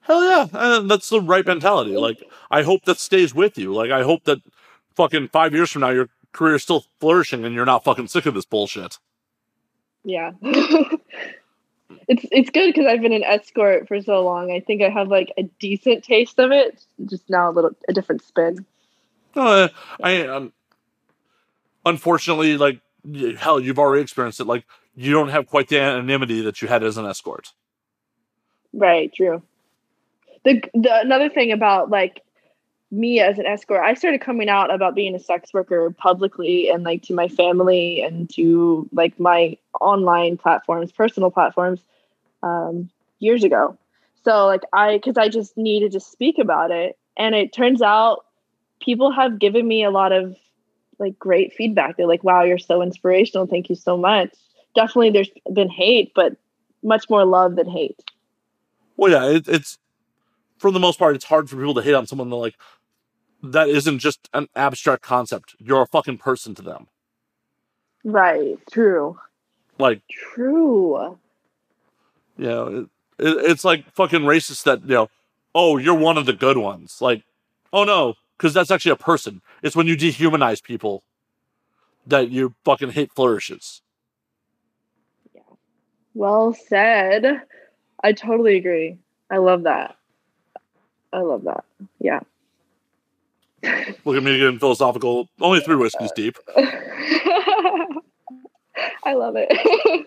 [0.00, 1.96] Hell yeah, and that's the right mentality.
[1.96, 3.74] Like, I hope that stays with you.
[3.74, 4.38] Like, I hope that
[4.94, 8.26] fucking five years from now, your career is still flourishing and you're not fucking sick
[8.26, 8.98] of this bullshit.
[10.04, 10.32] Yeah.
[10.42, 14.50] it's it's good because I've been an escort for so long.
[14.50, 17.92] I think I have like a decent taste of it, just now a little a
[17.92, 18.64] different spin.
[19.34, 19.68] Uh,
[20.02, 20.52] I um,
[21.84, 22.80] unfortunately, like
[23.38, 24.46] hell, you've already experienced it.
[24.46, 24.64] Like,
[24.94, 27.52] you don't have quite the anonymity that you had as an escort.
[28.72, 29.42] Right, true.
[30.44, 32.22] The the another thing about like
[32.90, 36.84] me as an escort, I started coming out about being a sex worker publicly and
[36.84, 41.80] like to my family and to like my online platforms, personal platforms,
[42.42, 42.88] um,
[43.18, 43.76] years ago.
[44.24, 48.24] So like I, because I just needed to speak about it, and it turns out
[48.80, 50.36] people have given me a lot of
[50.98, 51.96] like great feedback.
[51.96, 53.46] They're like, "Wow, you're so inspirational.
[53.46, 54.34] Thank you so much."
[54.74, 56.36] Definitely, there's been hate, but
[56.82, 57.98] much more love than hate.
[58.96, 59.78] Well, yeah, it, it's
[60.58, 62.56] for the most part, it's hard for people to hate on someone that like
[63.42, 65.54] that isn't just an abstract concept.
[65.58, 66.88] You're a fucking person to them.
[68.04, 68.58] Right.
[68.70, 69.18] True.
[69.78, 71.18] Like, True.
[72.36, 75.10] you know, it, it, it's like fucking racist that you know,
[75.54, 76.98] oh, you're one of the good ones.
[77.00, 77.22] Like,
[77.72, 79.40] oh no, because that's actually a person.
[79.62, 81.02] It's when you dehumanize people
[82.06, 83.82] that your fucking hate flourishes.
[85.34, 85.42] Yeah.
[86.14, 87.42] Well said.
[88.02, 88.98] I totally agree.
[89.30, 89.96] I love that.
[91.12, 91.64] I love that.
[92.00, 92.20] Yeah.
[93.62, 95.28] Look at me getting philosophical.
[95.40, 96.36] Only three whiskeys deep.
[99.04, 100.06] I love it.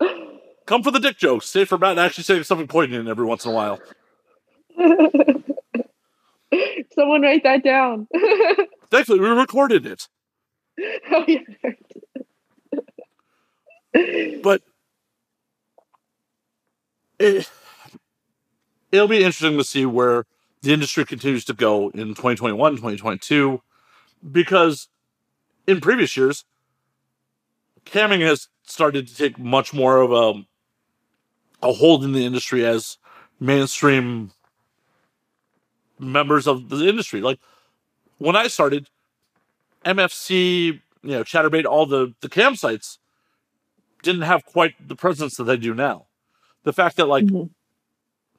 [0.66, 1.46] Come for the dick jokes.
[1.46, 3.78] Save for Matt actually saying something poignant every once in a while.
[6.94, 8.08] Someone write that down.
[8.90, 10.08] Thankfully, we recorded it.
[11.10, 11.40] oh, yeah.
[14.42, 14.62] but
[17.18, 17.50] it,
[18.92, 20.24] it'll be interesting to see where
[20.62, 23.60] the industry continues to go in 2021 2022
[24.30, 24.88] because
[25.66, 26.44] in previous years
[27.84, 30.42] camming has started to take much more of a
[31.66, 32.98] a hold in the industry as
[33.38, 34.30] mainstream
[35.98, 37.38] members of the industry like
[38.18, 38.88] when i started
[39.84, 40.30] mfc
[41.02, 42.98] you know Chaturbate all the the cam sites
[44.02, 46.06] didn't have quite the presence that they do now.
[46.64, 47.50] The fact that like Mhm.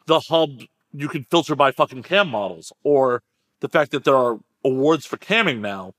[0.07, 3.23] the hub you can filter by fucking cam models, or
[3.59, 5.93] the fact that there are awards for camming now,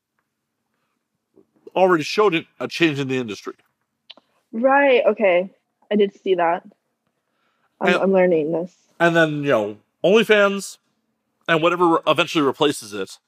[1.74, 3.55] already showed it a change in the industry.
[4.52, 5.02] Right.
[5.06, 5.51] Okay.
[5.90, 6.64] I did see that.
[7.81, 8.74] I'm, I- I'm learning this.
[9.01, 10.78] And then you know OnlyFans
[11.48, 13.19] and whatever eventually replaces it,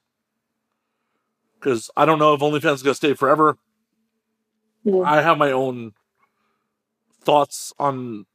[1.59, 3.57] because I don't know if OnlyFans is gonna stay forever.
[4.85, 5.01] Yeah.
[5.01, 5.95] I have my own
[7.23, 8.27] thoughts on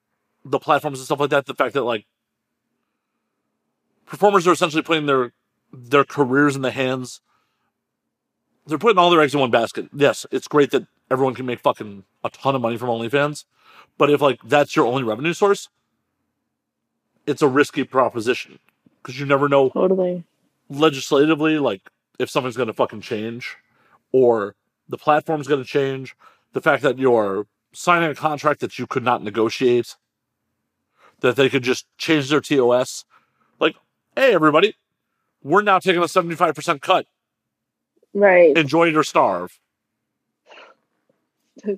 [0.43, 1.45] the platforms and stuff like that.
[1.45, 2.05] The fact that like
[4.09, 5.31] performers are essentially putting their
[5.71, 7.21] their careers in the hands.
[8.65, 9.87] They're putting all their eggs in one basket.
[9.95, 13.45] Yes, it's great that everyone can make fucking a ton of money from OnlyFans,
[13.97, 15.69] but if like that's your only revenue source,
[17.25, 18.59] it's a risky proposition
[19.01, 20.23] because you never know Totally.
[20.69, 23.57] legislatively, like if something's going to fucking change,
[24.11, 24.55] or
[24.87, 26.15] the platform's going to change,
[26.53, 29.95] the fact that you're signing a contract that you could not negotiate,
[31.21, 33.05] that they could just change their TOS,
[34.19, 34.75] hey everybody,
[35.43, 37.05] we're now taking a seventy five percent cut.
[38.13, 38.55] Right.
[38.57, 39.57] Enjoy it or starve.
[41.65, 41.77] yeah,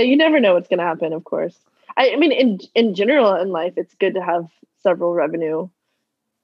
[0.00, 1.56] you never know what's going to happen, of course.
[1.96, 4.46] I, I mean, in in general in life, it's good to have
[4.82, 5.68] several revenue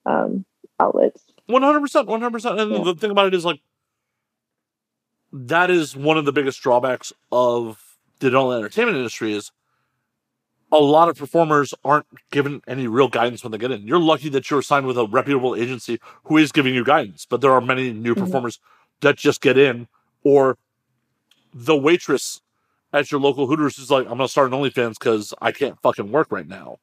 [0.04, 0.44] um,
[0.80, 1.22] outlets.
[1.46, 2.60] One hundred percent, one hundred percent.
[2.60, 2.84] And Yeah.
[2.84, 3.60] the thing about it is like
[5.32, 7.80] that is one of the biggest drawbacks of
[8.18, 9.52] the adult entertainment industry is
[10.70, 13.86] a lot of performers aren't given any real guidance when they get in.
[13.86, 17.40] You're lucky that you're signed with a reputable agency who is giving you guidance, but
[17.40, 18.18] there are many new Mhm.
[18.18, 18.58] performers
[19.00, 19.88] that just get in,
[20.24, 20.58] or
[21.54, 22.42] the waitress
[22.92, 26.12] at your local Hooters is like, "I'm gonna start an OnlyFans because I can't fucking
[26.12, 26.78] work right now."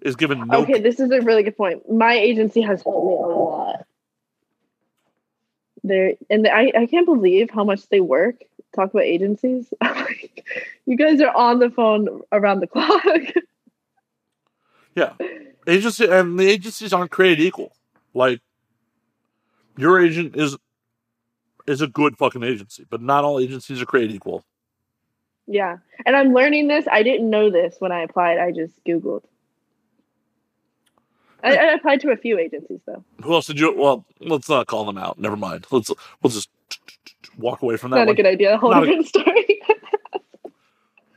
[0.00, 1.88] Is given no Okay, this is a really good point.
[1.90, 3.86] My agency has helped me a lot.
[5.82, 8.36] There and I, I can't believe how much they work.
[8.74, 9.72] Talk about agencies.
[9.82, 10.44] Like,
[10.86, 13.02] you guys are on the phone around the clock.
[14.94, 15.12] Yeah.
[15.66, 17.72] Agency and the agencies aren't created equal.
[18.14, 18.40] Like
[19.76, 20.56] your agent is
[21.66, 24.44] is a good fucking agency, but not all agencies are created equal.
[25.46, 25.76] yeah.
[26.06, 26.86] And I'm learning this.
[26.90, 28.38] I didn't know this when I applied.
[28.38, 29.22] I just Googled.
[31.42, 33.04] I, I applied to a few agencies though.
[33.22, 35.18] Who else did you well, let's not call them out.
[35.18, 35.66] Never mind.
[35.70, 35.90] Let's
[36.22, 36.48] we'll just
[37.38, 38.54] walk away from that Not a good idea.
[38.54, 39.60] A whole Not a- different story.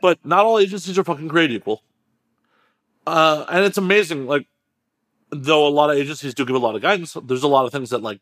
[0.02, 1.82] but not all agencies are fucking created equal.
[3.06, 4.48] Uh, and it's amazing, like,
[5.30, 7.72] though a lot of agencies do give a lot of guidance, there's a lot of
[7.72, 8.22] things that, like,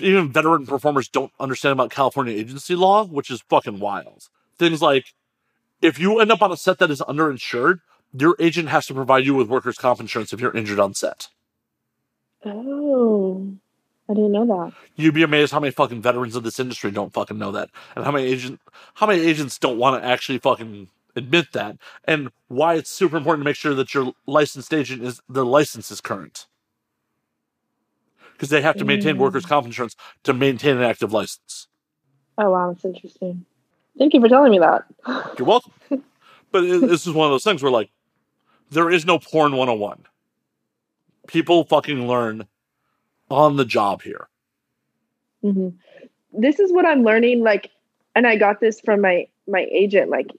[0.00, 4.28] even veteran performers don't understand about California agency law, which is fucking wild.
[4.58, 5.12] Things like,
[5.82, 7.80] if you end up on a set that is underinsured,
[8.16, 11.28] your agent has to provide you with workers' comp insurance if you're injured on set.
[12.46, 13.54] oh,
[14.08, 14.72] I didn't know that.
[14.96, 18.04] You'd be amazed how many fucking veterans of this industry don't fucking know that, and
[18.04, 18.60] how many agent,
[18.94, 23.42] how many agents don't want to actually fucking admit that, and why it's super important
[23.42, 26.46] to make sure that your licensed agent is the license is current,
[28.32, 29.20] because they have to maintain Mm.
[29.20, 31.68] workers' comp insurance to maintain an active license.
[32.36, 33.46] Oh wow, that's interesting.
[33.96, 34.84] Thank you for telling me that.
[35.38, 35.72] You're welcome.
[36.50, 37.90] but it, this is one of those things where like
[38.74, 40.04] there is no porn 101.
[41.26, 42.46] People fucking learn
[43.30, 44.28] on the job here.
[45.42, 45.70] hmm
[46.32, 47.42] This is what I'm learning.
[47.42, 47.70] Like,
[48.14, 50.10] and I got this from my my agent.
[50.10, 50.30] Like,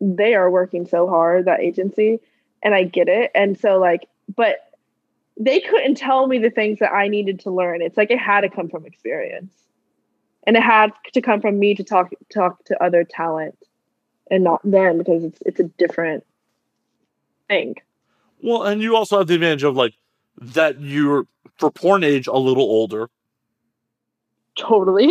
[0.00, 2.18] they are working so hard that agency
[2.62, 4.56] and i get it and so like but
[5.38, 8.42] they couldn't tell me the things that i needed to learn it's like it had
[8.42, 9.52] to come from experience
[10.46, 13.56] and it had to come from me to talk talk to other talent
[14.30, 16.24] and not them because it's it's a different
[17.48, 17.74] thing
[18.42, 19.94] Well, and you also have the advantage of like
[20.40, 21.26] that you're
[21.58, 23.08] for porn age a little older.
[24.56, 25.10] totally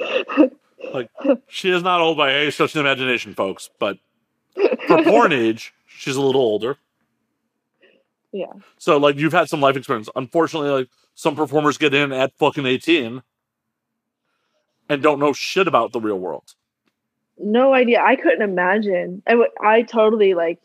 [0.94, 1.10] Like
[1.48, 3.98] she is not old by any stretch of the imagination, folks, but
[4.86, 6.76] for porn age, she's a little older.
[8.32, 10.08] yeah So like you've had some life experience.
[10.14, 13.22] Unfortunately, like some performers get in at fucking 18
[14.88, 16.54] and don't know shit about the real world.
[17.38, 20.58] no idea i couldn't imagine i would i totally like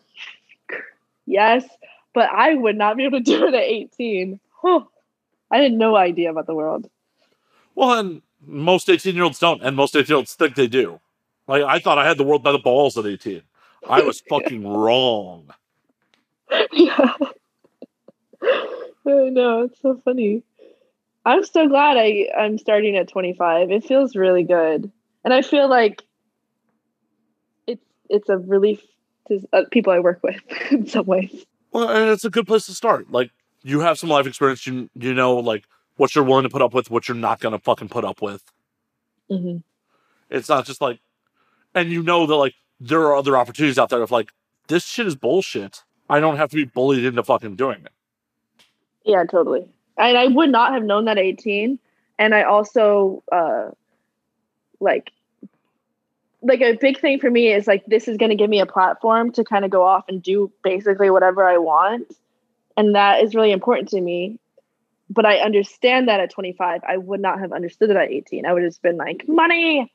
[1.26, 1.64] yes
[2.14, 4.88] but i would not be able to do it at 18 oh,
[5.52, 6.90] i had no idea about the world
[7.76, 11.00] Well, and most 18 year olds don't, and most 18 year olds think they do.
[11.48, 13.42] Like I thought I had the world by the balls at 18.
[13.90, 15.50] I was fucking wrong.
[16.72, 17.14] yeah.
[19.06, 20.44] I know, it's so funny.
[21.26, 23.72] I'm so glad I, I'm starting at 25.
[23.72, 24.92] It feels really good.
[25.24, 26.04] And I feel like
[27.66, 28.82] it's it's a relief
[29.28, 30.42] to uh, people I work with
[30.72, 31.46] in some ways.
[31.72, 33.12] Well, and it's a good place to start.
[33.12, 33.32] Like
[33.64, 34.66] you have some life experience.
[34.68, 35.66] You you know like
[35.98, 38.44] what you're willing to put up with, what you're not gonna fucking put up with.
[39.30, 39.58] Mm-hmm.
[40.30, 41.00] It's not just like,
[41.74, 44.32] and you know that like there are other opportunities out there of like
[44.68, 45.84] this shit is bullshit.
[46.10, 47.92] I don't have to be bullied into fucking doing it.
[49.06, 49.66] Yeah, totally.
[49.98, 51.80] And I would not have known that at 18.
[52.20, 53.72] And I also uh
[54.80, 55.12] like
[56.44, 58.66] like a big thing for me is like this is going to give me a
[58.66, 62.14] platform to kind of go off and do basically whatever I want.
[62.78, 64.40] And that is really important to me.
[65.10, 68.46] But I understand that at 25, I would not have understood it at 18.
[68.46, 69.92] I would have just been like, money,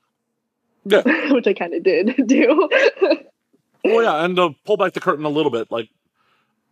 [0.85, 1.01] Yeah.
[1.33, 2.69] which I kind of did do.
[3.85, 5.89] oh yeah, and to pull back the curtain a little bit, like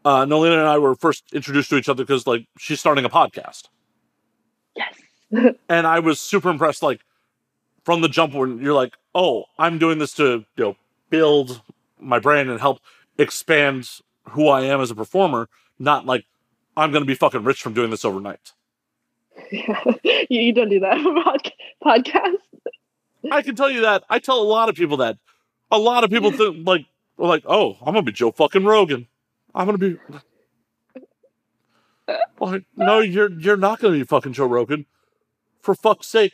[0.05, 3.09] uh, Nolina and I were first introduced to each other because like she's starting a
[3.09, 3.63] podcast.
[4.75, 4.95] yes.
[5.67, 6.81] and I was super impressed.
[6.81, 7.01] Like
[7.83, 10.75] from the jump, when you're like, "Oh, I'm doing this to you know
[11.09, 11.61] build
[11.99, 12.79] my brand and help
[13.17, 13.89] expand
[14.29, 15.49] who I am as a performer,"
[15.79, 16.25] not like
[16.77, 18.53] I'm going to be fucking rich from doing this overnight.
[19.51, 19.83] Yeah.
[20.29, 21.53] you, don't do that pod-
[21.85, 23.31] podcast.
[23.31, 24.03] I can tell you that.
[24.09, 25.17] I tell a lot of people that.
[25.71, 26.85] A lot of people think like,
[27.17, 29.07] like, "Oh, I'm going to be Joe fucking Rogan.
[29.55, 30.19] I'm going to be."
[32.39, 34.85] Like, no, you're you're not going to be fucking Joe Rogan.
[35.61, 36.33] For fuck's sake,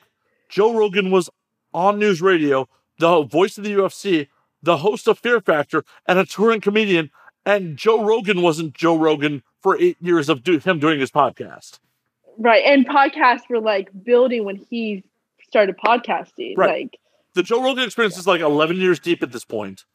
[0.50, 1.30] Joe Rogan was
[1.74, 2.68] on news radio,
[3.00, 4.28] the voice of the UFC,
[4.62, 7.10] the host of Fear Factor, and a touring comedian.
[7.46, 11.80] And Joe Rogan wasn't Joe Rogan for eight years of do- him doing his podcast.
[12.38, 12.64] Right.
[12.66, 15.04] And podcasts were like building when he
[15.48, 16.56] started podcasting.
[16.58, 16.84] Right.
[16.84, 17.00] Like,
[17.36, 19.86] The Joe Rogan experience is like 11 years deep at this point.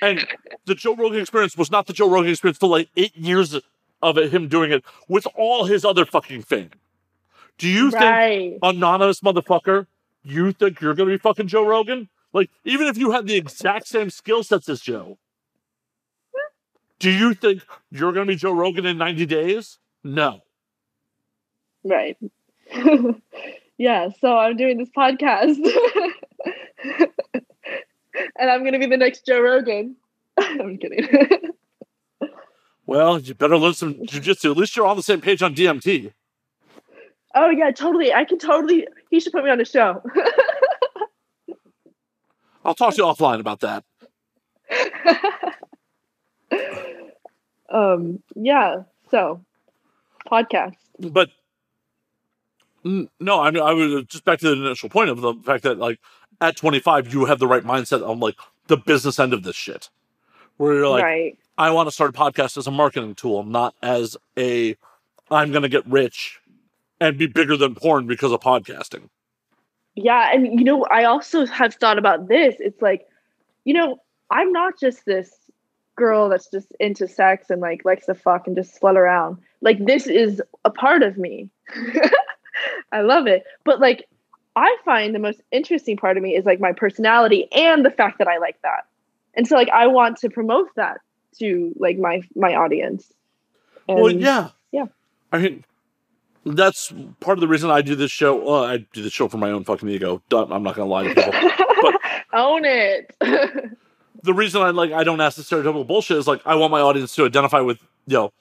[0.00, 0.26] And
[0.66, 3.58] the Joe Rogan experience was not the Joe Rogan experience for like eight years
[4.02, 6.70] of it, him doing it with all his other fucking fame.
[7.58, 9.86] Do you think anonymous motherfucker,
[10.22, 12.08] you think you're gonna be fucking Joe Rogan?
[12.32, 15.18] Like, even if you had the exact same skill sets as Joe,
[16.98, 19.78] do you think you're gonna be Joe Rogan in 90 days?
[20.04, 20.40] No.
[21.84, 22.16] Right.
[23.78, 24.08] yeah.
[24.20, 25.56] So I'm doing this podcast.
[28.38, 29.96] and I'm going to be the next Joe Rogan.
[30.38, 31.08] I'm kidding.
[32.86, 34.50] Well, you better learn some jujitsu.
[34.50, 36.12] At least you're on the same page on DMT.
[37.34, 38.12] Oh, yeah, totally.
[38.12, 38.86] I can totally.
[39.10, 40.02] He should put me on a show.
[42.64, 43.84] I'll talk to you offline about that.
[47.72, 48.82] um, yeah.
[49.10, 49.44] So,
[50.30, 50.76] podcast.
[50.98, 51.30] But
[52.84, 55.78] no, I mean, I was just back to the initial point of the fact that,
[55.78, 55.98] like,
[56.40, 58.36] at 25, you have the right mindset on, like,
[58.68, 59.90] the business end of this shit.
[60.56, 61.38] Where you're like, right.
[61.58, 64.76] I want to start a podcast as a marketing tool, not as a
[65.30, 66.40] I'm going to get rich
[67.02, 69.08] and be bigger than porn because of podcasting.
[69.94, 72.54] Yeah, and you know, I also have thought about this.
[72.58, 73.06] It's like,
[73.64, 74.00] you know,
[74.30, 75.34] I'm not just this
[75.96, 79.38] girl that's just into sex and like likes to fuck and just slut around.
[79.60, 81.50] Like this is a part of me.
[82.92, 83.44] I love it.
[83.64, 84.08] But like
[84.54, 88.18] I find the most interesting part of me is like my personality and the fact
[88.18, 88.86] that I like that.
[89.34, 91.00] And so like I want to promote that
[91.40, 93.12] to like my my audience.
[93.88, 94.50] And well, yeah.
[94.70, 94.86] yeah.
[95.32, 95.64] I mean,
[96.44, 98.36] that's part of the reason I do this show.
[98.36, 100.22] Well, I do this show for my own fucking ego.
[100.32, 101.32] I'm not going to lie to people.
[102.32, 103.14] Own it.
[104.22, 106.80] the reason I like I don't ask the stereotypical bullshit is like I want my
[106.80, 108.32] audience to identify with you know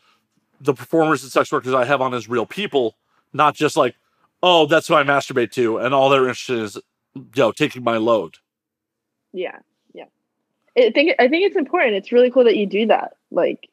[0.62, 2.96] the performers and sex workers I have on as real people,
[3.34, 3.96] not just like
[4.42, 6.76] oh that's who I masturbate to, and all they're interested in is
[7.16, 8.38] you know taking my load.
[9.34, 9.60] yeah.
[9.94, 10.06] Yeah.
[10.78, 11.96] I think I think it's important.
[11.96, 13.18] It's really cool that you do that.
[13.30, 13.70] Like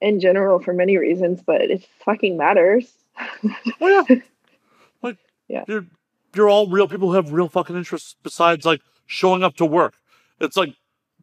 [0.00, 2.92] in general for many reasons, but it fucking matters.
[3.80, 4.16] Well, yeah.
[5.02, 5.18] Like,
[5.48, 5.64] Yeah.
[5.68, 5.86] you're
[6.34, 9.94] you're all real people who have real fucking interests besides like showing up to work.
[10.40, 10.74] It's like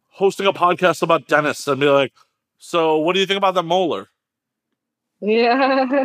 [0.08, 2.12] hosting a podcast about dentists and be like,
[2.58, 4.08] so what do you think about that molar?
[5.20, 6.04] Yeah.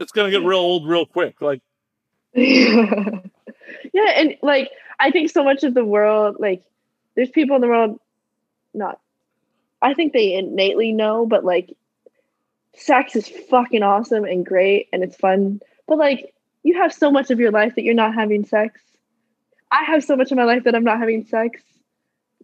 [0.00, 1.40] It's gonna get real old real quick.
[1.40, 1.60] Like,
[2.34, 3.20] yeah,
[3.94, 6.62] and like I think so much of the world, like
[7.14, 8.00] there's people in the world,
[8.74, 8.98] not.
[9.80, 11.76] I think they innately know, but like,
[12.76, 15.60] sex is fucking awesome and great and it's fun.
[15.86, 18.80] But like, you have so much of your life that you're not having sex.
[19.70, 21.62] I have so much of my life that I'm not having sex.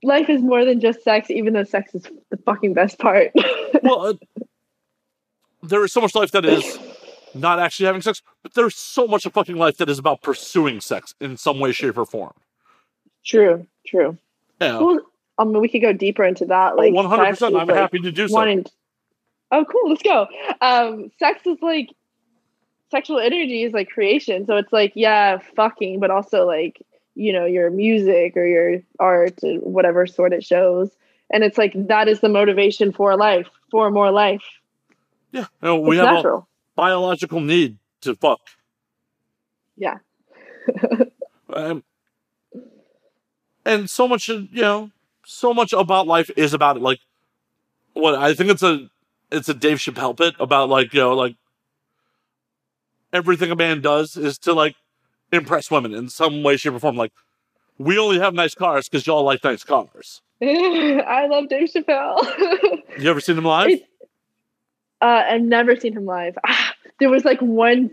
[0.03, 3.33] Life is more than just sex, even though sex is the fucking best part.
[3.83, 4.15] well, uh,
[5.63, 6.79] there is so much life that is
[7.35, 10.81] not actually having sex, but there's so much of fucking life that is about pursuing
[10.81, 12.33] sex in some way, shape, or form.
[13.25, 14.17] true, true.
[14.61, 15.01] Yeah, Well,
[15.37, 16.77] I mean, we could go deeper into that.
[16.77, 17.61] Like, 100%.
[17.61, 18.35] I'm like, happy to do so.
[18.35, 18.67] wanting
[19.53, 20.27] oh cool let's go.
[20.61, 21.91] Um sex is like
[22.91, 24.47] sexual energy is like creation.
[24.47, 26.81] So it's like yeah fucking but also like
[27.15, 30.91] you know your music or your art or whatever sort it shows.
[31.31, 34.45] And it's like that is the motivation for life for more life.
[35.33, 36.39] Yeah, you know, we it's have natural.
[36.39, 38.41] a biological need to fuck.
[39.77, 39.99] yeah.
[41.51, 41.83] Um,
[43.65, 44.91] and so much, you know,
[45.25, 46.83] so much about life is about it.
[46.83, 47.01] Like,
[47.95, 48.89] what I think it's a,
[49.31, 51.37] it's a Dave Chappelle bit about like, you know, like
[53.13, 54.77] everything a man does is to like
[55.33, 56.97] impress women in some way, shape, or form.
[56.97, 57.13] Like,
[57.79, 60.21] we only have nice cars because y'all like nice cars.
[60.43, 62.17] i love dave chappelle
[62.99, 63.71] You ever seen him live?
[63.71, 63.89] It's-
[65.01, 67.91] uh, i've never seen him live ah, there was like one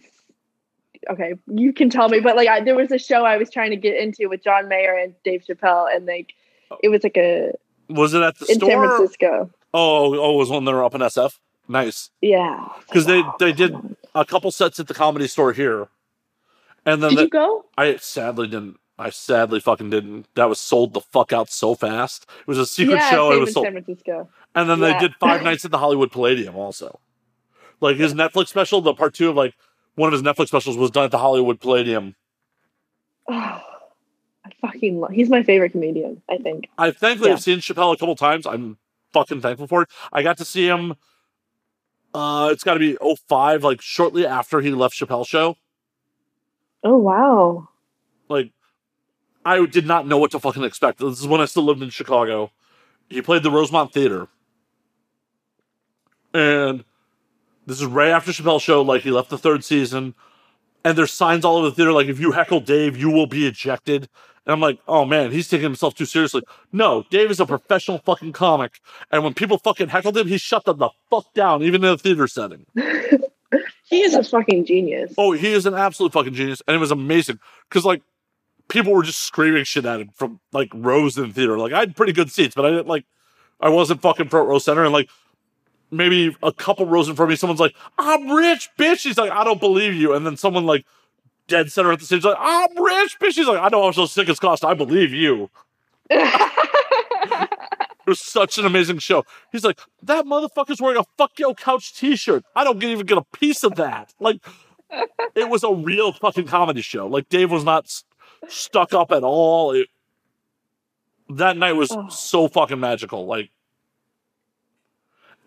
[1.09, 3.71] okay you can tell me but like I, there was a show i was trying
[3.71, 6.33] to get into with john mayer and dave chappelle and like
[6.83, 7.51] it was like a
[7.89, 10.95] Was it at the in san francisco Oh, oh, it was when they were up
[10.95, 11.37] in SF.
[11.67, 12.11] Nice.
[12.21, 13.73] yeah Because they, they did
[14.13, 15.87] a couple sets at the comedy store here.
[16.85, 18.77] And then did the- you go I sadly didn't.
[18.97, 20.27] I sadly fucking didn't.
[20.35, 22.25] That was sold the fuck out so fast.
[22.41, 23.31] It was a secret yeah show.
[23.33, 23.65] It was in sold.
[23.65, 26.99] san francisco And then they did five nights at the Hollywood Palladium also.
[27.81, 29.53] Like his Netflix special, the part two of like
[29.95, 32.15] one of his Netflix specials was done at the Hollywood Palladium.
[33.27, 33.33] oh,
[34.45, 37.35] i fucking love he's my favorite comedian i think I thankfully Yeah.
[37.35, 38.45] have seen Chappelle a couple times.
[38.45, 38.77] I'm
[39.15, 39.89] fucking thankful for it.
[40.11, 40.95] I got to see him.
[42.13, 42.97] Uh, it's got to be
[43.27, 45.57] 05, like shortly after he left Chappelle show.
[46.83, 47.67] oh wow
[48.29, 48.51] like
[49.45, 50.99] I did not know what to fucking expect.
[50.99, 52.51] This is when I still lived in Chicago.
[53.09, 54.27] He played the Rosemont Theater.
[56.33, 56.83] And
[57.65, 60.15] this is right after Chappelle show, like he left the third season.
[60.83, 63.47] And there's signs all over the theater like if you heckle Dave, you will be
[63.47, 64.09] ejected.
[64.45, 66.43] And I'm like, oh man, he's taking himself too seriously.
[66.71, 68.79] No, Dave is a professional fucking comic.
[69.11, 71.97] And when people fucking heckled him, he shut them the fuck down, even in a
[71.97, 72.65] theater setting.
[73.85, 76.91] he is a fucking genius Oh, he is an absolute fucking genius, and it was
[76.91, 77.39] amazing
[77.69, 78.01] because like
[78.67, 81.57] people were just screaming shit at him from like rows in the theater.
[81.57, 83.05] Like I had pretty good seats, but I didn't like
[83.59, 85.09] I wasn't fucking front row center, and like
[85.91, 89.31] maybe a couple rows in front of me, someone's like, "I'm rich, bitch." He's like,
[89.31, 90.85] "I don't believe you," and then someone like
[91.47, 94.05] dead center at the stage like, "I'm rich, bitch." He's like, "I know I'm so
[94.05, 94.63] sick as cost.
[94.65, 95.49] I believe you."
[98.07, 99.23] It was such an amazing show.
[99.51, 102.43] He's like, that motherfucker's wearing a fuck yo couch t-shirt.
[102.55, 104.13] I don't get- even get a piece of that.
[104.19, 104.45] Like,
[105.33, 107.07] it was a real fucking comedy show.
[107.07, 108.03] Like, Dave was not s-
[108.47, 109.71] stuck up at all.
[109.71, 109.87] It,
[111.29, 112.07] that night was Oh.
[112.09, 113.25] so fucking magical.
[113.25, 113.49] Like,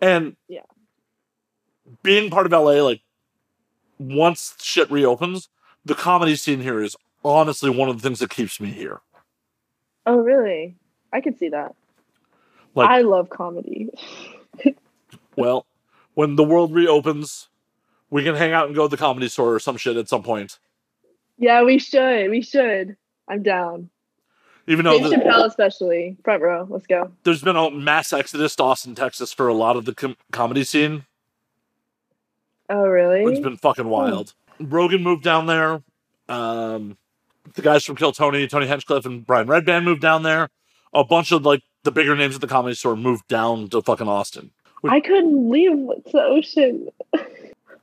[0.00, 0.62] and Yeah.
[2.02, 3.02] being part of LA, like,
[4.00, 5.48] once shit reopens,
[5.84, 9.00] the comedy scene here is honestly one of the things that keeps me here.
[10.06, 10.76] oh really?
[11.12, 11.74] I could see that.
[12.74, 13.88] Like- i love comedy.
[15.36, 15.66] Well,
[16.14, 17.48] when the world reopens,
[18.10, 20.24] we can hang out and go to the comedy store or some shit at some
[20.24, 20.58] point.
[21.38, 22.28] yeah we should.
[22.30, 22.96] We should.
[23.28, 23.88] I'm down.
[24.66, 26.16] Even though Dave the- Chappelle especially.
[26.24, 26.66] Front row.
[26.68, 27.12] Let's go.
[27.22, 30.64] There's been a mass exodus to Austin, Texas for a lot of the com- comedy
[30.64, 31.04] scene.
[32.68, 33.22] oh really?
[33.30, 34.34] It's been fucking wild.
[34.60, 35.82] Rogan moved down there.
[36.28, 36.96] Um,
[37.54, 40.50] the guys from Kill Tony, Tony Hinchcliffe, and Brian Redban moved down there.
[40.92, 44.08] A bunch of like the bigger names at the comedy store moved down to fucking
[44.08, 44.50] Austin.
[44.88, 46.88] I couldn't leave the ocean.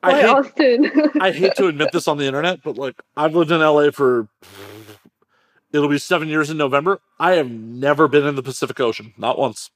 [0.01, 0.91] I hate, Austin?
[1.21, 4.27] I hate to admit this on the internet, but like I've lived in LA for
[5.73, 7.01] it'll be seven years in November.
[7.19, 9.71] I have never been in the Pacific Ocean, not once.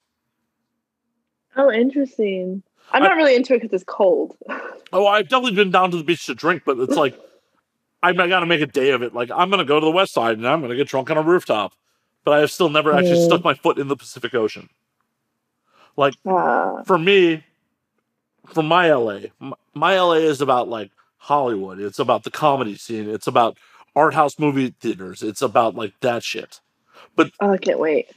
[1.56, 2.64] oh, interesting.
[2.92, 4.36] I'm I- not really into it because it's cold.
[4.92, 7.16] Oh, I've definitely been down to the beach to drink, but it's like
[8.02, 9.14] I, I got to make a day of it.
[9.14, 11.22] Like I'm gonna go to the west side and I'm gonna get drunk on a
[11.22, 11.74] rooftop.
[12.24, 13.26] but I have still never actually Mm.
[13.26, 14.68] stuck my foot in the Pacific Ocean.
[15.96, 17.44] Like Uh, for me,
[18.48, 21.80] for my LA, m- my LA is about like Hollywood.
[21.80, 23.08] It's about the comedy scene.
[23.10, 23.58] It's about
[23.96, 25.22] art house movie theaters.
[25.22, 26.62] It's about like that shit.
[27.18, 28.10] oh, I can't wait.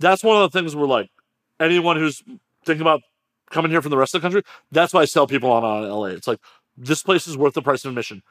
[0.00, 1.10] That's one of the things where like
[1.60, 2.20] anyone who's
[2.64, 3.02] thinking about
[3.50, 4.42] coming here from the rest of the country,
[4.72, 6.06] that's why I sell people on uh, on LA.
[6.06, 6.40] It's like
[6.76, 8.22] this place is worth the price of admission.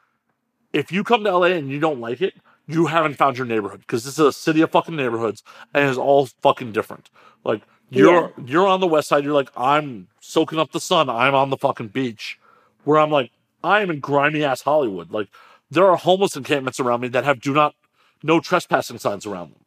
[0.72, 2.34] If you come to LA and you don't like it,
[2.66, 5.98] you haven't found your neighborhood because this is a city of fucking neighborhoods and it's
[5.98, 7.10] all fucking different.
[7.44, 11.34] Like you're you're on the west side, you're like, I'm soaking up the sun, I'm
[11.34, 12.38] on the fucking beach.
[12.84, 13.30] Where I'm like,
[13.64, 15.10] I am in grimy ass Hollywood.
[15.10, 15.28] Like
[15.70, 17.74] there are homeless encampments around me that have do not
[18.22, 19.62] no trespassing signs around them.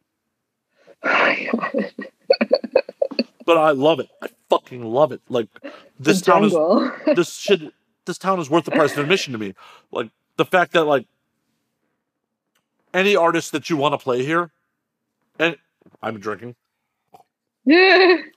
[3.46, 4.08] But I love it.
[4.22, 5.22] I fucking love it.
[5.28, 5.48] Like
[5.98, 6.52] this town is
[7.16, 7.72] this shit
[8.04, 9.54] this town is worth the price of admission to me.
[9.92, 11.06] Like the fact that like
[12.92, 14.50] any artist that you want to play here,
[15.38, 15.56] and
[16.02, 16.56] I'm drinking.
[17.66, 18.24] Mhm.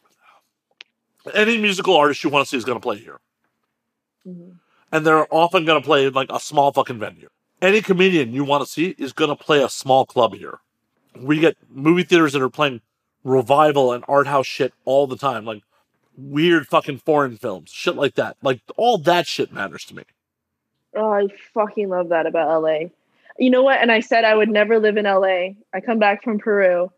[1.33, 3.21] Any musical artist you want to see is going to play here,
[4.91, 7.29] and they're often going to play like a small fucking venue.
[7.61, 10.59] Any comedian you want to see is going to play a small club here.
[11.17, 12.81] We get movie theaters that are playing
[13.23, 15.63] revival and art house shit all the time, like
[16.17, 18.37] weird fucking foreign films, shit like that.
[18.41, 20.03] Like all that shit matters to me.
[20.95, 22.89] Oh, I fucking love that about LA.
[23.37, 23.81] You know what?
[23.81, 25.55] And I said I would never live in LA.
[25.73, 26.91] I come back from Peru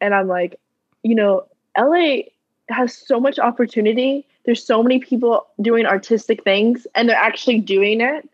[0.00, 0.58] and I'm like,
[1.02, 1.46] you know,
[1.76, 2.22] LA
[2.68, 4.26] has so much opportunity.
[4.44, 8.28] There's so many people doing artistic things and they're actually doing it.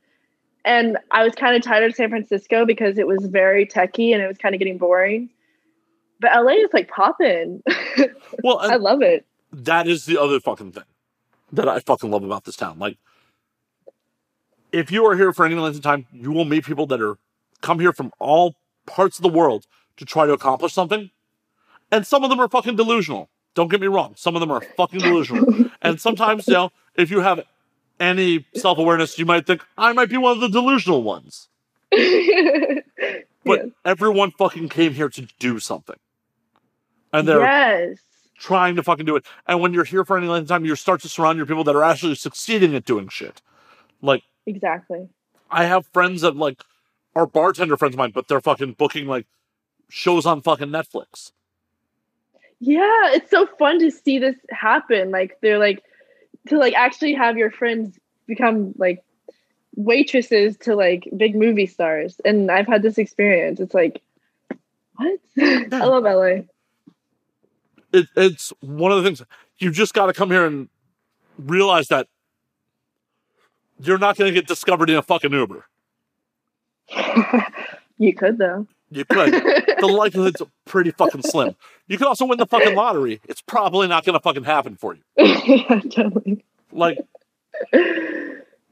[0.65, 4.23] And I was kind of tired of San Francisco because it was very techy and
[4.23, 5.31] it was kind of getting boring.
[6.20, 7.62] But LA is like popping.
[8.44, 9.27] Well, I love it.
[9.53, 10.85] That is the other fucking thing
[11.53, 12.79] that I fucking love about this town.
[12.79, 12.99] Like,
[14.73, 17.19] if you are here for any length of time, you will meet people that are
[17.62, 18.55] come here from all
[18.87, 19.66] parts of the world
[19.97, 21.11] to try to accomplish something.
[21.91, 23.31] And some of them are fucking delusional.
[23.55, 24.15] Don't get me wrong.
[24.16, 25.70] Some of them are fucking delusional.
[25.83, 27.41] and sometimes, you know, if you have
[27.99, 31.49] any self awareness, you might think, I might be one of the delusional ones.
[33.49, 35.97] But everyone fucking came here to do something.
[37.12, 37.99] And they're yes.
[38.39, 39.27] Trying to fucking do it.
[39.47, 41.65] And when you're here for any length of time, you start to surround your people
[41.65, 43.43] that are actually succeeding at doing shit.
[44.01, 45.09] Like Exactly.
[45.51, 46.62] I have friends that like
[47.15, 49.27] are bartender friends of mine, but they're fucking booking like
[49.89, 51.32] shows on fucking Netflix.
[52.60, 55.10] Yeah, it's so fun to see this happen.
[55.10, 55.82] Like they're like
[56.48, 59.05] to like actually have your friends become like
[59.77, 62.20] waitresses to like big movie stars.
[62.24, 63.60] And I've had this experience.
[63.60, 64.02] It's like
[64.97, 65.20] what?
[65.39, 66.43] I love LA.
[67.93, 69.23] It, it's one of the things
[69.59, 70.69] you just got to come here and
[71.39, 72.09] realize that
[73.81, 75.65] you're not going to get discovered in a fucking Uber.
[77.98, 78.66] you could though.
[78.90, 79.32] You could.
[79.81, 81.55] the likelihood's pretty fucking slim.
[81.86, 83.20] You could also win the fucking lottery.
[83.28, 85.02] It's probably not going to fucking happen for you.
[85.16, 86.44] yeah, totally.
[86.73, 86.98] Like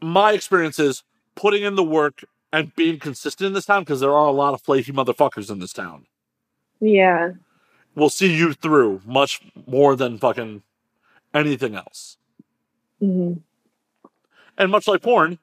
[0.00, 1.02] my experience is
[1.34, 4.54] putting in the work and being consistent in this town because there are a lot
[4.54, 6.06] of flaky motherfuckers in this town.
[6.80, 7.32] Yeah.
[7.96, 10.62] Will see you through much more than fucking
[11.34, 12.18] anything else.
[13.00, 13.34] hmm
[14.56, 15.38] And much like porn,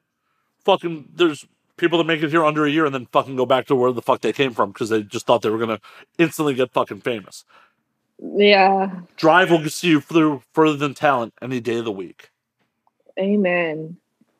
[0.64, 3.66] fucking there's people that make it here under a year and then fucking go back
[3.66, 5.80] to where the fuck they came from because they just thought they were gonna
[6.18, 7.44] instantly get fucking famous.
[8.22, 9.00] Yeah.
[9.16, 12.30] Drive will see you through further than talent any day of the week.
[13.18, 13.96] Amen.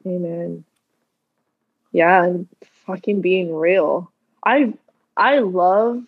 [0.07, 0.65] Amen.
[1.93, 2.49] Yeah, and
[2.87, 4.11] fucking being real.
[4.45, 4.75] I
[5.17, 6.03] I love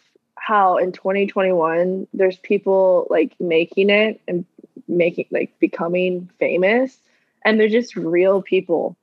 [0.46, 4.44] how in 2021 there's people like making it and
[4.86, 6.98] making like becoming famous
[7.44, 8.96] and they're just real people.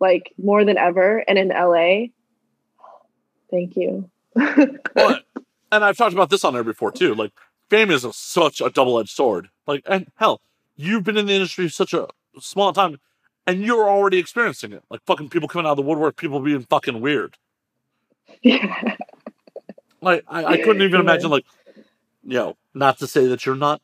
[0.00, 2.06] Like more than ever and in LA.
[3.52, 4.10] Thank you.
[4.94, 5.24] But
[5.70, 7.14] and I've talked about this on there before too.
[7.14, 7.30] Like
[7.70, 9.50] fame is a, such a double edged sword.
[9.68, 10.40] Like and hell,
[10.74, 12.08] you've been in the industry such a
[12.40, 12.98] small time,
[13.46, 14.82] and you're already experiencing it.
[14.90, 17.36] Like fucking people coming out of the woodwork, people being fucking weird.
[18.42, 18.96] yeah.
[20.04, 21.44] Like I, I couldn't even imagine like,
[22.24, 23.80] you know, not to say that you're not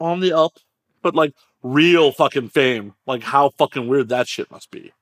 [0.00, 0.58] on the up,
[1.02, 2.94] but like real fucking fame.
[3.06, 4.92] Like how fucking weird that shit must be.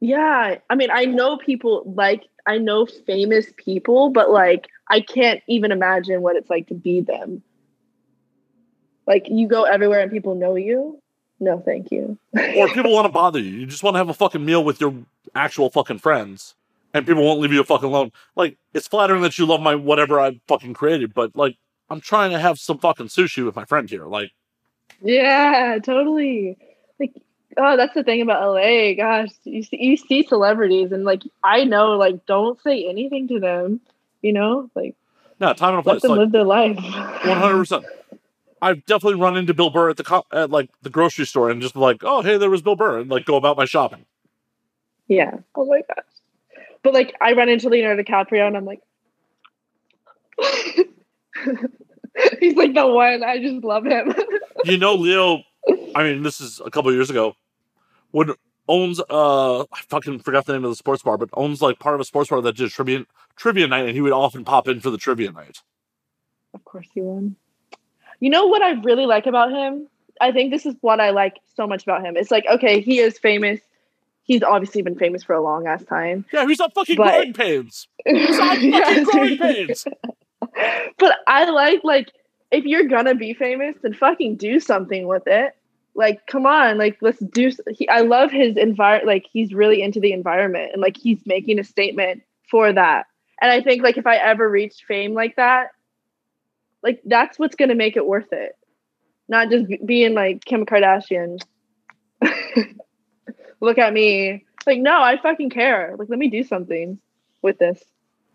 [0.00, 5.40] Yeah, I mean, I know people like I know famous people, but like I can't
[5.46, 7.42] even imagine what it's like to be them.
[9.06, 11.00] Like you go everywhere and people know you.
[11.40, 12.18] No, thank you.
[12.56, 13.50] Or people want to bother you.
[13.50, 14.94] You just want to have a fucking meal with your
[15.34, 16.54] actual fucking friends,
[16.94, 18.12] and people won't leave you a fucking alone.
[18.36, 21.56] Like it's flattering that you love my whatever I fucking created, but like
[21.90, 24.06] I'm trying to have some fucking sushi with my friend here.
[24.06, 24.30] Like
[25.00, 26.56] Yeah, totally.
[26.98, 27.12] Like,
[27.56, 28.94] oh, that's the thing about LA.
[28.94, 33.40] Gosh, you see, you see celebrities, and like I know, like, don't say anything to
[33.40, 33.80] them.
[34.20, 34.94] You know, like,
[35.40, 36.76] No, time and a Let them Like live their life.
[36.76, 37.84] one hundred percent.
[38.60, 41.60] I've definitely run into Bill Burr at the co- at like the grocery store and
[41.60, 44.06] just like, oh hey, there was Bill Burr, and like go about my shopping.
[45.08, 45.38] Yeah.
[45.56, 46.04] Oh my gosh.
[46.82, 48.80] But like I run into Leonardo DiCaprio and I'm like
[52.40, 53.22] He's like the one.
[53.24, 54.14] I just love him.
[54.64, 55.42] You know, Leo.
[55.96, 57.34] I mean, this is a couple of years ago.
[58.12, 58.36] Would
[58.68, 61.96] owns uh, I fucking forgot the name of the sports bar, but owns like part
[61.96, 63.04] of a sports bar that did trivia
[63.34, 65.62] trivia night, and he would often pop in for the trivia night.
[66.54, 67.34] of course he won.
[68.20, 69.88] You know what I really like about him?
[70.20, 72.16] I think this is what I like so much about him.
[72.16, 73.58] It's like, okay, he is famous.
[74.24, 76.24] He's obviously been famous for a long ass time.
[76.32, 77.88] Yeah, he's on fucking But- growing pains.
[78.06, 79.06] He's on fucking Yes.
[79.06, 79.84] growing pains.
[80.98, 82.12] but I like like
[82.50, 85.54] if you're gonna be famous, then fucking do something with it.
[85.94, 87.50] Like, come on, like let's do.
[87.70, 89.06] He, I love his environment.
[89.06, 93.06] Like, he's really into the environment, and like he's making a statement for that.
[93.40, 95.68] And I think like if I ever reach fame like that,
[96.82, 98.56] like that's what's gonna make it worth it.
[99.28, 101.40] Not just being like Kim Kardashian.
[103.62, 104.44] Look at me.
[104.66, 105.94] Like, no, I fucking care.
[105.96, 106.98] Like, let me do something
[107.42, 107.82] with this.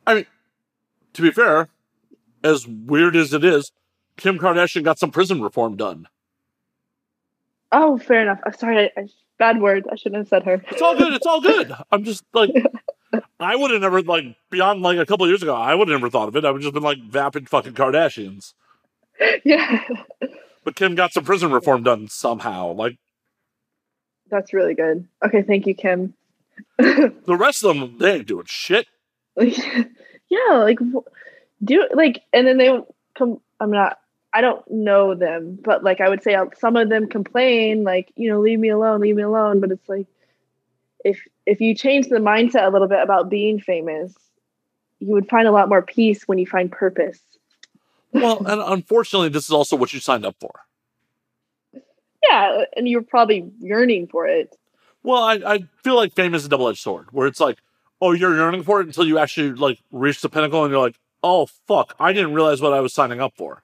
[0.07, 0.25] I mean,
[1.13, 1.67] to be fair,
[2.43, 3.71] as weird as it is,
[4.15, 6.07] Kim Kardashian got some prison reform done.
[7.73, 8.39] Oh, fair enough.
[8.45, 8.85] I'm sorry.
[8.85, 9.85] I, I, bad word.
[9.91, 10.63] I shouldn't have said her.
[10.69, 11.13] It's all good.
[11.13, 11.73] It's all good.
[11.91, 12.51] I'm just like,
[13.37, 15.53] I would have never like beyond like a couple of years ago.
[15.53, 16.45] I would have never thought of it.
[16.45, 18.53] I would just been like vapid fucking Kardashians.
[19.43, 19.83] yeah,
[20.63, 22.71] But Kim got some prison reform done somehow.
[22.71, 22.97] Like
[24.29, 25.07] that's really good.
[25.25, 26.13] Okay, thank you, Kim.
[26.77, 28.87] the rest of them, they ain't doing shit.
[29.35, 29.57] Like,
[30.29, 30.79] yeah, like
[31.63, 32.79] do like, and then they
[33.15, 33.39] come.
[33.59, 33.99] I'm not.
[34.33, 38.29] I don't know them, but like I would say, some of them complain, like you
[38.29, 39.59] know, leave me alone, leave me alone.
[39.59, 40.07] But it's like,
[41.03, 44.13] if if you change the mindset a little bit about being famous,
[44.99, 47.19] you would find a lot more peace when you find purpose.
[48.11, 50.66] Well, and unfortunately, this is also what you signed up for.
[52.23, 54.56] Yeah, and you're probably yearning for it.
[55.03, 57.60] Well, I, I feel like fame is a double edged sword, where it's like,
[58.02, 60.99] oh, you're yearning for it until you actually like reach the pinnacle, and you're like,
[61.23, 63.64] oh fuck, I didn't realize what I was signing up for.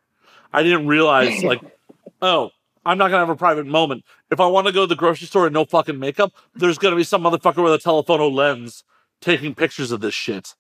[0.51, 1.61] I didn't realize like,
[2.21, 2.51] oh,
[2.85, 4.03] I'm not gonna have a private moment.
[4.31, 6.95] If I want to go to the grocery store and no fucking makeup, there's gonna
[6.95, 8.83] be some motherfucker with a telephoto lens
[9.21, 10.55] taking pictures of this shit.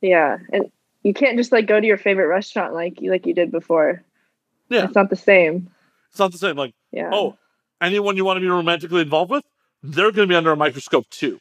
[0.00, 0.70] Yeah, and
[1.02, 4.02] you can't just like go to your favorite restaurant like you like you did before.
[4.68, 4.84] Yeah.
[4.84, 5.70] it's not the same.
[6.16, 6.56] It's not the same.
[6.56, 7.10] Like, Yeah.
[7.12, 7.36] oh,
[7.78, 9.44] anyone you want to be romantically involved with,
[9.82, 11.38] they're gonna be under a microscope too.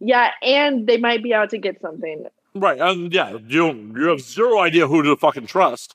[0.00, 2.24] yeah, and they might be out to get something.
[2.54, 2.80] Right.
[2.80, 5.94] And yeah, you you have zero idea who to fucking trust.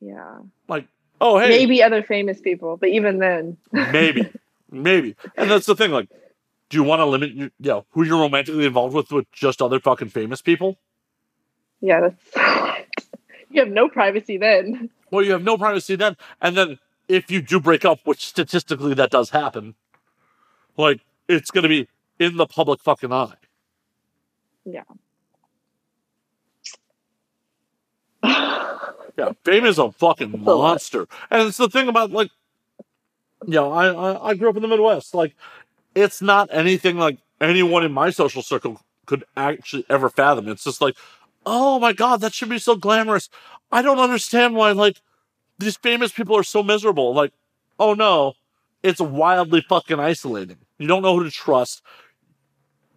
[0.00, 0.38] Yeah,
[0.68, 0.86] Like,
[1.20, 4.30] Oh, hey, maybe other famous people, but even then, maybe,
[4.70, 5.16] maybe.
[5.36, 5.90] And that's the thing.
[5.90, 6.08] Like,
[6.70, 9.60] do you want to limit, your, you know, who you're romantically involved with with just
[9.60, 10.78] other fucking famous people?
[11.80, 12.36] yeah, that's
[13.50, 14.88] you have no privacy then.
[15.10, 16.16] Well, you have no privacy then.
[16.40, 16.78] And then
[17.08, 19.74] if you do break up, which statistically that does happen,
[20.76, 21.88] like it's going to be
[22.18, 23.34] in the public fucking eye.
[24.64, 24.82] Yeah,
[29.16, 32.30] yeah, fame is a fucking monster, and it's the thing about like,
[33.46, 35.14] you know, I, I I grew up in the Midwest.
[35.14, 35.34] Like,
[35.94, 40.48] it's not anything like anyone in my social circle could actually ever fathom.
[40.48, 40.96] It's just like,
[41.46, 43.30] oh my god, that should be so glamorous.
[43.72, 45.00] I don't understand why like
[45.58, 47.14] these famous people are so miserable.
[47.14, 47.32] Like,
[47.78, 48.34] oh no,
[48.82, 50.58] it's wildly fucking isolating.
[50.78, 51.82] You don't know who to trust.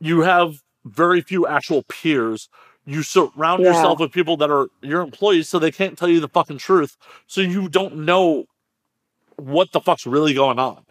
[0.01, 2.49] You have very few actual peers.
[2.85, 3.69] You surround Yeah.
[3.69, 6.97] yourself with people that are your employees, so they can't tell you the fucking truth.
[7.27, 8.45] So you don't know
[9.37, 10.83] what the fuck's really going on.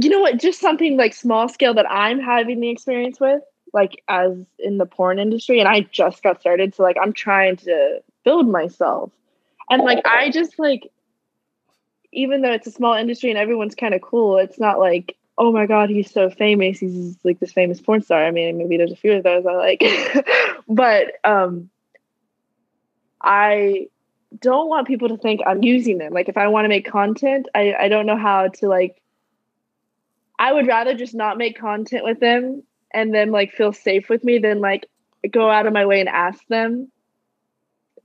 [0.00, 0.38] you know what?
[0.38, 3.40] Just something like small scale that I'm having the experience with,
[3.72, 7.56] like as in the porn industry, and I just got started, so like I'm trying
[7.58, 9.12] to build myself,
[9.70, 10.90] and like I just like,
[12.12, 15.52] even though it's a small industry and everyone's kind of cool, it's not like oh
[15.52, 18.24] my god he's so famous he's like this famous porn star.
[18.24, 19.82] I mean maybe there's a few of those i like.
[20.68, 21.70] But um
[23.20, 23.86] i
[24.38, 26.12] don't want people to think i'm using them.
[26.12, 29.00] Like if i want to make content i i don't know how to like
[30.38, 32.62] i would rather just not make content with them
[32.96, 34.86] and then like feel safe with me than like
[35.30, 36.90] go out of my way and ask them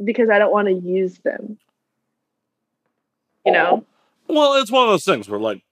[0.04, 1.58] because i don't want to use them
[3.46, 3.84] you know
[4.28, 5.64] Well, it's one of those things where like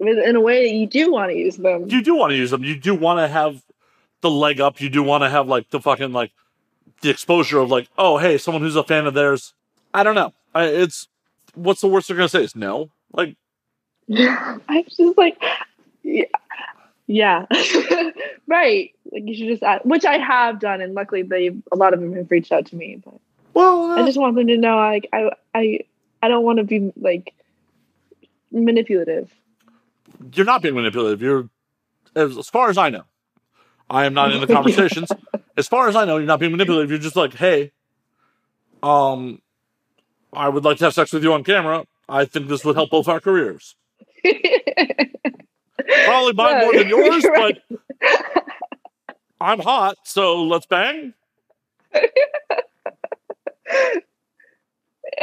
[0.00, 2.50] in a way that you do want to use them you do want to use
[2.50, 2.62] them.
[2.62, 3.62] You do want to have
[4.20, 4.80] the leg up.
[4.80, 6.32] You do want to have like the fucking like
[7.02, 9.54] the exposure of like, oh hey, someone who's a fan of theirs.
[9.94, 10.34] I don't know.
[10.54, 11.08] I, it's
[11.54, 12.90] what's the worst they're gonna say is no.
[13.12, 13.36] Like
[14.16, 15.40] I'm just like,
[16.02, 16.24] yeah.
[17.08, 17.46] Yeah.
[18.46, 18.92] right.
[19.10, 22.00] Like you should just ask, which I have done, and luckily they a lot of
[22.00, 23.00] them have reached out to me.
[23.02, 23.14] But
[23.54, 25.80] Well, I just want them to know, like I I
[26.22, 27.34] I don't want to be like
[28.52, 29.32] manipulative.
[30.34, 31.22] you're not being manipulative.
[31.22, 31.48] You're,
[32.14, 33.04] as, as far as I know,
[33.88, 35.10] I am not in the conversations.
[35.56, 36.90] As far as I know, you're not being manipulative.
[36.90, 37.72] You're just like, hey,
[38.82, 39.40] um,
[40.32, 41.86] I would like to have sex with you on camera.
[42.08, 43.76] I think this would help both our careers.
[46.04, 47.58] Probably mine more than yours, Right.
[48.00, 48.44] but
[49.40, 51.14] I'm hot, so let's bang.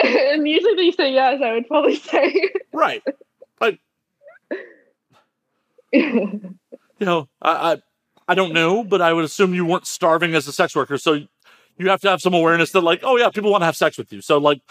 [0.03, 1.41] and usually they say yes.
[1.43, 2.51] I would probably say.
[2.73, 3.03] Right.
[3.59, 3.77] But
[5.93, 7.77] You know, I, I,
[8.29, 11.13] I don't know, but I would assume you weren't starving as a sex worker, so
[11.77, 13.97] you have to have some awareness that, like, oh yeah, people want to have sex
[13.97, 14.21] with you.
[14.21, 14.61] So, like,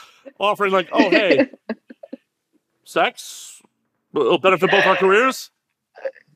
[0.40, 1.50] offering, like, oh hey,
[2.84, 3.60] sex
[4.12, 5.50] will benefit both our careers.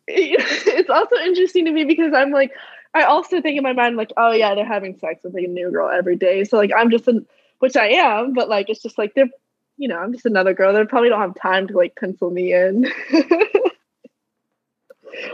[0.08, 2.52] It's also interesting to me because I'm like,
[2.94, 5.48] I also think in my mind like, oh yeah, they're having sex with like a
[5.48, 6.44] new girl every day.
[6.44, 7.26] So like I'm just an,
[7.58, 9.28] which I am, but like it's just like they're,
[9.76, 10.72] you know, I'm just another girl.
[10.72, 12.90] They probably don't have time to like pencil me in,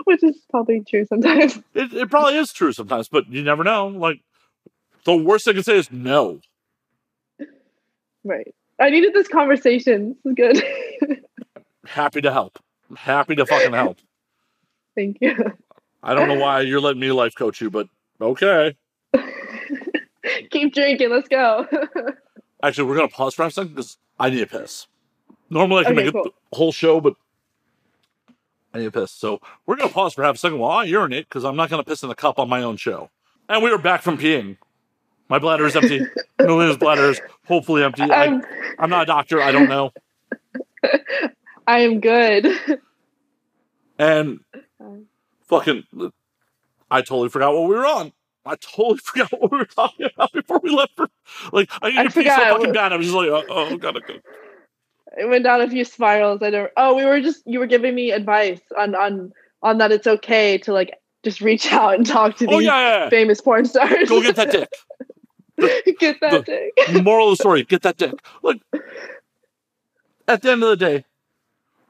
[0.04, 1.56] which is probably true sometimes.
[1.74, 3.88] It, it probably is true sometimes, but you never know.
[3.88, 4.20] Like,
[5.04, 6.40] the worst they can say is no.
[8.24, 8.54] Right.
[8.80, 10.16] I needed this conversation.
[10.24, 11.24] This is good.
[11.86, 12.58] Happy to help.
[12.96, 13.98] Happy to fucking help.
[14.94, 15.36] Thank you.
[16.02, 17.88] I don't know why you're letting me life coach you, but
[18.20, 18.76] okay.
[20.50, 21.10] Keep drinking.
[21.10, 21.66] Let's go.
[22.62, 24.86] Actually, we're gonna pause for a second because I need a piss.
[25.50, 26.24] Normally, I can Okay, make cool.
[26.26, 27.14] it the whole show, but
[28.72, 29.10] I need a piss.
[29.10, 31.84] So we're gonna pause for half a second while I urinate because I'm not gonna
[31.84, 33.10] piss in a cup on my own show.
[33.48, 34.56] And we are back from peeing.
[35.28, 36.00] My bladder is empty.
[36.38, 38.02] Milia's bladder is hopefully empty.
[38.02, 38.42] I, I'm,
[38.78, 39.40] I'm not a doctor.
[39.40, 39.90] I don't know.
[41.66, 42.46] I am good.
[43.98, 44.40] And
[45.46, 45.84] fucking,
[46.90, 48.12] I totally forgot what we were on.
[48.46, 50.92] I totally forgot what we were talking about before we left.
[50.96, 51.08] For,
[51.52, 52.56] like I need I to pee so forgot.
[52.58, 52.92] fucking bad.
[52.92, 54.14] I was just like, oh, oh gotta go.
[55.16, 56.42] it went down a few spirals.
[56.42, 56.70] I don't.
[56.76, 59.32] Oh, we were just you were giving me advice on on
[59.62, 62.78] on that it's okay to like just reach out and talk to Oh these yeah,
[62.80, 63.08] yeah, yeah.
[63.08, 64.08] famous porn stars.
[64.10, 64.68] Go get that dick.
[65.98, 67.02] get that the- dick.
[67.02, 68.12] Moral of the story: get that dick.
[68.42, 68.60] Like
[70.28, 71.04] at the end of the day,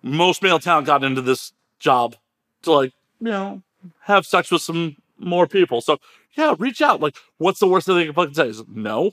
[0.03, 2.15] most male talent got into this job
[2.65, 3.62] to like you know
[4.01, 5.81] have sex with some more people.
[5.81, 5.99] So
[6.32, 7.01] yeah, reach out.
[7.01, 8.49] Like, what's the worst thing they can fucking say?
[8.49, 9.12] Is no.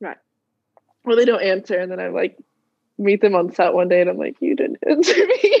[0.00, 0.18] Right.
[1.04, 2.36] Well, they don't answer, and then I like
[2.98, 5.60] meet them on set one day, and I'm like, you didn't answer me.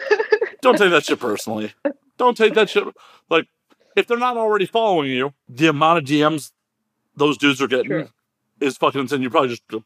[0.60, 1.72] Don't take that shit personally.
[2.16, 2.84] Don't take that shit.
[3.30, 3.46] Like,
[3.94, 6.50] if they're not already following you, the amount of DMs
[7.16, 8.08] those dudes are getting True.
[8.60, 9.22] is fucking insane.
[9.22, 9.84] You probably just True.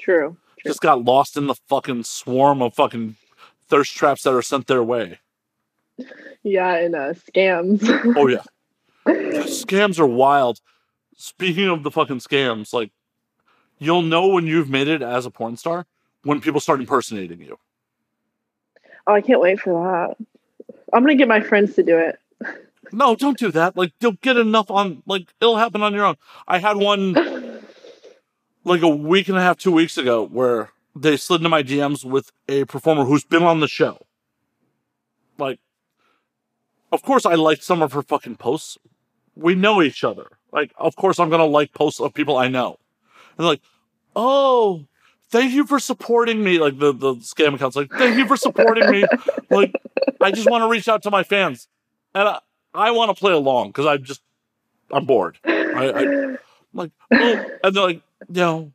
[0.00, 0.36] True.
[0.64, 3.16] just got lost in the fucking swarm of fucking
[3.68, 5.18] thirst traps that are sent their way.
[6.42, 7.82] Yeah, and uh, scams.
[8.16, 8.42] Oh yeah,
[9.06, 10.60] scams are wild.
[11.16, 12.92] Speaking of the fucking scams, like
[13.78, 15.86] you'll know when you've made it as a porn star
[16.22, 17.58] when people start impersonating you.
[19.06, 20.16] oh, I can't wait for that.
[20.92, 22.18] I'm gonna get my friends to do it.
[22.92, 23.76] No, don't do that.
[23.76, 25.02] Like you'll get enough on.
[25.06, 26.16] Like it'll happen on your own.
[26.46, 27.12] I had one
[28.64, 30.70] like a week and a half, two weeks ago, where
[31.00, 34.06] they slid into my DMs with a performer who's been on the show.
[35.38, 35.60] Like,
[36.90, 38.78] of course, I liked some of her fucking posts.
[39.34, 40.38] We know each other.
[40.52, 42.78] Like, of course, I'm gonna like posts of people I know.
[43.36, 43.60] And like,
[44.16, 44.86] oh,
[45.30, 46.58] thank you for supporting me.
[46.58, 49.04] Like the the scam account's like, thank you for supporting me.
[49.50, 49.72] Like,
[50.20, 51.68] I just want to reach out to my fans,
[52.14, 52.40] and I,
[52.74, 54.20] I want to play along because I'm just
[54.90, 55.38] I'm bored.
[55.42, 56.38] I, I I'm
[56.74, 58.72] like, oh, and they're like, you know,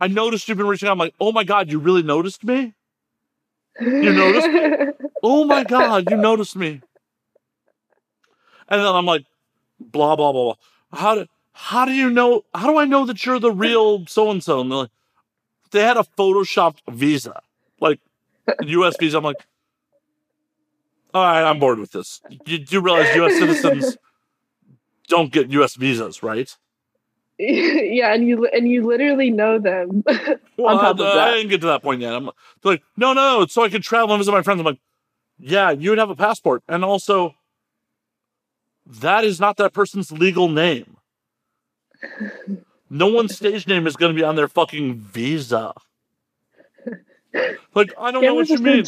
[0.00, 0.92] I noticed you've been reaching out.
[0.92, 2.74] I'm like, oh my god, you really noticed me?
[3.80, 5.08] You noticed me?
[5.22, 6.82] Oh my god, you noticed me.
[8.68, 9.24] And then I'm like,
[9.80, 10.44] blah blah blah.
[10.44, 10.54] blah.
[10.92, 12.44] How do how do you know?
[12.54, 14.60] How do I know that you're the real so and so?
[14.60, 14.90] And they're like,
[15.70, 17.40] they had a photoshopped visa,
[17.80, 17.98] like
[18.62, 18.96] U.S.
[19.00, 19.18] visa.
[19.18, 19.46] I'm like,
[21.14, 22.20] all right, I'm bored with this.
[22.44, 23.38] You do realize U.S.
[23.38, 23.96] citizens
[25.08, 25.74] don't get U.S.
[25.74, 26.54] visas, right?
[27.96, 30.04] yeah, and you and you literally know them.
[30.58, 32.14] Well, On top of I, I didn't get to that point yet.
[32.14, 32.30] I'm
[32.64, 34.58] like, no, no, it's so I can travel and visit my friends.
[34.60, 34.78] I'm like,
[35.38, 37.34] yeah, you would have a passport, and also,
[38.86, 40.96] that is not that person's legal name.
[42.88, 45.74] No one's stage name is going to be on their fucking visa.
[47.74, 48.84] Like, I don't know what you mean.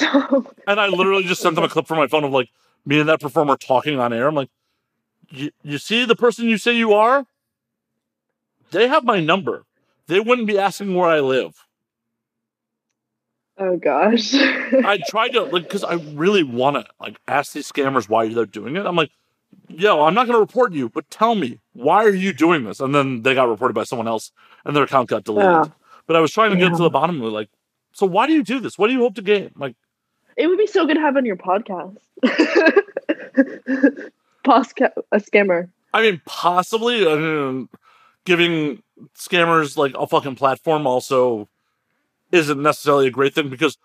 [0.67, 2.49] And I literally just sent them a clip from my phone of like
[2.87, 4.27] me and that performer talking on air.
[4.27, 4.49] I'm like,
[5.29, 7.27] "You- you see the person you say you are?
[8.71, 9.65] They have my number.
[10.07, 11.55] They wouldn't be asking where I live.
[13.59, 14.35] Oh gosh.
[14.35, 18.47] I tried to like because I really want to like ask these scammers why they're
[18.47, 18.87] doing it.
[18.87, 19.11] I'm like,
[19.69, 22.81] yo, I'm not going to report you, but tell me why are you doing this?
[22.81, 24.33] And then they got reported by someone else,
[24.65, 25.51] and their account got deleted.
[25.51, 25.65] Yeah.
[26.07, 27.51] But I was trying to get to the bottom of it, like,
[27.93, 28.79] so why do you do this?
[28.79, 29.51] What do you hope to gain?
[29.57, 29.77] Like,
[30.37, 31.99] it would be so good to have on your podcast.
[34.45, 35.69] Posca- a scammer.
[35.93, 37.65] I mean, possibly uh,
[38.29, 38.83] giving
[39.17, 41.49] scammers like a fucking platform also
[42.31, 43.79] isn't necessarily a great thing because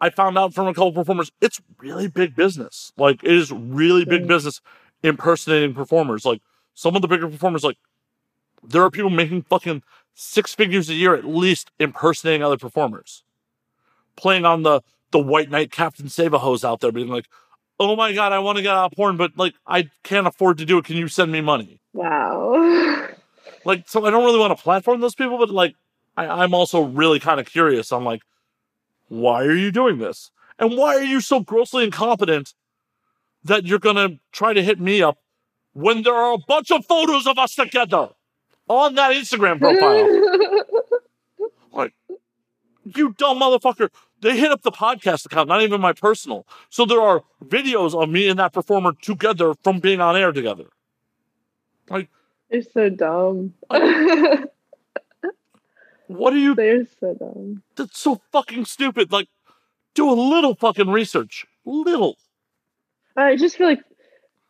[0.00, 2.92] I found out from a couple performers it's really big business.
[2.98, 4.60] Like it is really big business
[5.04, 6.24] impersonating performers.
[6.24, 6.42] Like
[6.74, 7.78] some of the bigger performers, like
[8.64, 13.22] there are people making fucking six figures a year at least impersonating other performers,
[14.16, 14.82] playing on the
[15.12, 17.26] the white knight Captain Save a hose out there, being like,
[17.78, 20.58] "Oh my god, I want to get out of porn, but like I can't afford
[20.58, 20.84] to do it.
[20.84, 23.10] Can you send me money?" Wow.
[23.64, 25.74] Like, so I don't really want to platform those people, but like,
[26.16, 27.92] I, I'm also really kind of curious.
[27.92, 28.22] I'm like,
[29.08, 30.30] why are you doing this?
[30.58, 32.54] And why are you so grossly incompetent
[33.44, 35.18] that you're gonna try to hit me up
[35.72, 38.10] when there are a bunch of photos of us together
[38.68, 40.08] on that Instagram profile?
[41.72, 41.94] like,
[42.84, 43.88] you dumb motherfucker.
[44.20, 46.46] They hit up the podcast account, not even my personal.
[46.70, 50.64] So there are videos of me and that performer together from being on air together.
[52.54, 53.54] They're so dumb.
[56.06, 57.62] What are you They're so dumb.
[57.76, 59.10] That's so fucking stupid.
[59.10, 59.26] Like,
[59.94, 61.46] do a little fucking research.
[61.64, 62.18] Little.
[63.16, 63.82] I just feel like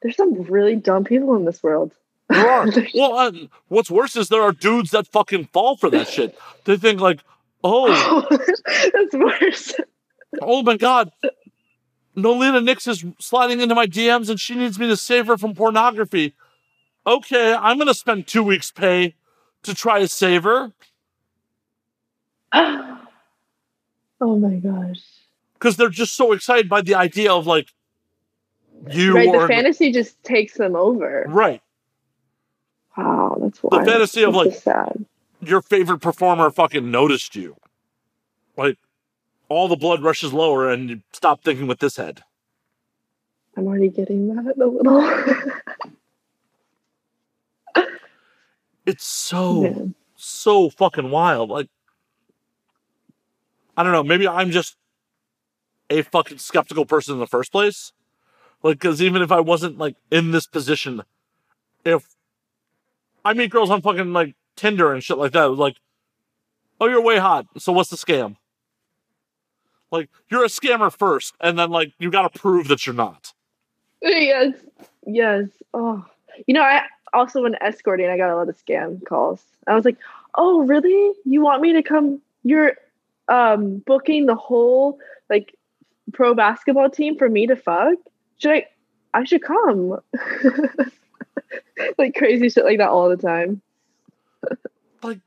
[0.02, 1.92] there's some really dumb people in this world.
[2.28, 2.66] There are.
[2.94, 3.32] well,
[3.68, 6.36] what's worse is there are dudes that fucking fall for that shit.
[6.64, 7.20] They think like,
[7.62, 8.26] oh,
[8.92, 9.74] That's worse.
[10.42, 11.12] oh my god,
[12.16, 15.54] Nolina Nix is sliding into my DMs and she needs me to save her from
[15.54, 16.34] pornography.
[17.06, 19.14] Okay, I'm gonna spend two weeks' pay
[19.62, 20.72] to try to save her
[22.52, 22.98] oh
[24.20, 25.00] my gosh.
[25.54, 27.68] because they're just so excited by the idea of like
[28.90, 31.24] you right, the fantasy just takes them over.
[31.28, 31.60] right.
[32.96, 33.82] Wow, that's wild.
[33.86, 35.04] The fantasy of, That's like- so sad.
[35.40, 37.56] your favorite performer fucking noticed you.
[38.56, 38.78] Like
[39.48, 42.22] all the blood rushes lower and you stop thinking with this head.
[43.56, 45.00] I'm already getting that a little.
[48.86, 49.94] It's so Man.
[50.16, 51.50] so fucking wild.
[51.50, 51.68] Like
[53.76, 54.76] I don't know, maybe I'm just
[55.90, 57.92] a fucking skeptical person in the first place.
[58.62, 61.02] Like cuz even if I wasn't like in this position
[61.84, 62.06] if
[63.24, 65.76] I meet girls on fucking like Tinder and shit like that, like
[66.80, 67.46] oh you're way hot.
[67.58, 68.36] So what's the scam?
[69.90, 73.32] Like you're a scammer first and then like you got to prove that you're not.
[74.02, 74.54] yes,
[75.06, 75.48] yes.
[75.72, 76.04] Oh,
[76.46, 76.82] you know, I
[77.14, 79.42] also when escorting, I got a lot of scam calls.
[79.66, 79.96] I was like,
[80.36, 81.12] "Oh, really?
[81.24, 82.20] You want me to come?
[82.42, 82.74] You're
[83.28, 84.98] um booking the whole
[85.30, 85.54] like
[86.12, 87.94] pro basketball team for me to fuck?
[88.38, 88.66] Should I?
[89.14, 89.98] I should come."
[91.98, 93.60] like crazy shit like that all the time.
[95.02, 95.20] Like,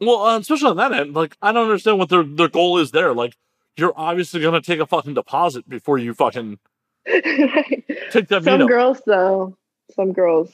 [0.00, 2.90] well, uh, especially on that end, like I don't understand what their their goal is
[2.90, 3.14] there.
[3.14, 3.36] Like
[3.76, 6.58] you're obviously gonna take a fucking deposit before you fucking
[7.06, 8.68] take that Some meetup.
[8.68, 9.56] girls, though,
[9.94, 10.52] some girls,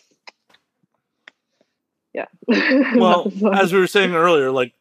[2.18, 2.94] yeah.
[2.96, 4.74] well, as we were saying earlier, like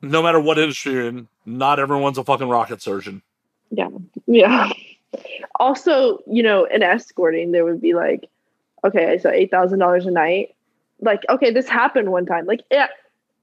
[0.00, 3.22] no matter what industry you're in, not everyone's a fucking rocket surgeon.
[3.70, 3.88] Yeah.
[4.26, 4.70] Yeah.
[5.60, 8.28] Also, you know, in escorting, there would be like,
[8.84, 10.54] okay, so eight thousand dollars a night.
[11.00, 12.46] Like, okay, this happened one time.
[12.46, 12.88] Like, yeah,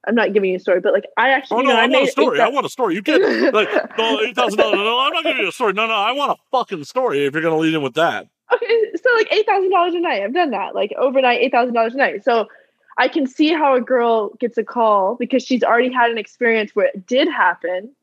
[0.08, 1.88] I'm not giving you a story, but like, I actually, Oh you no, know, I,
[1.88, 2.40] want a story.
[2.40, 2.96] I want a story.
[2.96, 4.78] You can't like no eight thousand dollars.
[4.78, 5.74] No, I'm not giving you a story.
[5.74, 7.26] No, no, I want a fucking story.
[7.26, 10.24] If you're gonna lead in with that, Okay, so like eight thousand dollars a night.
[10.24, 12.24] I've done that, like overnight, eight thousand dollars a night.
[12.24, 12.48] So
[13.00, 16.76] I can see how a girl gets a call because she's already had an experience
[16.76, 17.96] where it did happen,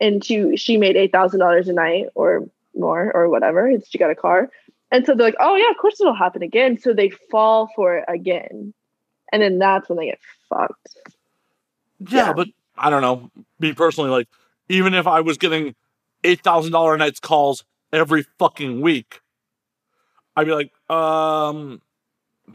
[0.00, 3.66] and she she made eight thousand dollars a night or more or whatever.
[3.66, 4.48] and She got a car,
[4.92, 7.98] and so they're like, "Oh yeah, of course it'll happen again." So they fall for
[7.98, 8.72] it again,
[9.32, 10.96] and then that's when they get fucked.
[11.98, 12.32] yeah, Yeah.
[12.32, 13.30] but I don't know.
[13.58, 14.28] Me personally, like
[14.68, 15.74] even if I was getting
[16.22, 19.20] eight thousand dollar a nights calls every fucking week,
[20.36, 21.82] I'd be like, um,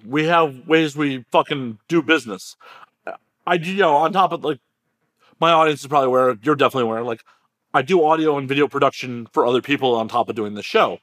[0.05, 2.55] we have ways we fucking do business.
[3.45, 4.59] I do, you know, on top of like,
[5.39, 7.21] my audience is probably aware, you're definitely aware, like,
[7.73, 10.99] I do audio and video production for other people on top of doing the show.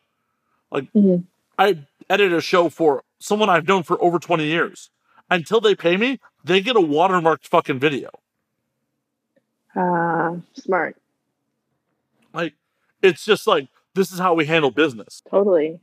[0.71, 1.25] Like, Mhm.
[1.59, 4.91] I edit a show for someone I've known for over 20 years.
[5.29, 8.11] Until they pay me, they get a watermarked fucking video.
[9.77, 10.97] Ah, smart,
[12.33, 12.55] Like,
[13.03, 15.23] it's just like, this is how we handle business.
[15.31, 15.79] totally.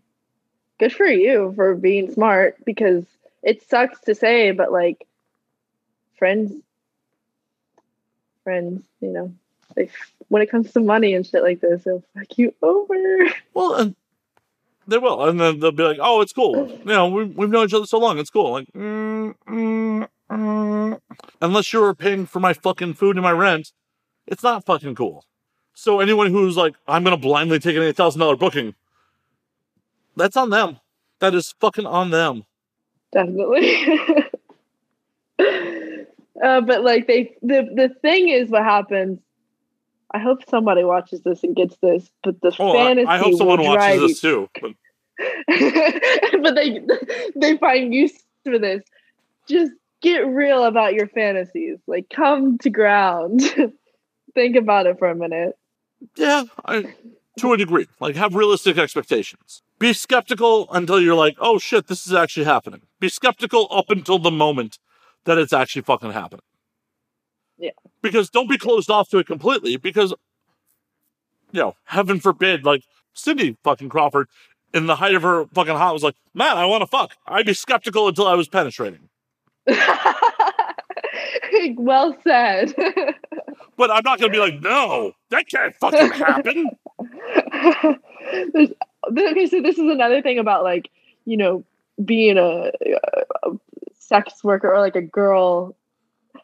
[0.79, 3.03] Good for you for being smart because
[3.43, 5.07] it sucks to say, but like
[6.17, 6.53] friends,
[8.43, 9.33] friends, you know.
[9.75, 9.91] Like
[10.29, 12.95] when it comes to money and shit like this, they'll fuck you over.
[13.53, 13.95] Well, and
[14.87, 16.67] they will, and then they'll be like, "Oh, it's cool.
[16.79, 18.19] You know, we, we've known each other so long.
[18.19, 20.99] It's cool." Like, mm, mm, mm.
[21.41, 23.71] unless you're paying for my fucking food and my rent,
[24.27, 25.25] it's not fucking cool.
[25.73, 28.75] So anyone who's like, "I'm gonna blindly take an eight thousand dollar booking,"
[30.17, 30.79] that's on them.
[31.19, 32.43] That is fucking on them.
[33.11, 33.85] Definitely.
[35.39, 39.19] uh, but like they, the the thing is, what happens.
[40.13, 43.07] I hope somebody watches this and gets this, but the Oh, I, fantasy.
[43.07, 44.49] I hope someone watches this too.
[44.61, 44.71] But
[46.41, 46.81] but they
[47.35, 48.13] they find use
[48.43, 48.83] for this.
[49.49, 49.71] Just
[50.01, 51.79] get real about your fantasies.
[51.87, 53.41] Like come to ground.
[54.35, 55.57] Think about it for a minute.
[56.15, 56.93] Yeah, I,
[57.39, 57.87] to a degree.
[57.99, 59.63] Like, have realistic expectations.
[59.79, 62.81] Be skeptical until you're like, oh shit, this is actually happening.
[62.99, 64.79] Be skeptical up until the moment
[65.25, 66.41] that it's actually fucking happening.
[67.57, 67.71] Yeah.
[68.01, 70.13] Because don't be closed off to it completely because,
[71.51, 72.83] you know, heaven forbid, like,
[73.13, 74.27] Cindy fucking Crawford,
[74.73, 77.13] in the height of her fucking hot, was like, man, I want to fuck.
[77.25, 79.09] I'd be skeptical until I was penetrating.
[81.77, 82.73] well said.
[83.77, 86.69] But I'm not going to be like, no, that can't fucking happen.
[88.53, 88.69] There's,
[89.07, 90.89] okay, so this is another thing about like
[91.25, 91.63] you know
[92.03, 92.71] being a,
[93.43, 93.51] a
[93.97, 95.75] sex worker or like a girl,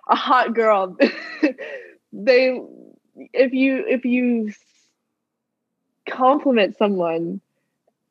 [0.07, 0.97] a hot girl.
[2.13, 2.59] they,
[3.33, 4.51] if you if you
[6.09, 7.41] compliment someone,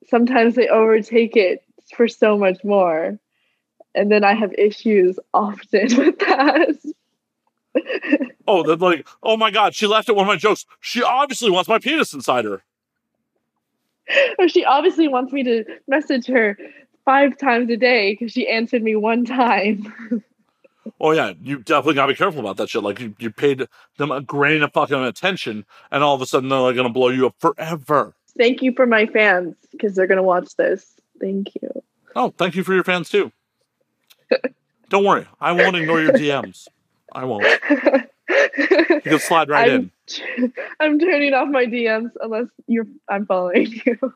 [0.08, 1.62] sometimes they overtake it
[1.94, 3.18] for so much more,
[3.94, 6.76] and then I have issues often with that.
[8.46, 10.66] Oh, they're like, oh my god, she laughed at one of my jokes.
[10.80, 12.62] She obviously wants my penis inside her.
[14.38, 16.56] or she obviously wants me to message her
[17.04, 19.92] five times a day because she answered me one time.
[21.00, 22.82] Oh yeah, you definitely gotta be careful about that shit.
[22.82, 23.66] Like you, you paid
[23.98, 27.08] them a grain of fucking attention, and all of a sudden they're like gonna blow
[27.08, 28.14] you up forever.
[28.38, 30.94] Thank you for my fans because they're gonna watch this.
[31.20, 31.82] Thank you.
[32.14, 33.32] Oh, thank you for your fans too.
[34.90, 36.68] Don't worry, I won't ignore your DMs.
[37.12, 37.46] I won't.
[38.28, 39.90] You can slide right in.
[40.80, 44.14] I'm, turning off my DMs unless you're I'm following you.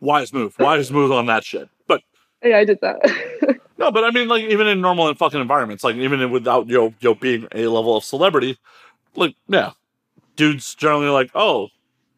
[0.00, 0.58] Wise move.
[0.58, 1.68] Wise move on that shit.
[1.86, 2.02] But
[2.42, 3.60] yeah, I did that.
[3.78, 6.94] no, but I mean, like even in normal and fucking environments, like even without yo
[7.00, 8.58] yo being a level of celebrity,
[9.16, 9.72] like yeah,
[10.36, 11.68] dudes generally like, oh,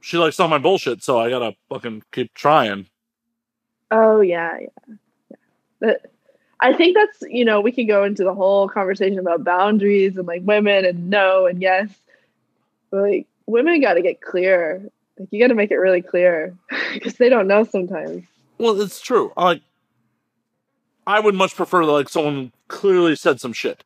[0.00, 2.86] she likes all my bullshit, so I gotta fucking keep trying.
[3.90, 4.94] oh yeah, yeah,
[5.30, 5.36] yeah.
[5.80, 6.09] But
[6.60, 10.26] I think that's you know we can go into the whole conversation about boundaries and
[10.26, 11.88] like women and no and yes,
[12.90, 14.82] but like women got to get clear.
[15.18, 16.54] Like you got to make it really clear
[16.92, 18.24] because they don't know sometimes.
[18.58, 19.32] Well, it's true.
[19.36, 19.62] Like,
[21.06, 23.84] I would much prefer like someone clearly said some shit,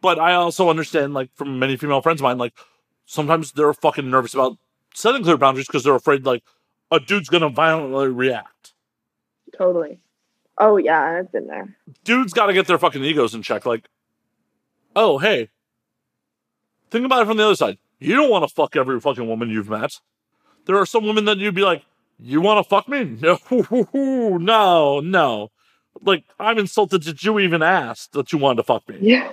[0.00, 2.54] but I also understand like from many female friends of mine, like
[3.06, 4.56] sometimes they're fucking nervous about
[4.94, 6.44] setting clear boundaries because they're afraid like
[6.90, 8.72] a dude's gonna violently react.
[9.56, 9.98] Totally.
[10.58, 11.76] Oh yeah, I've been there.
[12.04, 13.64] Dudes got to get their fucking egos in check.
[13.66, 13.88] Like,
[14.96, 15.50] oh hey,
[16.90, 17.78] think about it from the other side.
[18.00, 19.92] You don't want to fuck every fucking woman you've met.
[20.66, 21.84] There are some women that you'd be like,
[22.18, 23.04] you want to fuck me?
[23.04, 23.38] No,
[24.38, 25.50] no, no.
[26.02, 28.98] Like, I'm insulted that you even asked that you wanted to fuck me.
[29.00, 29.30] Yeah.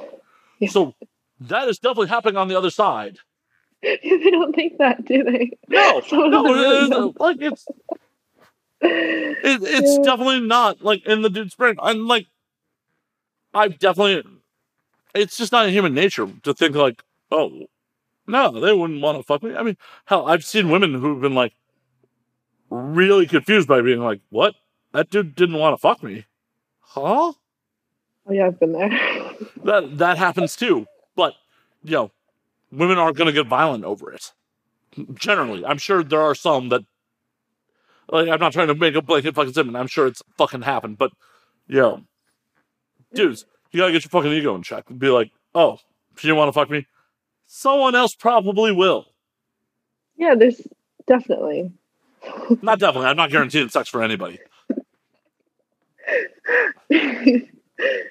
[0.60, 0.70] Yeah.
[0.70, 0.96] So
[1.42, 3.18] that is definitely happening on the other side.
[3.84, 3.98] they
[4.32, 5.52] don't think that, do they?
[5.68, 7.68] No, no, really it- like it's
[8.88, 10.04] it, it's Yeah.
[10.04, 11.76] definitely not like in the dude's brain.
[11.82, 12.28] I'm like,
[13.54, 14.24] I've definitely.
[15.14, 17.68] It's just not in human nature to think like, oh,
[18.28, 19.56] no, they wouldn't want to fuck me.
[19.56, 21.54] I mean, hell, I've seen women who've been like
[22.70, 24.56] really confused by being like, what?
[24.92, 26.26] That dude didn't want to fuck me,
[26.80, 27.34] huh?
[28.28, 28.90] Oh yeah, I've been there.
[29.64, 30.88] That that happens too.
[31.16, 31.34] But
[31.84, 32.12] you know,
[32.72, 34.34] women aren't going to get violent over it.
[35.14, 36.84] Generally, I'm sure there are some that.
[38.10, 39.78] Like, I'm not trying to make a blanket fucking statement.
[39.78, 41.12] I'm sure it's fucking happened, but
[41.68, 42.02] yo,
[43.14, 45.80] dudes, you gotta get your fucking ego in check and be like, oh,
[46.18, 46.88] she didn't want to fuck me.
[47.48, 49.06] Someone else probably will.
[50.18, 50.62] yeah, there's
[51.08, 51.72] definitely.
[52.62, 53.10] Not definitely.
[53.10, 54.40] I'm not guaranteeing sex for anybody.
[56.90, 57.48] you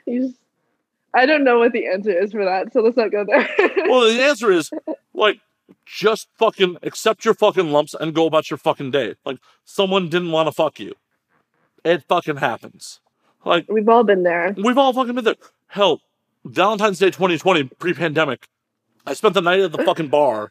[0.09, 0.37] just,
[1.13, 3.49] I don't know what the answer is for that, so let's not go there.
[3.89, 4.71] Well, the answer is
[5.15, 5.41] like,
[5.87, 9.15] just fucking accept your fucking lumps and go about your fucking day.
[9.25, 10.95] Like, someone didn't want to fuck you.
[11.85, 13.01] It fucking happens.
[13.45, 14.55] Like, We've all been there.
[14.57, 15.37] we've all fucking been there.
[15.69, 16.01] Hell,
[16.45, 18.47] Valentine's Day 2020, pre pandemic,
[19.07, 20.51] I spent the night at the fucking bar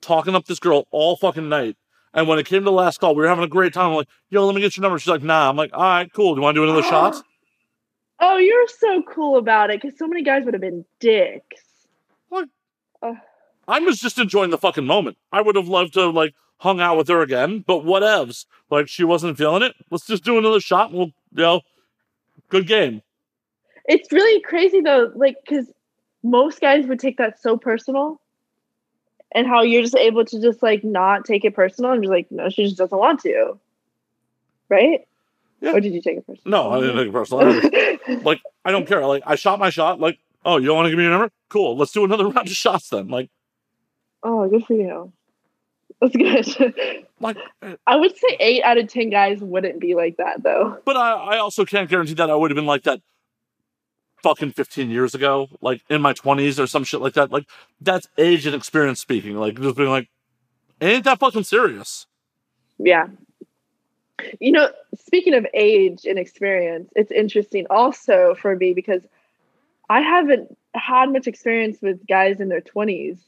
[0.00, 1.76] talking up this girl all fucking night.
[2.12, 3.90] And when it came to the last call, we were having a great time.
[3.90, 4.98] I'm like, yo, let me get your number.
[4.98, 5.50] She's like, nah.
[5.50, 6.34] I'm like, all right, cool.
[6.34, 7.16] Do you want to do another shot?
[8.18, 11.60] Oh, you're so cool about it because so many guys would have been dicks.
[13.68, 15.16] I was just enjoying the fucking moment.
[15.32, 18.46] I would have loved to have, like hung out with her again, but whatevs.
[18.70, 19.74] Like she wasn't feeling it.
[19.90, 20.90] Let's just do another shot.
[20.90, 21.60] And we'll, you know,
[22.48, 23.02] good game.
[23.86, 25.70] It's really crazy though, like because
[26.22, 28.20] most guys would take that so personal,
[29.32, 32.26] and how you're just able to just like not take it personal and be like,
[32.30, 33.58] no, she just doesn't want to,
[34.68, 35.06] right?
[35.60, 35.72] Yeah.
[35.72, 36.50] Or did you take it personal?
[36.50, 38.22] No, I didn't take it personal.
[38.24, 39.04] Like I don't care.
[39.04, 40.00] Like I shot my shot.
[40.00, 41.30] Like oh, you don't want to give me your number?
[41.48, 41.76] Cool.
[41.76, 43.08] Let's do another round of shots then.
[43.08, 43.30] Like
[44.22, 45.12] oh, good for you.
[46.00, 46.74] That's good.
[47.20, 47.36] like.
[47.62, 50.78] eh, I would say eight out of ten guys wouldn't be like that though.
[50.84, 53.00] But I, I also can't guarantee that I would have been like that
[54.22, 57.30] fucking 15 years ago, like in my 20s or some shit like that.
[57.30, 57.46] Like,
[57.80, 59.36] that's age and experience speaking.
[59.36, 60.08] Like, just being like,
[60.80, 62.06] ain't that fucking serious?
[62.78, 63.06] Yeah.
[64.40, 69.02] You know, speaking of age and experience, it's interesting also for me because
[69.88, 73.18] I haven't had much experience with guys in their 20s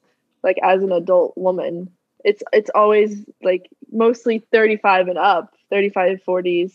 [0.42, 1.90] like as an adult woman.
[2.24, 6.72] It's it's always like mostly 35 and up, 35 40s.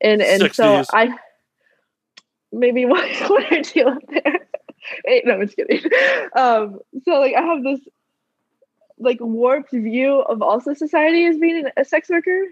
[0.00, 1.16] And and so I
[2.52, 4.40] maybe one, one or two up there.
[5.06, 5.80] Eight, no, I'm just kidding.
[6.34, 7.80] Um, so like I have this
[8.98, 12.44] like warped view of also society as being a sex worker,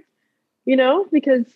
[0.67, 1.47] you know, because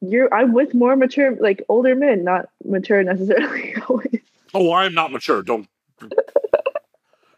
[0.00, 4.20] you're I'm with more mature like older men, not mature necessarily always.
[4.54, 5.42] Oh, I'm not mature.
[5.42, 5.68] Don't.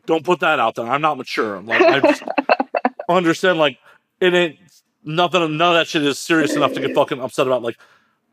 [0.09, 0.87] Don't put that out there.
[0.87, 1.57] I'm not mature.
[1.57, 2.23] I'm Like I just
[3.11, 3.59] understand.
[3.59, 3.79] Like
[4.21, 4.59] it ain't
[5.05, 5.43] nothing.
[5.59, 7.61] None of that shit is serious enough to get fucking upset about.
[7.63, 7.77] Like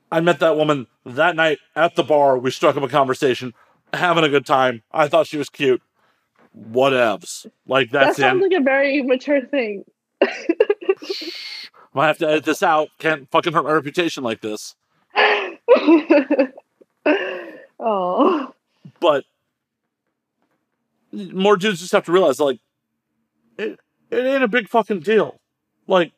[0.09, 2.37] I met that woman that night at the bar.
[2.37, 3.53] We struck up a conversation,
[3.91, 4.83] having a good time.
[4.93, 5.81] I thought she was cute.
[6.57, 7.45] Whatevs.
[7.67, 8.51] Like That that's sounds it.
[8.53, 9.83] like a very mature thing.
[10.21, 12.87] I have to edit this out.
[12.99, 14.75] Can't fucking hurt my reputation like this.
[17.79, 18.53] oh,
[19.01, 19.25] But
[21.33, 22.59] more dudes just have to realize, like,
[23.57, 23.79] it,
[24.11, 25.39] it ain't a big fucking deal.
[25.87, 26.11] Like,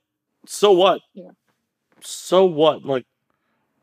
[0.46, 1.02] so what?
[1.14, 1.32] Yeah.
[2.02, 2.86] So what?
[2.86, 3.06] Like,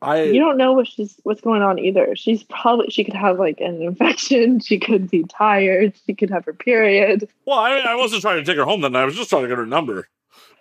[0.01, 2.15] I you don't know what she's what's going on either.
[2.15, 4.59] She's probably she could have like an infection.
[4.59, 5.93] She could be tired.
[6.05, 7.27] She could have her period.
[7.45, 9.01] well, I, mean, I wasn't trying to take her home that night.
[9.03, 10.07] I was just trying to get her number.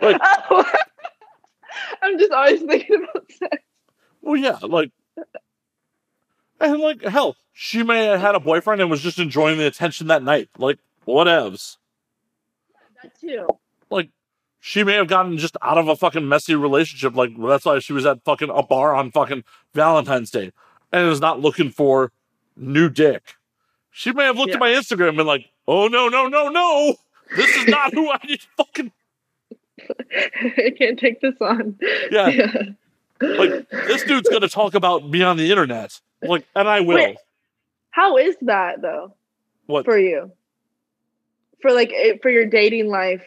[0.00, 0.20] Like,
[0.50, 0.64] Oh.
[2.02, 3.56] I'm just always thinking about sex.
[4.22, 4.92] well, yeah, like,
[6.70, 10.06] and like, hell, she may have had a boyfriend and was just enjoying the attention
[10.08, 10.48] that night.
[10.58, 11.76] Like, whatevs.
[13.02, 13.46] That too.
[13.90, 14.10] like
[14.60, 17.14] she may have gotten just out of a fucking messy relationship.
[17.14, 20.52] Like that's why she was at fucking a bar on fucking Valentine's Day
[20.92, 22.12] and is not looking for
[22.56, 23.34] new dick.
[23.90, 24.54] She may have looked Yeah.
[24.56, 26.96] at my Instagram and been like, "Oh no, no, no, no!
[27.36, 28.92] This is not who I need." to Fucking
[30.16, 31.78] I can't take this on.
[32.10, 32.30] yeah,
[33.20, 36.00] like this dude's gonna talk about me on the internet.
[36.28, 36.96] Like, and I will.
[36.96, 37.16] Wait.
[37.90, 39.14] How is that though
[39.66, 39.84] What?
[39.84, 40.32] for you?
[41.62, 43.24] For like it, for your dating life,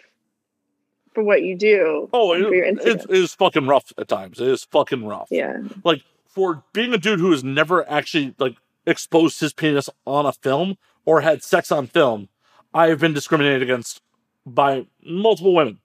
[1.13, 2.09] for what you do.
[2.13, 2.45] Oh, it,
[2.85, 4.39] it's, it is fucking rough at times.
[4.39, 5.27] It is fucking rough.
[5.31, 5.57] yeah.
[5.83, 8.55] like for being a dude who has never actually like
[8.85, 12.29] exposed his penis on a film or had sex on film,
[12.73, 14.01] I have been discriminated against
[14.45, 15.79] by multiple women.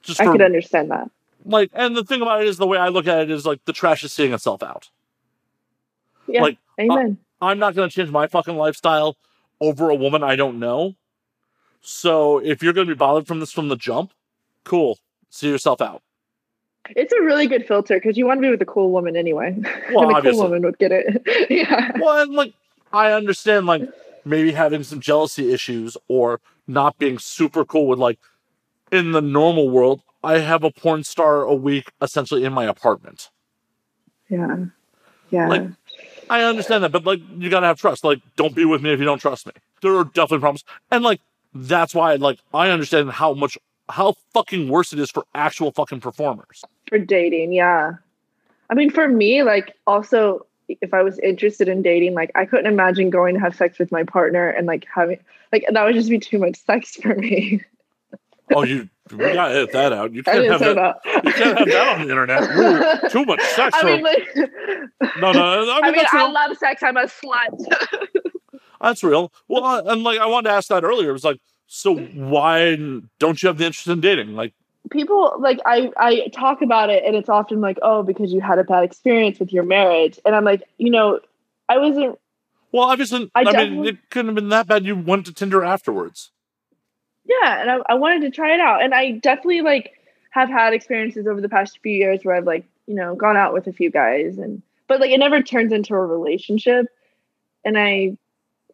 [0.00, 1.10] Just I for could understand that.
[1.44, 3.64] like, and the thing about it is the way I look at it is like
[3.66, 4.88] the trash is seeing itself out.
[6.26, 6.42] Yeah.
[6.42, 7.18] Like, Amen.
[7.40, 9.16] I'm not going to change my fucking lifestyle
[9.60, 10.94] over a woman I don't know.
[11.80, 14.12] So if you're going to be bothered from this from the jump,
[14.64, 14.98] cool.
[15.30, 16.02] See yourself out.
[16.90, 19.56] it's a really good filter because you want to be with a cool woman anyway.
[19.92, 20.40] Well, and a obviously.
[20.40, 21.22] cool woman would get it.
[21.50, 21.92] yeah.
[22.00, 22.54] Well, and like
[22.92, 23.82] I understand like
[24.24, 28.18] maybe having some jealousy issues or not being super cool with like
[28.90, 33.30] in the normal world, I have a porn star a week essentially in my apartment.
[34.30, 34.66] Yeah.
[35.30, 35.48] Yeah.
[35.48, 35.68] Like,
[36.30, 38.04] I understand that, but like you gotta have trust.
[38.04, 39.52] Like, don't be with me if you don't trust me.
[39.82, 40.64] There are definitely problems.
[40.90, 41.20] And like
[41.54, 43.56] that's why like I understand how much
[43.88, 46.62] how fucking worse it is for actual fucking performers.
[46.88, 47.92] for dating yeah
[48.70, 52.66] i mean for me like also if i was interested in dating like i couldn't
[52.66, 55.18] imagine going to have sex with my partner and like having
[55.52, 57.60] like that would just be too much sex for me
[58.52, 60.12] Oh, you we gotta edit that out.
[60.12, 60.76] You can't have that.
[61.04, 62.42] that You can't have that on the internet.
[63.04, 63.76] Ooh, too much sex.
[63.80, 64.26] I mean, like,
[65.20, 65.42] no, no.
[65.42, 66.82] I mean, I, mean, I love sex.
[66.82, 67.66] I'm a slut
[68.80, 69.32] That's real.
[69.48, 71.10] Well, I- and like I wanted to ask that earlier.
[71.10, 72.76] It was like, so why
[73.18, 74.34] don't you have the interest in dating?
[74.34, 74.52] Like,
[74.90, 78.58] people like i i talk about it and it's often like oh because you had
[78.58, 81.18] a bad experience with your marriage and i'm like you know
[81.70, 82.18] i wasn't
[82.74, 84.84] well, obviously, I I, mean, it couldn't have been that bad.
[84.84, 86.32] You went to Tinder afterwards.
[87.24, 89.92] Yeah and I, I wanted to try it out and i definitely like
[90.30, 93.52] have had experiences over the past few years where i've like you know gone out
[93.52, 96.86] with a few guys and but like it never turns into a relationship
[97.64, 98.16] and i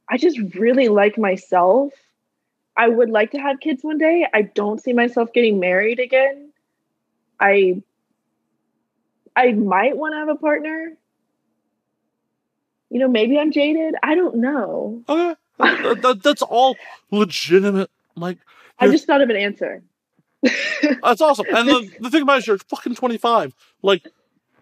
[0.08, 1.92] i just really like myself
[2.76, 4.26] I would like to have kids one day.
[4.32, 6.50] I don't see myself getting married again.
[7.38, 7.82] I
[9.36, 10.96] I might want to have a partner.
[12.88, 13.96] You know, maybe I'm jaded.
[14.02, 15.02] I don't know.
[15.58, 16.76] That- that's all
[17.10, 17.90] legitimate.
[18.16, 18.38] Like,
[18.78, 19.82] I just thought of an answer.
[21.02, 21.46] that's awesome.
[21.54, 23.54] And the, the thing about it is, you're fucking 25.
[23.82, 24.08] Like,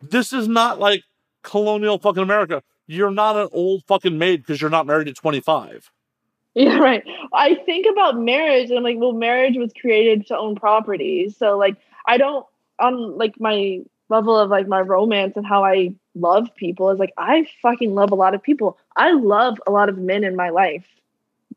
[0.02, 1.02] this is not like
[1.42, 2.62] colonial fucking America.
[2.86, 5.90] You're not an old fucking maid because you're not married at 25.
[6.54, 7.04] Yeah, right.
[7.32, 11.28] I think about marriage and I'm like, well, marriage was created to own property.
[11.30, 11.76] So like
[12.06, 12.46] I don't
[12.80, 17.12] on like my level of like my romance and how I love people is like
[17.16, 18.78] I fucking love a lot of people.
[18.96, 20.86] I love a lot of men in my life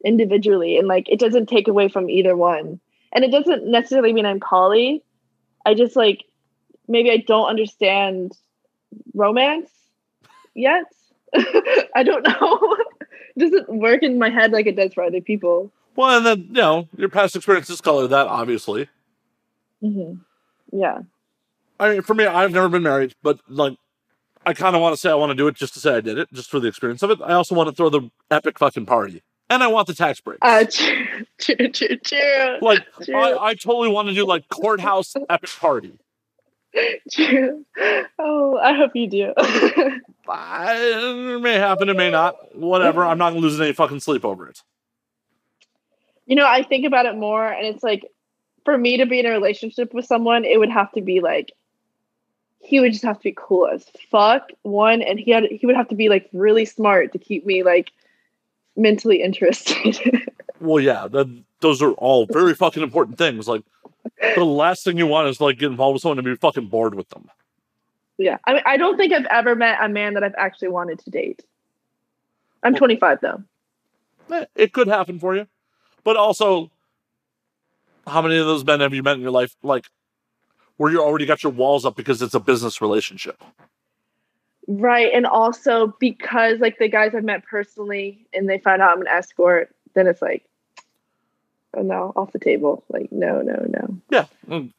[0.05, 2.79] individually and like it doesn't take away from either one.
[3.13, 5.03] And it doesn't necessarily mean I'm poly.
[5.65, 6.23] I just like
[6.87, 8.37] maybe I don't understand
[9.13, 9.69] romance
[10.53, 10.85] yet.
[11.95, 12.77] I don't know.
[13.35, 15.71] it doesn't work in my head like it does for other people.
[15.95, 18.89] Well, and then, you know, your past experiences color that, obviously.
[19.81, 20.13] hmm
[20.71, 20.99] Yeah.
[21.79, 23.77] I mean, for me, I've never been married, but like,
[24.45, 26.01] I kind of want to say I want to do it just to say I
[26.01, 27.19] did it, just for the experience of it.
[27.23, 29.21] I also want to throw the epic fucking party,
[29.51, 30.39] and I want the tax breaks.
[30.41, 30.65] Uh,
[31.39, 32.57] true, true.
[32.61, 32.85] like.
[33.13, 35.93] I, I totally want to do like courthouse epic party.
[37.11, 37.65] true.
[38.17, 39.33] Oh, I hope you do.
[40.33, 42.55] It may happen, it may not.
[42.55, 43.03] Whatever.
[43.03, 44.61] I'm not gonna lose any fucking sleep over it.
[46.25, 48.05] you know, I think about it more, and it's like,
[48.63, 51.51] for me to be in a relationship with someone, it would have to be like,
[52.59, 54.51] he would just have to be cool as fuck.
[54.61, 57.63] One, and he had he would have to be like really smart to keep me
[57.63, 57.91] like
[58.75, 59.99] mentally interested.
[60.63, 63.47] Well, yeah, that, those are all very fucking important things.
[63.47, 63.63] Like,
[64.35, 66.93] the last thing you want is like get involved with someone and be fucking bored
[66.93, 67.31] with them.
[68.19, 70.99] yeah, I mean, I don't think I've ever met a man that I've actually wanted
[70.99, 71.43] to date.
[72.61, 73.43] I'm 25 though.
[74.29, 75.47] Eh, It could happen for you,
[76.03, 76.69] but also,
[78.05, 79.55] how many of those men have you met in your life?
[79.63, 79.85] Like,
[80.77, 83.43] where you already got your walls up because it's a business relationship.
[84.67, 85.11] Right.
[85.13, 89.07] And also because like the guys I've met personally and they find out I'm an
[89.07, 90.45] escort, then it's like,
[91.75, 92.83] oh no, off the table.
[92.89, 93.97] Like, no, no, no.
[94.09, 94.25] Yeah.
[94.47, 94.71] Mm.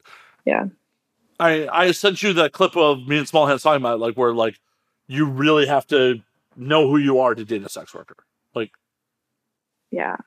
[0.45, 0.65] Yeah.
[1.39, 4.33] I I sent you that clip of me and Small Hands talking about like where
[4.33, 4.59] like
[5.07, 6.21] you really have to
[6.55, 8.15] know who you are to date a sex worker.
[8.55, 8.71] Like,
[9.91, 10.17] Yeah.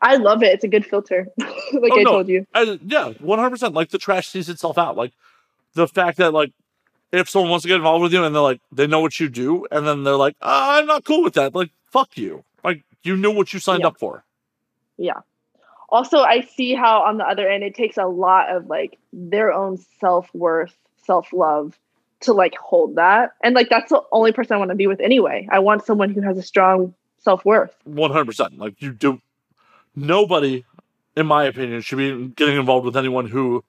[0.00, 0.52] I love it.
[0.52, 1.26] It's a good filter.
[1.38, 2.10] like Oh, I no.
[2.12, 2.46] told you.
[2.54, 3.74] I, yeah, one hundred percent.
[3.74, 4.96] Like the trash sees itself out.
[4.96, 5.12] Like
[5.74, 6.52] the fact that like
[7.12, 9.28] if someone wants to get involved with you and they're like they know what you
[9.28, 11.54] do and then they're like "Ah, I'm not cool with that.
[11.54, 12.44] Like fuck you.
[12.64, 13.88] Like you knew what you signed Yeah.
[13.88, 14.24] up for.
[14.96, 15.20] Yeah.
[15.90, 19.52] Also, I see how on the other end it takes a lot of like their
[19.52, 20.76] own self worth,
[21.06, 21.78] self love
[22.20, 23.32] to like hold that.
[23.42, 25.48] And like that's the only person I want to be with anyway.
[25.50, 27.74] I want someone who has a strong self worth.
[27.84, 28.58] One hundred percent.
[28.58, 29.20] Like you do.
[29.96, 30.64] Nobody,
[31.16, 33.64] in my opinion, should be getting involved with anyone who,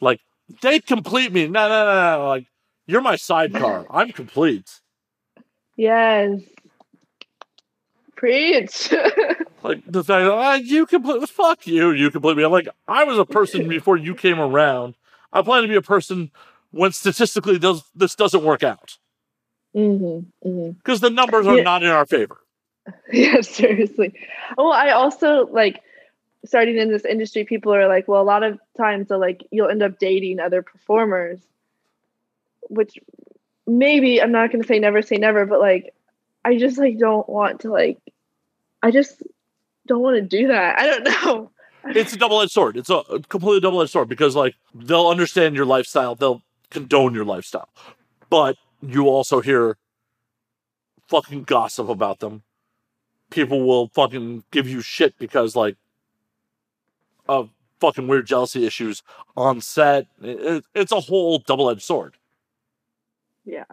[0.00, 0.20] like,
[0.62, 1.46] they complete me.
[1.46, 2.28] No, no, no, no.
[2.28, 2.46] Like
[2.88, 3.86] you're my sidecar.
[3.90, 4.80] I'm complete.
[5.76, 6.40] Yes.
[8.16, 8.92] Preach.
[9.60, 12.44] Like the fact that ah, you complete, fuck you, you complete me.
[12.44, 14.94] I'm like, I was a person before you came around.
[15.32, 16.30] I plan to be a person
[16.70, 18.98] when statistically does this doesn't work out
[19.74, 21.64] hmm hmm because the numbers are Yeah.
[21.64, 22.38] not in our favor.
[23.12, 24.14] Yeah, seriously.
[24.56, 25.82] Well, I also like
[26.44, 29.68] starting in this industry, people are like, well, a lot of times, so like you'll
[29.68, 31.40] end up dating other performers,
[32.68, 32.98] which
[33.66, 35.94] maybe I'm not going to say never say never, but like
[36.44, 37.98] I just like don't want to like,
[38.82, 39.22] I just
[39.86, 40.78] don't want to do that.
[40.78, 41.50] I don't know.
[41.84, 42.76] It's a double edged sword.
[42.76, 47.24] It's a completely double edged sword because like they'll understand your lifestyle, they'll condone your
[47.24, 47.68] lifestyle,
[48.30, 49.76] but you also hear
[51.08, 52.42] fucking gossip about them.
[53.30, 55.76] People will fucking give you shit because like
[57.28, 57.50] of
[57.80, 59.02] fucking weird jealousy issues
[59.36, 60.06] on set.
[60.22, 62.16] It- it- it's a whole double edged sword.
[63.48, 63.64] Yeah.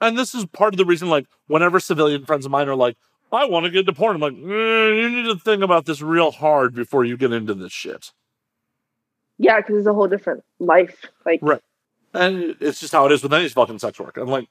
[0.00, 2.96] And this is part of the reason, like, whenever civilian friends of mine are like,
[3.32, 6.02] I want to get into porn, I'm like, "Eh, you need to think about this
[6.02, 8.12] real hard before you get into this shit.
[9.38, 11.06] Yeah, because it's a whole different life.
[11.24, 11.62] Like, Right.
[12.12, 14.16] And it's just how it is with any fucking sex work.
[14.16, 14.48] And like,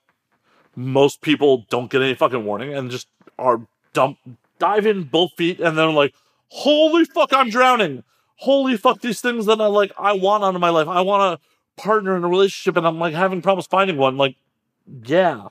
[0.76, 3.08] most people don't get any fucking warning and just
[3.40, 3.62] are
[3.94, 4.18] dump,
[4.60, 6.14] dive in both feet, and then like,
[6.50, 8.04] holy fuck, I'm drowning.
[8.36, 10.90] Holy fuck, these things that I like, I want out of my life.
[10.90, 14.18] I want a partner in a relationship, and I'm like having problems finding one.
[14.18, 14.36] Like,
[14.86, 15.48] yeah,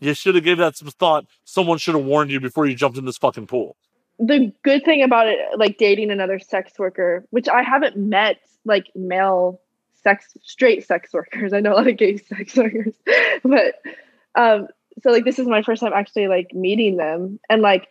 [0.00, 1.26] you should have gave that some thought.
[1.44, 3.76] Someone should have warned you before you jumped in this fucking pool.
[4.18, 8.86] the good thing about it, like dating another sex worker, which I haven't met like
[8.94, 9.60] male
[10.02, 11.52] sex straight sex workers.
[11.52, 12.94] I know a lot of gay sex workers,
[13.42, 13.74] but
[14.34, 14.68] um,
[15.02, 17.88] so like this is my first time actually like meeting them, and like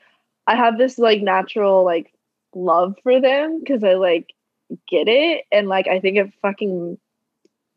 [0.47, 2.13] I have this like natural like
[2.53, 4.33] love for them because I like
[4.87, 6.97] get it and like I think it fucking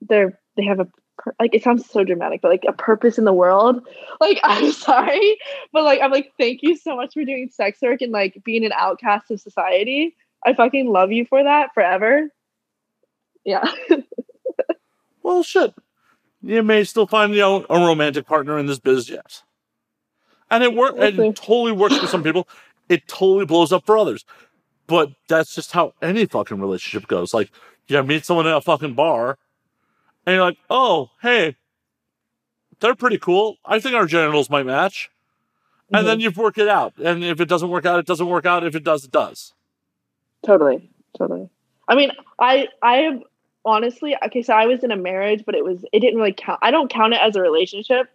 [0.00, 1.02] they're they have a pur-
[1.40, 3.86] like it sounds so dramatic but like a purpose in the world
[4.20, 5.38] like I'm sorry
[5.72, 8.64] but like I'm like thank you so much for doing sex work and like being
[8.64, 12.28] an outcast of society I fucking love you for that forever
[13.44, 13.70] yeah
[15.28, 15.74] Well, shit.
[16.40, 19.42] You may still find you know a romantic partner in this biz yet,
[20.50, 20.94] and it work.
[20.96, 21.20] We'll.
[21.20, 22.48] It totally works for some people.
[22.88, 24.24] It totally blows up for others.
[24.86, 27.34] But that's just how any fucking relationship goes.
[27.34, 27.50] Like,
[27.88, 29.36] you meet someone at a fucking bar,
[30.28, 31.56] and you're like, "Oh, hey,
[32.80, 33.56] they're pretty cool.
[33.64, 35.10] I think our genitals might match."
[35.90, 36.92] And then you work it out.
[36.98, 38.62] And if it doesn't work out, it doesn't work out.
[38.62, 39.54] If it does, it does.
[40.44, 41.48] totally totally
[41.88, 43.22] i mean i i have
[43.64, 46.58] honestly okay so i was in a marriage but it was it didn't really count
[46.62, 48.06] i don't count it as a relationship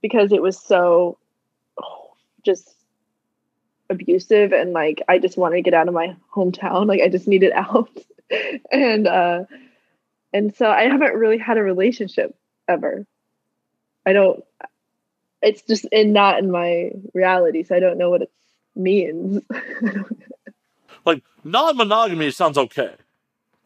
[0.00, 1.18] because it was so
[1.82, 2.12] oh,
[2.44, 2.76] just
[3.90, 7.28] abusive and like i just wanted to get out of my hometown like i just
[7.28, 7.90] needed out
[8.72, 9.44] and uh
[10.36, 12.36] and so i haven't really had a relationship
[12.68, 13.06] ever
[14.04, 14.44] i don't
[15.42, 18.30] it's just in not in my reality so i don't know what it
[18.74, 19.42] means
[21.06, 22.94] Like, non monogamy sounds okay.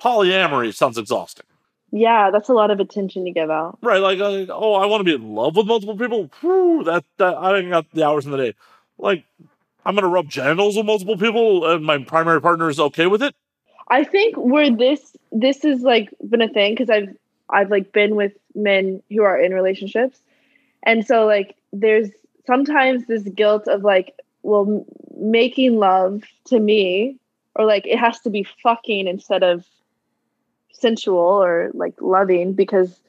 [0.00, 1.46] Polyamory sounds exhausting.
[1.90, 3.78] Yeah, that's a lot of attention to give out.
[3.82, 6.30] Right, like, oh, I want to be in love with multiple people.
[6.40, 8.54] Whew, that that I ain't got the hours in the day.
[8.98, 9.24] Like,
[9.84, 13.34] I'm gonna rub genitals with multiple people, and my primary partner is okay with it.
[13.90, 17.16] I think where this this is like been a thing because I've
[17.50, 20.20] I've like been with men who are in relationships,
[20.84, 22.10] and so like there's
[22.46, 24.86] sometimes this guilt of like well
[25.16, 27.18] making love to me
[27.56, 29.66] or like it has to be fucking instead of
[30.72, 33.00] sensual or like loving because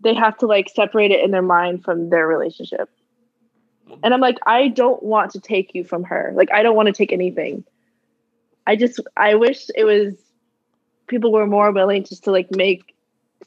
[0.00, 2.88] they have to like separate it in their mind from their relationship.
[4.02, 6.32] And I'm like, I don't want to take you from her.
[6.34, 7.64] Like, I don't want to take anything.
[8.70, 10.14] I just, I wish it was
[11.08, 12.94] people were more willing just to like make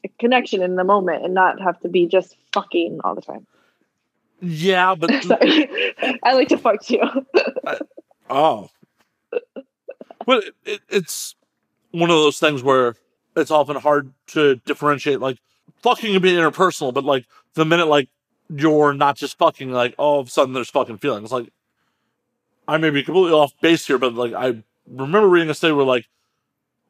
[0.03, 3.47] a connection in the moment and not have to be just fucking all the time.
[4.41, 5.95] Yeah, but Sorry.
[6.23, 6.99] I like to fuck too.
[8.29, 8.67] oh,
[10.27, 11.35] well, it, it, it's
[11.91, 12.95] one of those things where
[13.37, 15.21] it's often hard to differentiate.
[15.21, 15.37] Like,
[15.83, 18.09] fucking can be interpersonal, but like the minute like
[18.53, 21.31] you're not just fucking, like all of a sudden there's fucking feelings.
[21.31, 21.47] Like,
[22.67, 25.85] I may be completely off base here, but like I remember reading a study where
[25.85, 26.07] like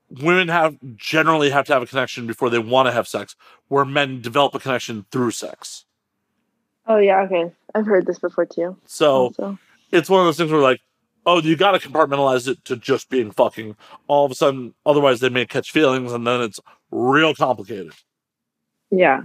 [0.10, 3.36] women have generally have to have a connection before they want to have sex,
[3.68, 5.86] where men develop a connection through sex.
[6.88, 7.52] oh yeah, okay.
[7.76, 8.78] I've heard this before too.
[8.86, 9.58] So Also.
[9.92, 10.82] it's one of those things where like,
[11.26, 13.76] oh, you got to compartmentalize it to just being fucking.
[14.08, 16.60] All of a sudden, otherwise they may catch feelings, and then it's
[16.92, 17.94] real complicated.
[18.92, 19.24] Yeah.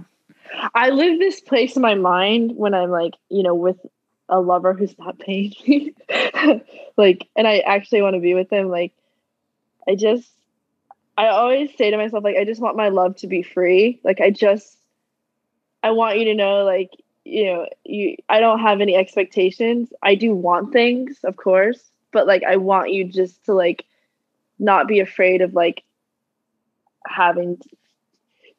[0.73, 3.77] I live this place in my mind when I'm like, you know, with
[4.29, 5.93] a lover who's not paying me.
[6.97, 8.69] like, and I actually want to be with them.
[8.69, 8.93] Like,
[9.87, 10.29] I just,
[11.17, 13.99] I always say to myself, like, I just want my love to be free.
[14.03, 14.77] Like, I just,
[15.83, 16.91] I want you to know, like,
[17.25, 19.89] you know, you, I don't have any expectations.
[20.01, 21.81] I do want things, of course,
[22.11, 23.85] but like, I want you just to, like,
[24.57, 25.83] not be afraid of, like,
[27.05, 27.57] having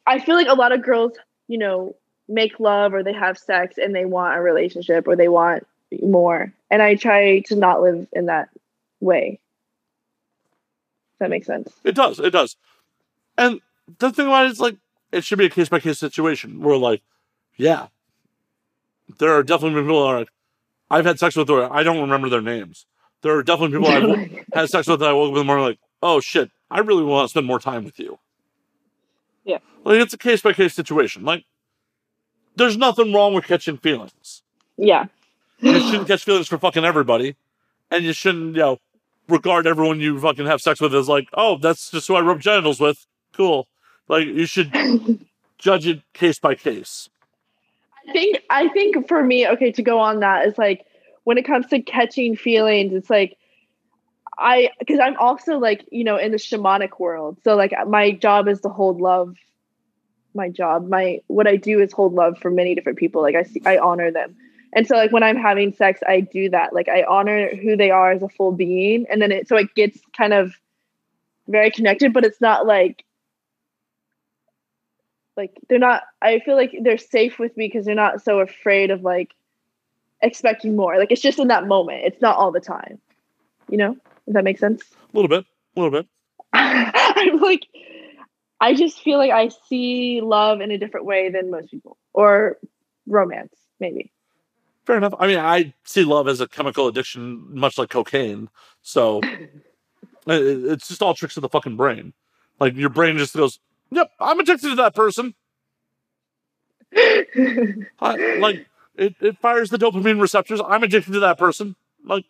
[0.07, 1.13] I feel like a lot of girls,
[1.47, 1.95] you know,
[2.31, 5.67] make love or they have sex and they want a relationship or they want
[6.03, 6.53] more.
[6.71, 8.49] And I try to not live in that
[9.01, 9.41] way.
[11.13, 11.71] Does that makes sense?
[11.85, 12.19] It does.
[12.21, 12.57] It does.
[13.37, 13.61] And
[13.99, 14.77] the thing about it is like,
[15.13, 17.03] it should be a case by case situation where like,
[17.57, 17.89] yeah,
[19.19, 20.29] there are definitely people that are like,
[20.91, 22.87] I've had sex with where I don't remember their names.
[23.23, 24.05] There are definitely people I've
[24.55, 26.81] oh had sex with that I woke up in the morning like, oh shit, I
[26.81, 28.19] really want to spend more time with you.
[29.45, 29.59] Yeah.
[29.85, 31.25] Like it's a case by case situation.
[31.25, 31.45] Like,
[32.61, 34.43] there's nothing wrong with catching feelings.
[34.77, 35.07] yeah.
[35.61, 37.37] You shouldn't catch feelings for fucking everybody,
[37.91, 38.79] and you shouldn't, you know,
[39.29, 42.41] regard everyone you fucking have sex with as like, oh, that's just who I rub
[42.41, 43.07] genitals with.
[43.33, 43.67] Cool.
[44.09, 44.73] Like you should
[45.59, 47.09] judge it case by case.
[48.09, 50.87] I think I think for me, okay, to go on that is like
[51.25, 53.37] when it comes to catching feelings, it's like
[54.39, 57.39] I because I'm also like, you know, in the shamanic world.
[57.45, 59.37] So like my job is to hold love.
[60.35, 63.23] My job, my what I do is hold love for many different people.
[63.23, 64.37] Like I see I honor them.
[64.73, 66.73] And so like when I'm having sex, I do that.
[66.73, 69.07] Like I honor who they are as a full being.
[69.11, 70.55] And then it so it gets kind of
[71.49, 73.05] very connected, but it's not like
[75.37, 78.91] like they're not i feel like they're safe with me because they're not so afraid
[78.91, 79.35] of like
[80.23, 82.99] expecting more like it's just in that moment it's not all the time
[83.69, 83.95] you know
[84.27, 84.83] does that make sense
[85.15, 85.47] A little bit,
[85.77, 86.07] a little bit.
[86.53, 87.67] i'm like
[88.61, 92.59] i just feel like i see love in a different way than most people or
[93.07, 94.13] romance maybe
[94.87, 95.13] Fair enough.
[95.21, 98.49] I mean, I see love as a chemical addiction, much like cocaine.
[98.83, 99.47] So It-
[100.27, 102.15] it- It's just all tricks of the fucking brain.
[102.59, 103.61] Like your brain just goes,
[103.91, 105.35] "Yep, I'm addicted to that person."
[106.97, 108.67] I, like
[108.97, 110.61] it, it fires the dopamine receptors.
[110.67, 111.77] I'm addicted to that person.
[112.05, 112.25] Like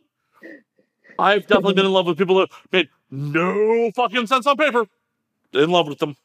[1.18, 4.86] I've definitely been in love with people that made no fucking sense on paper.
[5.52, 6.16] In love with them,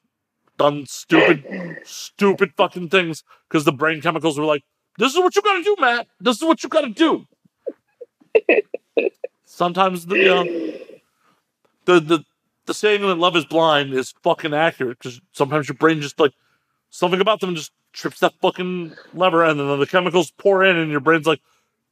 [0.57, 4.63] done stupid, stupid fucking things because the brain chemicals were like,
[4.97, 6.07] "This is what you got to do, Matt.
[6.19, 7.25] This is what you got to do."
[9.45, 10.43] Sometimes the uh,
[11.85, 12.23] the the
[12.65, 16.33] the saying that love is blind is fucking accurate because sometimes your brain just like
[16.89, 20.91] something about them just trips that fucking lever and then the chemicals pour in and
[20.91, 21.41] your brain's like,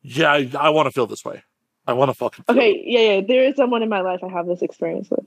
[0.02, 1.44] yeah, I, I want to feel this way.
[1.88, 3.22] I want to fucking Okay, yeah, yeah.
[3.22, 5.26] There is someone in my life I have this experience with.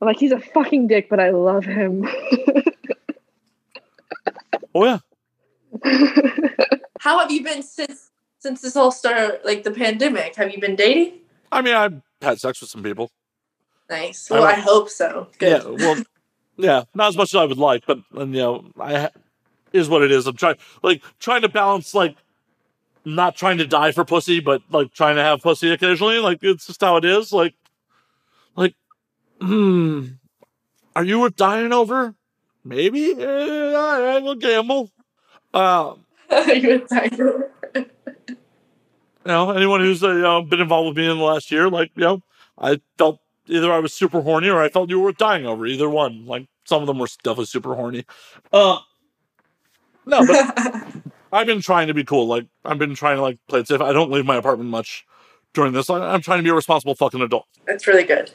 [0.00, 2.08] I'm like, he's a fucking dick, but I love him.
[4.74, 4.98] Oh yeah.
[7.00, 10.36] How have you been since since this all started, like the pandemic?
[10.36, 11.14] Have you been dating?
[11.50, 13.10] I mean, I've had sex with some people.
[13.90, 14.28] Nice.
[14.30, 15.28] Well, I, don't- hope so.
[15.38, 15.62] Good.
[15.64, 16.02] Yeah, well,
[16.56, 19.10] yeah, not as much as I would like, but and, you know, I ha-
[19.72, 20.26] is what it is.
[20.26, 22.14] I'm trying, like, trying to balance, like,
[23.04, 26.18] not trying to die for pussy, but like trying to have pussy occasionally.
[26.18, 27.32] Like, it's just how it is.
[27.32, 27.57] Like, like,
[29.40, 30.06] hmm,
[30.96, 32.14] are you worth dying over?
[32.64, 33.12] Maybe.
[33.12, 34.90] Eh, all right, we'll gamble.
[35.54, 37.50] Um, you a tiger?
[37.74, 37.86] you
[39.24, 41.90] know, anyone who's uh, you know, been involved with me in the last year, like,
[41.94, 42.22] you know,
[42.58, 45.66] I felt either I was super horny or I felt you were worth dying over
[45.66, 46.26] either one.
[46.26, 48.04] Like, some of them were definitely super horny.
[48.52, 48.78] Uh,
[50.04, 50.94] no, but
[51.32, 52.26] I've been trying to be cool.
[52.26, 53.80] Like, I've been trying to, like, play it safe.
[53.80, 55.06] I don't leave my apartment much
[55.54, 55.88] during this.
[55.88, 57.46] I- I'm trying to be a responsible fucking adult.
[57.66, 58.30] That's really good.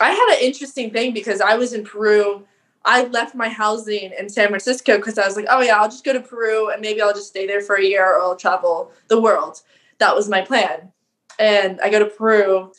[0.00, 2.46] I had an interesting thing because I was in Peru.
[2.84, 6.04] I left my housing in San Francisco because I was like, oh yeah, I'll just
[6.04, 8.92] go to Peru and maybe I'll just stay there for a year or I'll travel
[9.08, 9.62] the world.
[9.98, 10.92] That was my plan.
[11.38, 12.72] And I go to Peru,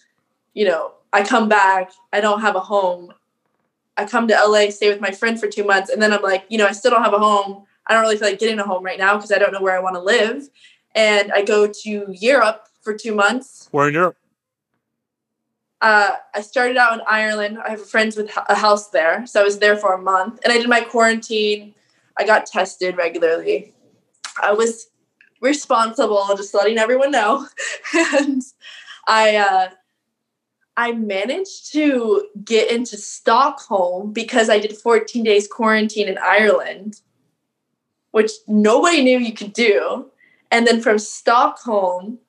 [0.54, 3.14] you know, I come back, I don't have a home.
[3.98, 6.46] I come to LA, stay with my friend for two months, and then I'm like,
[6.50, 7.66] you know, I still don't have a home.
[7.88, 9.76] I don't really feel like getting a home right now because I don't know where
[9.76, 10.50] I want to live.
[10.94, 14.18] And I go to Europe for two months Where in Europe?
[15.82, 17.60] Uh, I started out in Ireland.
[17.64, 20.52] I have friends with a house there, so I was there for a month, and
[20.52, 21.76] I did my quarantine.
[22.18, 23.74] I got tested regularly.
[24.42, 24.90] I was
[25.42, 27.48] responsible, just letting everyone know,
[27.94, 28.42] and
[29.08, 29.70] I uh,
[30.78, 37.02] I managed to get into Stockholm because I did 14 days quarantine in Ireland,
[38.12, 40.12] which nobody knew you could do.
[40.52, 42.20] And then from Stockholm,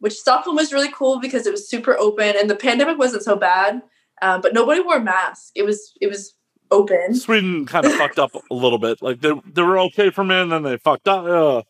[0.00, 3.36] which Stockholm was really cool because it was super open and the pandemic wasn't so
[3.36, 3.82] bad,
[4.22, 5.50] uh, but nobody wore masks.
[5.54, 6.34] It was it was
[6.70, 7.14] open.
[7.14, 9.00] Sweden kind of fucked up a little bit.
[9.00, 11.24] Like, they, they were okay for minute, and then they fucked up.
[11.24, 11.62] Uh,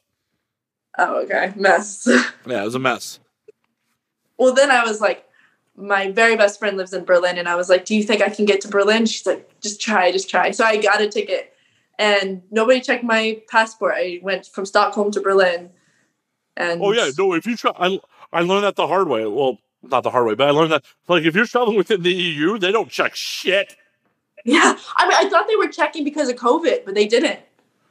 [1.00, 2.08] Oh, okay, mess.
[2.46, 3.20] yeah, it was a mess.
[4.36, 5.24] well, then I was like,
[5.76, 8.28] my very best friend lives in Berlin, and I was like, "Do you think I
[8.28, 11.52] can get to Berlin?" She's like, "Just try, just try." So I got a ticket,
[12.00, 13.94] and nobody checked my passport.
[13.96, 15.70] I went from Stockholm to Berlin,
[16.56, 17.32] and Oh yeah, no.
[17.34, 18.00] If you try, I
[18.32, 19.26] I learned that the hard way.
[19.26, 22.12] Well, not the hard way, but I learned that like if you're traveling within the
[22.12, 23.76] EU, they don't check shit.
[24.44, 24.76] yeah.
[24.96, 27.40] I mean, I thought they were checking because of COVID, but they didn't.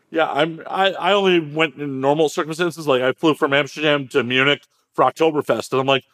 [0.10, 0.62] Yeah, I'm.
[0.68, 2.88] I I only went in normal circumstances.
[2.88, 6.06] Like I flew from Amsterdam to Munich for Oktoberfest, and I'm like,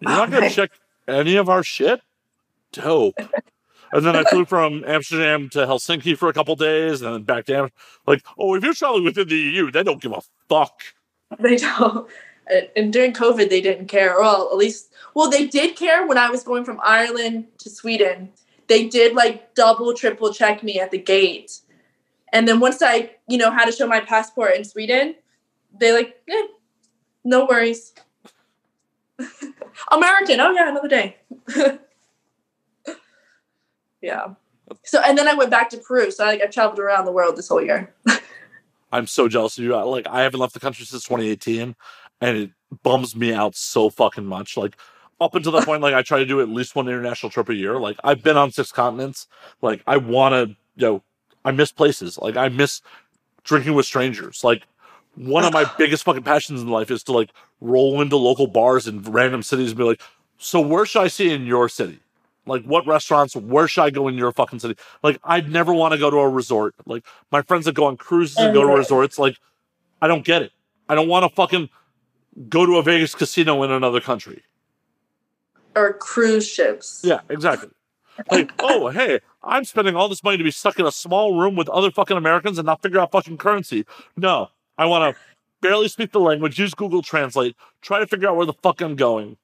[0.00, 0.70] you're not gonna check
[1.08, 2.00] any of our shit.
[2.72, 3.18] Dope.
[3.92, 7.46] And then I flew from Amsterdam to Helsinki for a couple days, and then back
[7.46, 7.70] to Am-
[8.06, 10.82] like, oh, if you're traveling within the EU, they don't give a fuck.
[11.40, 12.08] They don't.
[12.46, 14.18] And- during COVID, they didn't care.
[14.18, 18.30] Well, at least, well, they did care when I was going from Ireland to Sweden.
[18.68, 21.60] They did like double, triple check me at the gate.
[22.32, 25.14] And then once I, you know, had to show my passport in Sweden,
[25.78, 26.46] they like, eh,
[27.24, 27.94] no worries.
[29.92, 30.40] American.
[30.40, 31.16] Oh yeah, another day.
[34.00, 34.34] yeah.
[34.84, 36.10] So and then I went back to Peru.
[36.10, 37.94] So I, like I traveled around the world this whole year.
[38.92, 39.76] I'm so jealous of you.
[39.76, 41.74] Like I haven't left the country since 2018,
[42.20, 42.50] and it
[42.82, 44.56] bums me out so fucking much.
[44.56, 44.76] Like
[45.20, 47.54] up until that point, like I try to do at least one international trip a
[47.54, 47.78] year.
[47.78, 49.26] Like I've been on six continents.
[49.62, 51.02] Like I want to, you know,
[51.44, 52.18] I miss places.
[52.18, 52.82] Like I miss
[53.44, 54.42] drinking with strangers.
[54.44, 54.64] Like
[55.14, 57.30] one of my biggest fucking passions in life is to like
[57.60, 60.02] roll into local bars in random cities and be like,
[60.38, 62.00] so where should I see in your city?
[62.46, 63.34] Like what restaurants?
[63.34, 64.76] Where should I go in your fucking city?
[65.02, 66.74] Like I'd never want to go to a resort.
[66.84, 69.36] Like my friends that go on cruises and go to resorts, like
[70.00, 70.52] I don't get it.
[70.88, 71.68] I don't want to fucking
[72.48, 74.42] go to a Vegas casino in another country.
[75.74, 77.02] or cruise ships.
[77.04, 77.70] Yeah, exactly.
[78.30, 81.56] Like, oh, hey, I'm spending all this money to be stuck in a small room
[81.56, 83.84] with other fucking Americans and not figure out fucking currency.
[84.16, 84.48] No,
[84.78, 85.20] I want to
[85.60, 88.96] barely speak the language, use Google Translate, try to figure out where the fuck I'm
[88.96, 89.36] going.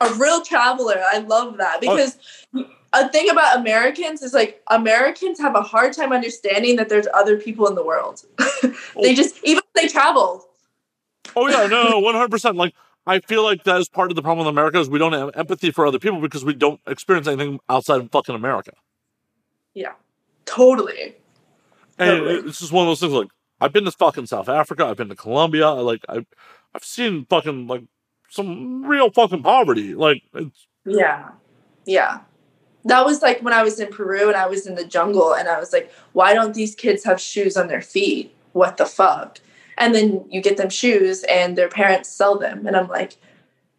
[0.00, 1.02] a real traveler.
[1.12, 1.80] I love that oh.
[1.80, 2.16] because
[2.92, 7.36] a thing about Americans is like Americans have a hard time understanding that there's other
[7.36, 8.22] people in the world.
[8.62, 9.14] they oh.
[9.14, 10.47] just even if they travel.
[11.36, 12.56] Oh yeah, no, one hundred percent.
[12.56, 12.74] Like
[13.06, 15.30] I feel like that is part of the problem with America is we don't have
[15.34, 18.72] empathy for other people because we don't experience anything outside of fucking America.
[19.74, 19.92] Yeah,
[20.44, 21.16] totally.
[21.98, 22.48] And Totally.
[22.48, 23.12] it's just one of those things.
[23.12, 23.28] Like
[23.60, 25.70] I've been to fucking South Africa, I've been to Colombia.
[25.70, 26.24] Like I,
[26.74, 27.82] I've seen fucking like
[28.30, 29.94] some real fucking poverty.
[29.94, 31.30] Like it's Yeah.
[31.86, 32.20] Yeah.
[32.84, 35.48] That was like when I was in Peru and I was in the jungle and
[35.48, 38.34] I was like, why don't these kids have shoes on their feet?
[38.52, 39.40] What the fuck?
[39.78, 42.66] And then you get them shoes and their parents sell them.
[42.66, 43.16] And I'm like,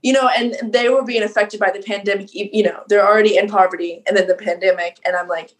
[0.01, 2.29] you know, and they were being affected by the pandemic.
[2.33, 4.97] You know, they're already in poverty and then the pandemic.
[5.05, 5.51] And I'm like,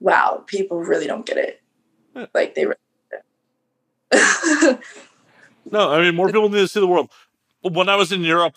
[0.00, 1.62] wow, people really don't get it.
[2.34, 2.76] Like they really
[3.10, 3.24] get
[4.12, 4.80] it.
[5.70, 5.92] no.
[5.92, 7.10] I mean, more people need to see the world.
[7.62, 8.56] When I was in Europe,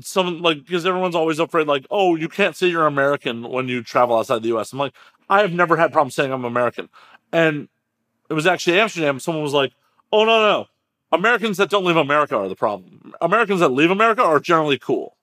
[0.00, 3.82] some like because everyone's always afraid, like, oh, you can't say you're American when you
[3.82, 4.72] travel outside the U.S.
[4.72, 4.94] I'm like,
[5.28, 6.88] I have never had problems saying I'm American,
[7.32, 7.68] and
[8.32, 9.20] it was actually Amsterdam.
[9.20, 9.74] Someone was like,
[10.10, 10.66] oh no no.
[11.12, 13.12] Americans that don't leave America are the problem.
[13.20, 15.14] Americans that leave America are generally cool.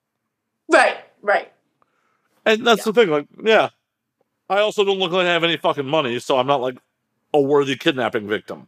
[0.71, 1.51] right, right.
[2.45, 3.69] And that's the thing, like, yeah.
[4.47, 6.77] I also don't look like I have any fucking money, so I'm not like
[7.33, 8.67] a worthy kidnapping victim.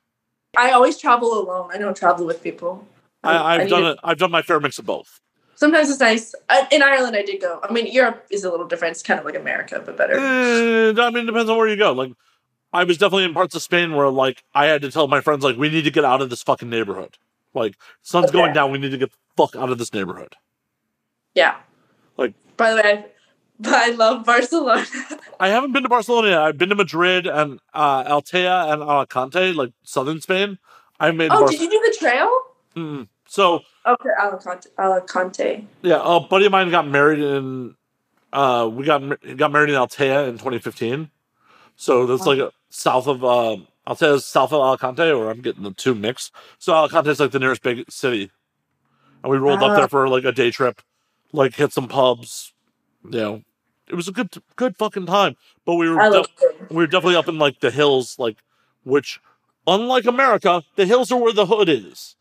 [0.57, 1.69] I always travel alone.
[1.71, 2.87] I don't travel with people.
[3.23, 3.99] I, I've need done it.
[4.03, 5.21] I've done my fair mix of both.
[5.53, 6.33] Sometimes it's nice.
[6.71, 7.59] In Ireland, I did go.
[7.63, 8.93] I mean, Europe is a little different.
[8.93, 10.13] It's kind of like America, but better.
[10.17, 11.91] Eh, I mean, it depends on where you go.
[11.91, 12.13] Like,
[12.73, 15.43] I was definitely in parts of Spain where, like, I had to tell my friends,
[15.43, 17.17] like, we need to get out of this fucking neighborhood.
[17.53, 18.37] Like, sun's Okay.
[18.37, 18.71] going down.
[18.71, 20.35] We need to get the fuck out of this neighborhood.
[21.35, 21.55] Yeah.
[22.17, 23.05] Like- by the way, I,
[23.59, 24.85] but I love Barcelona.
[25.39, 26.41] I haven't been to Barcelona yet.
[26.41, 30.57] I've been to Madrid and uh, Altea and Alicante, like southern Spain.
[30.99, 32.31] I made oh, Bar- did you do the trail?
[32.75, 33.07] Mm.
[33.27, 34.69] So Okay, Alicante.
[34.77, 35.67] Alicante.
[35.81, 37.75] Yeah, a buddy of mine got married in.
[38.31, 39.01] Uh, we got
[39.37, 41.09] got married in Altea in 2015.
[41.75, 43.57] So that's like a, south of uh,
[44.01, 46.31] is south of Alicante, or I'm getting the two mixed.
[46.57, 48.31] So Alicante is like the nearest big city,
[49.23, 49.75] and we rolled up Ah.
[49.75, 50.81] there for like a day trip,
[51.31, 52.53] like hit some pubs.
[53.03, 53.41] You know,
[53.87, 55.35] it was a good good fucking time.
[55.65, 56.23] But we were
[56.69, 58.37] we were definitely up in like the hills, like
[58.83, 59.19] which,
[59.67, 62.15] unlike America, the hills are where the hood is.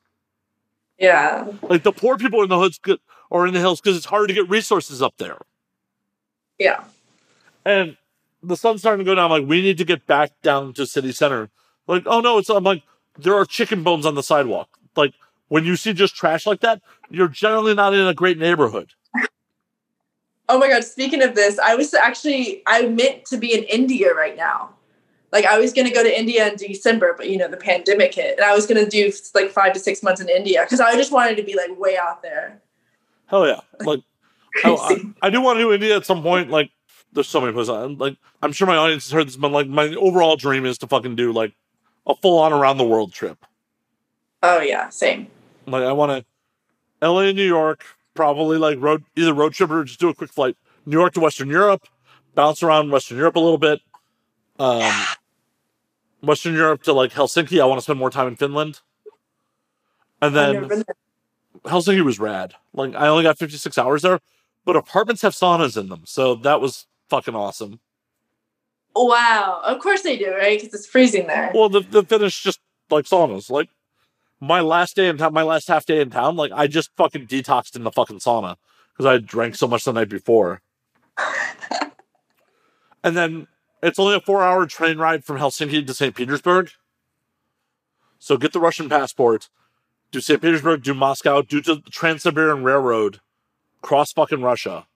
[0.98, 1.50] Yeah.
[1.62, 4.28] Like the poor people in the hoods good or in the hills because it's hard
[4.28, 5.38] to get resources up there.
[6.58, 6.84] Yeah.
[7.64, 7.96] And
[8.42, 9.30] the sun's starting to go down.
[9.30, 11.50] I'm like, we need to get back down to city center.
[11.86, 12.82] Like, oh no, it's I'm like,
[13.18, 14.68] there are chicken bones on the sidewalk.
[14.96, 15.14] Like
[15.48, 18.90] when you see just trash like that, you're generally not in a great neighborhood.
[20.48, 24.14] Oh my god, speaking of this, I was actually I meant to be in India
[24.14, 24.70] right now.
[25.32, 28.36] Like I was gonna go to India in December, but you know, the pandemic hit.
[28.36, 31.12] And I was gonna do like five to six months in India because I just
[31.12, 32.60] wanted to be like way out there.
[33.26, 33.60] Hell yeah.
[33.80, 34.00] Like
[34.64, 36.50] I, I, I do want to do India at some point.
[36.50, 36.70] Like
[37.12, 37.70] there's so many places.
[37.70, 40.78] I'm like I'm sure my audience has heard this, but like my overall dream is
[40.78, 41.52] to fucking do like
[42.06, 43.44] a full on around the world trip.
[44.42, 45.28] Oh yeah, same.
[45.66, 46.24] Like I want to
[47.02, 47.32] L.A.
[47.32, 50.56] New York, probably like road either road trip or just do a quick flight.
[50.86, 51.86] New York to Western Europe,
[52.34, 53.80] bounce around Western Europe a little bit.
[54.58, 54.92] Um,
[56.22, 57.60] Western Europe to like Helsinki.
[57.60, 58.80] I want to spend more time in Finland.
[60.22, 60.84] And then.
[61.64, 62.54] Helsinki was rad.
[62.72, 64.20] Like I only got 56 hours there,
[64.64, 67.80] but apartments have saunas in them, so that was fucking awesome.
[68.94, 69.60] Wow.
[69.64, 70.60] Of course they do, right?
[70.60, 71.50] Because it's freezing there.
[71.54, 73.50] Well, the the Finnish just like saunas.
[73.50, 73.68] Like
[74.40, 77.26] my last day in town, my last half day in town, like I just fucking
[77.26, 78.56] detoxed in the fucking sauna
[78.92, 80.62] because I drank so much the night before.
[83.04, 83.46] and then
[83.82, 86.14] it's only a four hour train ride from Helsinki to St.
[86.14, 86.70] Petersburg.
[88.18, 89.48] So get the Russian passport,
[90.10, 90.42] do St.
[90.42, 93.20] Petersburg, do Moscow, do the Trans Siberian Railroad,
[93.80, 94.86] cross fucking Russia.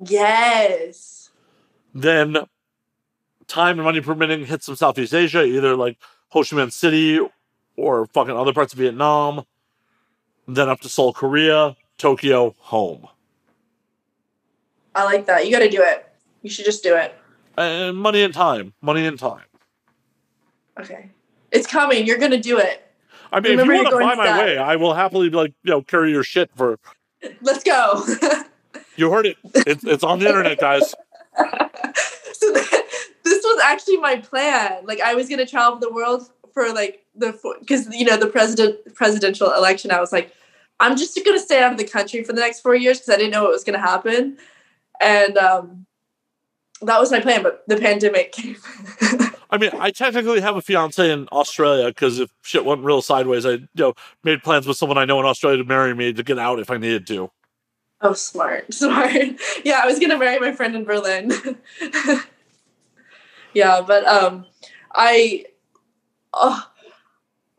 [0.00, 1.30] Yes.
[1.94, 2.36] then
[3.48, 7.20] time and money permitting hit some Southeast Asia, either like Ho Chi Minh City
[7.76, 9.44] or fucking other parts of Vietnam.
[10.46, 13.08] Then up to Seoul, Korea, Tokyo, home.
[14.94, 15.46] I like that.
[15.46, 16.06] You gotta do it.
[16.42, 17.14] You should just do it.
[17.56, 18.72] And money and time.
[18.80, 19.44] Money and time.
[20.78, 21.10] Okay.
[21.50, 22.06] It's coming.
[22.06, 22.84] You're gonna do it.
[23.30, 25.52] I mean, Remember if you want to buy my to way, I will happily like,
[25.62, 26.78] you know, carry your shit for
[27.42, 28.04] Let's go.
[28.98, 29.36] you heard it.
[29.54, 30.94] It's it's on the internet, guys.
[32.32, 32.84] so th-
[33.24, 34.84] this was actually my plan.
[34.84, 38.94] Like I was gonna travel the world for like the because you know the president
[38.94, 39.90] presidential election.
[39.90, 40.34] I was like,
[40.80, 43.16] I'm just gonna stay out of the country for the next four years because I
[43.16, 44.36] didn't know what was gonna happen,
[45.00, 45.86] and um,
[46.82, 47.42] that was my plan.
[47.42, 48.56] But the pandemic came.
[49.50, 53.46] I mean, I technically have a fiance in Australia because if shit went real sideways,
[53.46, 53.94] I you know
[54.24, 56.70] made plans with someone I know in Australia to marry me to get out if
[56.70, 57.30] I needed to.
[58.00, 59.12] Oh, smart, smart.
[59.64, 61.32] Yeah, I was gonna marry my friend in Berlin.
[63.54, 64.46] yeah, but um,
[64.94, 65.46] I,
[66.32, 66.70] oh,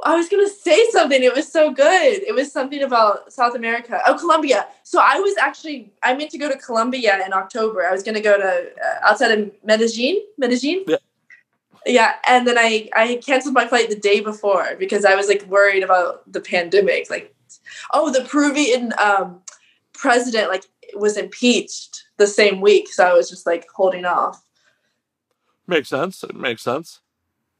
[0.03, 1.21] I was gonna say something.
[1.21, 2.23] It was so good.
[2.23, 4.01] It was something about South America.
[4.07, 4.67] Oh, Colombia.
[4.83, 7.85] So I was actually I meant to go to Colombia in October.
[7.85, 10.21] I was gonna go to uh, outside of Medellin.
[10.37, 10.85] Medellin.
[10.87, 10.97] Yeah.
[11.85, 15.45] Yeah, and then I I canceled my flight the day before because I was like
[15.47, 17.09] worried about the pandemic.
[17.09, 17.33] Like,
[17.93, 19.41] oh, the Peruvian um,
[19.99, 24.41] president like was impeached the same week, so I was just like holding off.
[25.67, 26.23] Makes sense.
[26.23, 27.01] It makes sense.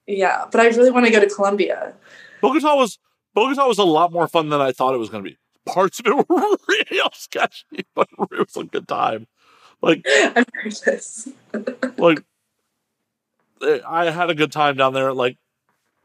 [0.08, 1.94] Yeah, but I really want to go to Colombia.
[2.42, 2.98] Bogota was
[3.36, 5.38] Bogota was a lot more fun than I thought it was going to be.
[5.66, 9.28] Parts of it were real sketchy, but it was a good time.
[9.82, 10.46] Like, heard
[10.86, 11.30] this.
[11.98, 12.24] like
[13.62, 15.14] eh, I had a good time down there.
[15.14, 15.38] Like,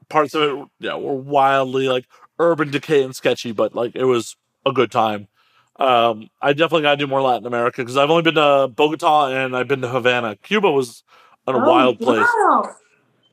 [0.09, 2.07] parts of it, yeah, were wildly like
[2.39, 5.29] urban decay and sketchy, but like it was a good time.
[5.77, 9.27] Um, I definitely got to do more Latin America because I've only been to Bogota
[9.27, 10.37] and I've been to Havana.
[10.37, 11.03] Cuba was
[11.47, 12.27] a Oh, wild place.
[12.27, 12.77] wow.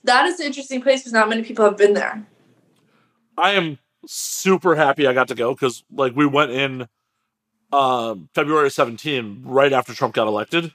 [0.04, 2.26] That is an interesting place because not many people have been there.
[3.38, 6.88] I am super happy I got to go because like we went in
[7.72, 10.74] um February 17, right after Trump got elected.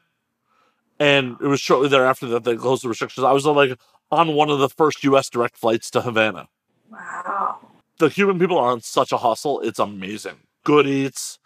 [0.99, 3.25] And it was shortly thereafter that they closed the restrictions.
[3.25, 3.79] I was like
[4.11, 6.49] on one of the first US direct flights to Havana.
[6.91, 7.59] Wow.
[7.99, 9.61] The Cuban people are on such a hustle.
[9.61, 10.37] It's amazing.
[10.65, 11.39] Good eats,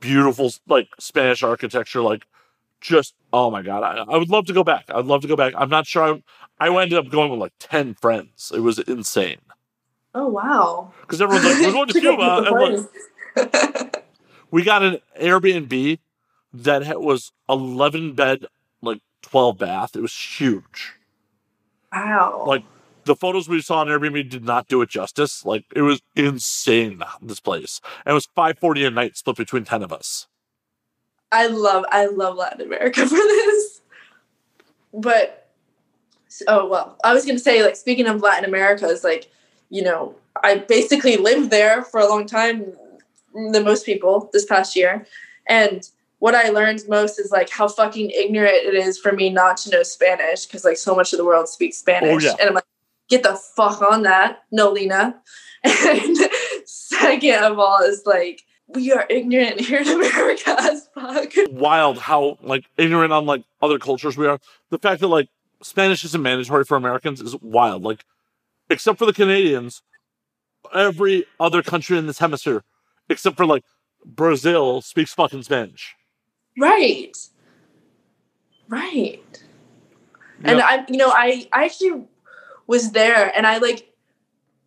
[0.00, 2.26] beautiful like Spanish architecture, like
[2.80, 3.82] just oh my god.
[3.82, 4.84] I, I would love to go back.
[4.88, 5.54] I'd love to go back.
[5.56, 6.20] I'm not sure
[6.60, 8.52] I, I ended up going with like 10 friends.
[8.54, 9.38] It was insane.
[10.14, 10.92] Oh wow.
[11.02, 12.44] Because everyone's like, we're going to Cuba.
[12.46, 14.06] And like,
[14.50, 15.98] we got an Airbnb
[16.54, 18.46] that was 11 bed,
[18.80, 19.96] like 12 bath.
[19.96, 20.94] It was huge.
[21.92, 22.44] wow.
[22.46, 22.64] Like
[23.06, 25.44] the photos we saw on Airbnb did not do it justice.
[25.44, 27.02] Like it was insane.
[27.22, 30.26] This place, and it was 540 a night, split between 10 of us.
[31.32, 33.80] I love I love Latin America for this.
[34.92, 35.48] But
[36.48, 39.30] oh well, I was gonna say like speaking of Latin America is like
[39.70, 42.66] you know I basically lived there for a long time
[43.34, 45.06] mm, than most people this past year,
[45.48, 49.58] and what I learned most is like how fucking ignorant it is for me not
[49.58, 52.36] to know Spanish because like so much of the world speaks Spanish, oh, yeah.
[52.40, 52.64] and I'm like
[53.08, 55.20] get the fuck on that, no Lena.
[55.64, 56.16] And
[56.64, 61.32] second of all is like we are ignorant here in America as fuck.
[61.50, 64.38] Wild how like ignorant on like other cultures we are.
[64.70, 65.28] The fact that like
[65.62, 67.82] Spanish isn't mandatory for Americans is wild.
[67.82, 68.04] Like
[68.70, 69.82] except for the Canadians,
[70.74, 72.62] every other country in this hemisphere,
[73.08, 73.64] except for like
[74.04, 75.94] Brazil, speaks fucking Spanish.
[76.58, 77.16] Right.
[78.68, 79.42] Right.
[80.44, 80.66] And Yeah.
[80.66, 82.04] I you know, I I actually
[82.66, 83.92] was there and I like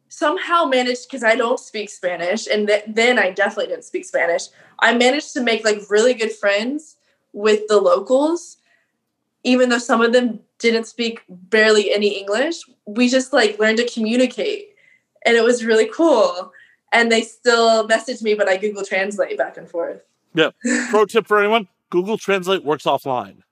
[0.09, 4.43] somehow managed because I don't speak Spanish and th- then I definitely didn't speak Spanish.
[4.79, 6.97] I managed to make like really good friends
[7.33, 8.57] with the locals
[9.43, 12.61] even though some of them didn't speak barely any English.
[12.85, 14.75] We just like learned to communicate
[15.25, 16.51] and it was really cool.
[16.91, 20.01] And they still message me but I Google Translate back and forth.
[20.33, 20.51] Yeah.
[20.89, 23.43] Pro tip for anyone: Google Translate works offline.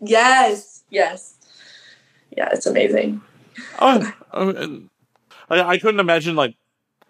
[0.00, 1.34] Yes, yes.
[2.36, 3.20] Yeah, it's amazing.
[3.80, 4.88] Oh,
[5.50, 6.56] I, I couldn't imagine like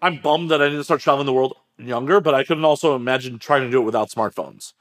[0.01, 3.39] I'm bummed that I didn't start traveling the world younger, but I couldn't also imagine
[3.39, 4.73] trying to do it without smartphones.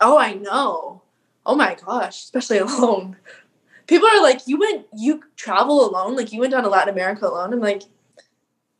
[0.00, 1.02] Oh, I know.
[1.44, 3.16] Oh my gosh, especially alone.
[3.86, 6.14] People are like, "You went, you travel alone?
[6.16, 7.82] Like you went down to Latin America alone?" I'm like,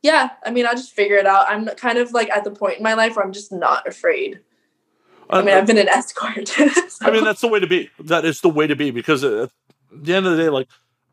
[0.03, 2.77] "Yeah, I mean, I'll just figure it out." I'm kind of like at the point
[2.77, 4.39] in my life where I'm just not afraid.
[5.31, 6.47] I mean, I've been an escort.
[6.47, 6.71] so-
[7.01, 7.89] I mean, that's the way to be.
[7.99, 9.43] That is the way to be because uh,
[9.91, 10.67] at the end of the day, like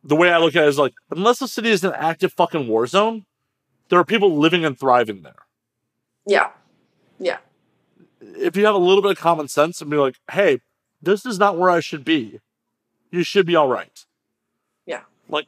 [0.07, 2.69] the way I look at it is like, unless the city is an active fucking
[2.69, 3.27] war zone,
[3.89, 5.35] there are people living and thriving there.
[6.27, 6.51] yeah,
[7.19, 7.39] Yeah.
[8.21, 10.61] If you have a little bit of common sense and be like, hey,
[11.01, 12.41] this is not where I should be,
[13.11, 14.05] you should be all right.
[14.87, 15.03] Yeah.
[15.29, 15.47] Like,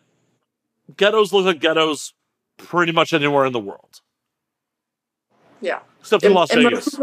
[0.97, 2.15] ghettos look like ghettos
[2.57, 4.01] pretty much anywhere in the world,
[5.61, 5.81] yeah.
[6.01, 6.99] except in And- Las Vegas.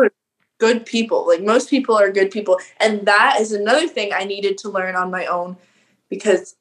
[0.58, 1.28] good people.
[1.28, 4.96] Like most people are good people, and that is another thing I needed to learn
[4.96, 5.58] on my own
[6.10, 6.56] because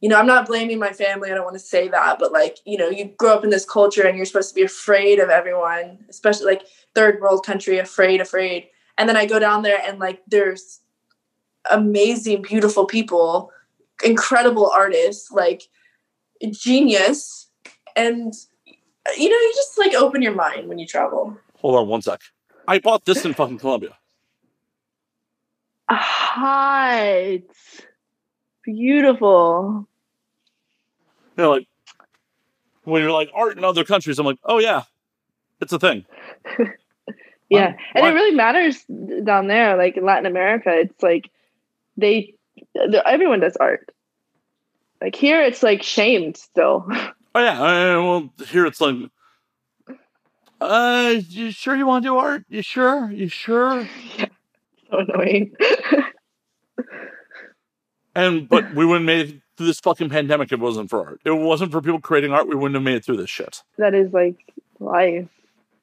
[0.00, 1.30] you know I'm not blaming my family.
[1.30, 3.64] I don't want to say that, but like you know you grow up in this
[3.64, 6.62] culture and you're supposed to be afraid of everyone, especially like
[6.94, 8.68] third world country, afraid, afraid.
[8.98, 10.80] And then I go down there and like there's
[11.70, 13.50] amazing, beautiful people,
[14.02, 15.68] incredible artists, like
[16.50, 17.48] genius,
[17.96, 18.34] and
[19.16, 21.36] you know you just like open your mind when you travel.
[21.58, 22.20] Hold on one sec.
[22.66, 23.96] I bought this in fucking Colombia.
[25.88, 25.96] Ah,
[26.34, 27.40] Hot.
[28.64, 29.88] Beautiful.
[31.40, 31.68] Know, like
[32.84, 34.82] when you're like art in other countries, I'm like, oh yeah,
[35.60, 36.04] it's a thing.
[37.50, 38.84] Yeah, and it really matters
[39.24, 39.76] down there.
[39.76, 41.30] Like in Latin America, it's like
[41.96, 42.34] they
[43.04, 43.90] everyone does art.
[45.02, 46.88] Like here, it's like shamed still.
[47.32, 48.96] Oh yeah, uh, well here it's like,
[50.60, 52.42] uh, you sure you want to do art?
[52.48, 53.08] You sure?
[53.08, 53.88] You sure?
[54.18, 55.54] so annoying.
[58.16, 60.46] And but we wouldn't made it through this fucking pandemic.
[60.46, 61.20] if It wasn't for art.
[61.22, 62.48] If It wasn't for people creating art.
[62.48, 63.62] We wouldn't have made it through this shit.
[63.76, 64.36] that is like
[64.78, 65.28] life.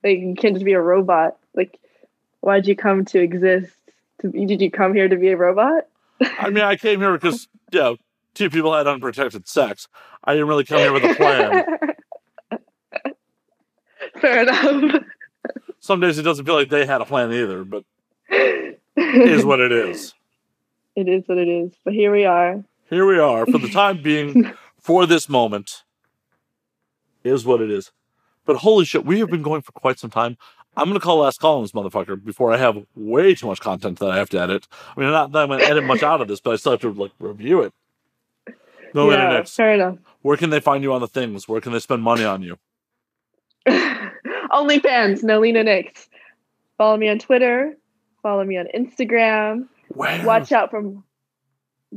[0.03, 1.37] Like you can't just be a robot.
[1.53, 1.77] Like,
[2.39, 3.71] why'd you come to exist?
[4.19, 5.83] Did you come here to be a robot?
[6.39, 7.97] I mean, I came here because you know,
[8.33, 9.87] two people had unprotected sex.
[10.23, 11.65] I didn't really come here with a plan.
[14.19, 15.03] Fair enough.
[15.81, 17.83] Some days it doesn't feel like they had a plan either, but
[18.27, 20.15] it is what it is.
[20.95, 21.73] it is what it is.
[21.85, 22.63] But here we are.
[22.89, 25.83] Here we are for the time being, for this moment,
[27.23, 27.91] is what it is.
[28.45, 30.37] But holy shit, we have been going for quite some time.
[30.77, 33.99] I'm gonna call last call on this motherfucker before I have way too much content
[33.99, 34.67] that I have to edit.
[34.95, 36.81] I mean, not that I'm gonna edit much out of this, but I still have
[36.81, 37.73] to like review it.
[38.93, 39.49] No yeah, internet.
[39.49, 39.97] fair enough.
[40.21, 41.47] Where can they find you on the things?
[41.47, 42.57] Where can they spend money on you?
[43.67, 46.07] OnlyFans, Nolina Nix.
[46.77, 47.75] Follow me on Twitter.
[48.21, 49.67] Follow me on Instagram.
[49.89, 50.25] Where?
[50.25, 51.03] Watch out from.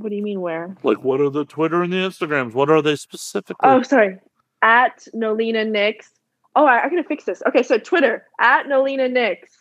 [0.01, 0.75] What do you mean where?
[0.83, 2.55] Like, what are the Twitter and the Instagrams?
[2.55, 3.69] What are they specifically?
[3.69, 4.19] Oh, sorry.
[4.63, 6.11] At Nolina Nix.
[6.57, 7.43] Oh, I, I'm gonna fix this.
[7.47, 9.53] Okay, so Twitter at Nolina Nix.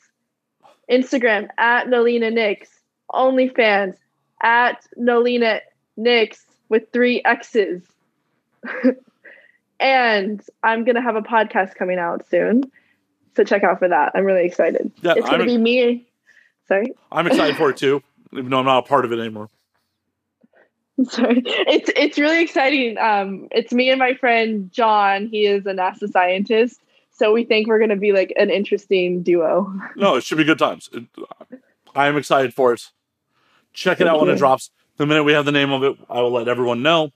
[0.89, 2.69] Instagram at Nolina Nix.
[3.11, 3.95] OnlyFans
[4.41, 5.59] at Nolina
[5.97, 7.81] Nix with three X's.
[9.79, 12.63] and I'm gonna have a podcast coming out soon.
[13.35, 14.13] So check out for that.
[14.15, 14.91] I'm really excited.
[15.01, 16.07] yeah, It's gonna I'm, be me.
[16.67, 16.93] Sorry.
[17.11, 18.01] I'm excited for it too,
[18.31, 19.49] even though I'm not a part of it anymore.
[21.09, 21.43] Sorry.
[21.45, 22.97] It's it's really exciting.
[22.97, 25.27] Um, it's me and my friend John.
[25.27, 26.81] He is a NASA scientist.
[27.11, 29.73] So we think we're gonna be like an interesting duo.
[29.95, 30.89] No, it should be good times.
[31.95, 32.89] I am excited for it.
[33.73, 34.35] Check it Thank out when you.
[34.35, 34.71] it drops.
[34.97, 37.11] The minute we have the name of it, I will let everyone know.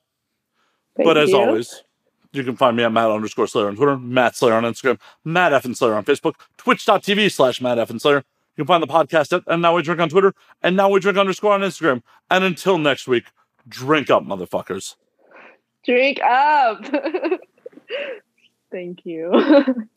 [0.95, 1.37] Thank but as you.
[1.37, 1.83] always,
[2.31, 5.53] you can find me at Matt underscore Slayer on Twitter, Matt Slayer on Instagram, Matt
[5.53, 8.23] F and Slayer on Facebook, twitch.tv slash Matt F and Slayer.
[8.55, 10.99] You can find the podcast at And Now We Drink on Twitter, and Now We
[10.99, 12.03] Drink underscore on Instagram.
[12.29, 13.25] And until next week,
[13.67, 14.95] drink up, motherfuckers.
[15.85, 16.83] drink up.
[18.72, 19.32] Thank you.